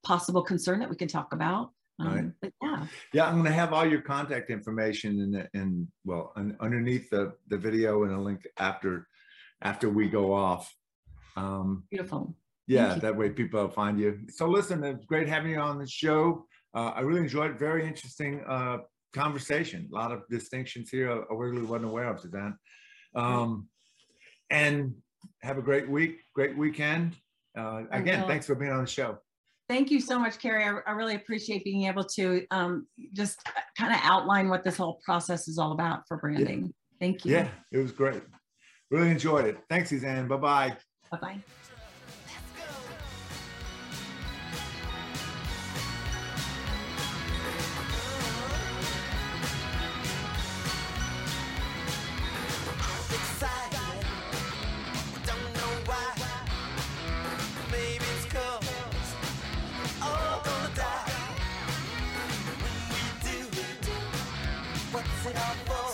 possible 0.04 0.42
concern 0.42 0.80
that 0.80 0.90
we 0.90 0.96
can 0.96 1.08
talk 1.08 1.32
about. 1.32 1.70
Um, 2.00 2.14
Right. 2.14 2.24
But 2.40 2.52
yeah, 2.62 2.86
Yeah, 3.12 3.26
I'm 3.28 3.36
gonna 3.38 3.50
have 3.50 3.72
all 3.72 3.86
your 3.86 4.00
contact 4.02 4.50
information 4.50 5.20
in 5.20 5.30
the, 5.32 5.48
in, 5.54 5.88
well, 6.04 6.32
un- 6.36 6.56
underneath 6.60 7.10
the, 7.10 7.32
the 7.48 7.58
video 7.58 8.04
and 8.04 8.12
a 8.12 8.20
link 8.20 8.46
after, 8.58 9.08
after 9.62 9.88
we 9.90 10.08
go 10.08 10.32
off. 10.32 10.72
Um, 11.36 11.84
beautiful. 11.90 12.36
yeah, 12.66 12.94
that 12.96 13.16
way 13.16 13.30
people 13.30 13.60
will 13.60 13.70
find 13.70 13.98
you. 13.98 14.20
So 14.28 14.48
listen, 14.48 14.82
it's 14.84 15.04
great 15.06 15.28
having 15.28 15.52
you 15.52 15.58
on 15.60 15.78
the 15.78 15.86
show. 15.88 16.46
Uh, 16.74 16.92
I 16.94 17.00
really 17.00 17.20
enjoyed 17.20 17.50
it. 17.52 17.58
Very 17.58 17.86
interesting, 17.86 18.44
uh, 18.48 18.78
conversation. 19.12 19.88
A 19.92 19.94
lot 19.94 20.12
of 20.12 20.22
distinctions 20.28 20.90
here 20.90 21.10
I 21.10 21.16
I 21.32 21.36
really 21.36 21.62
wasn't 21.62 21.86
aware 21.90 22.08
of, 22.12 22.20
Suzanne. 22.20 22.56
Um, 23.14 23.68
and 24.50 24.94
have 25.42 25.58
a 25.58 25.62
great 25.62 25.88
week, 25.88 26.20
great 26.34 26.56
weekend. 26.56 27.16
Uh, 27.56 27.84
again, 27.90 28.26
thanks 28.28 28.46
for 28.46 28.54
being 28.54 28.70
on 28.70 28.82
the 28.82 28.90
show. 28.90 29.18
Thank 29.68 29.90
you 29.90 30.00
so 30.00 30.18
much, 30.18 30.38
Carrie. 30.38 30.64
I, 30.64 30.78
I 30.86 30.92
really 30.92 31.14
appreciate 31.14 31.62
being 31.62 31.84
able 31.84 32.04
to 32.04 32.46
um, 32.50 32.86
just 33.12 33.46
kind 33.76 33.92
of 33.92 34.00
outline 34.02 34.48
what 34.48 34.64
this 34.64 34.78
whole 34.78 34.98
process 35.04 35.46
is 35.46 35.58
all 35.58 35.72
about 35.72 36.04
for 36.08 36.16
branding. 36.16 36.72
Thank 36.98 37.24
you. 37.24 37.32
Yeah, 37.32 37.48
it 37.70 37.78
was 37.78 37.92
great. 37.92 38.22
Really 38.90 39.10
enjoyed 39.10 39.44
it. 39.44 39.58
Thanks, 39.68 39.90
Suzanne. 39.90 40.26
Bye-bye. 40.26 40.74
Bye-bye. 41.10 41.42
when 65.28 65.36
I'm. 65.36 65.87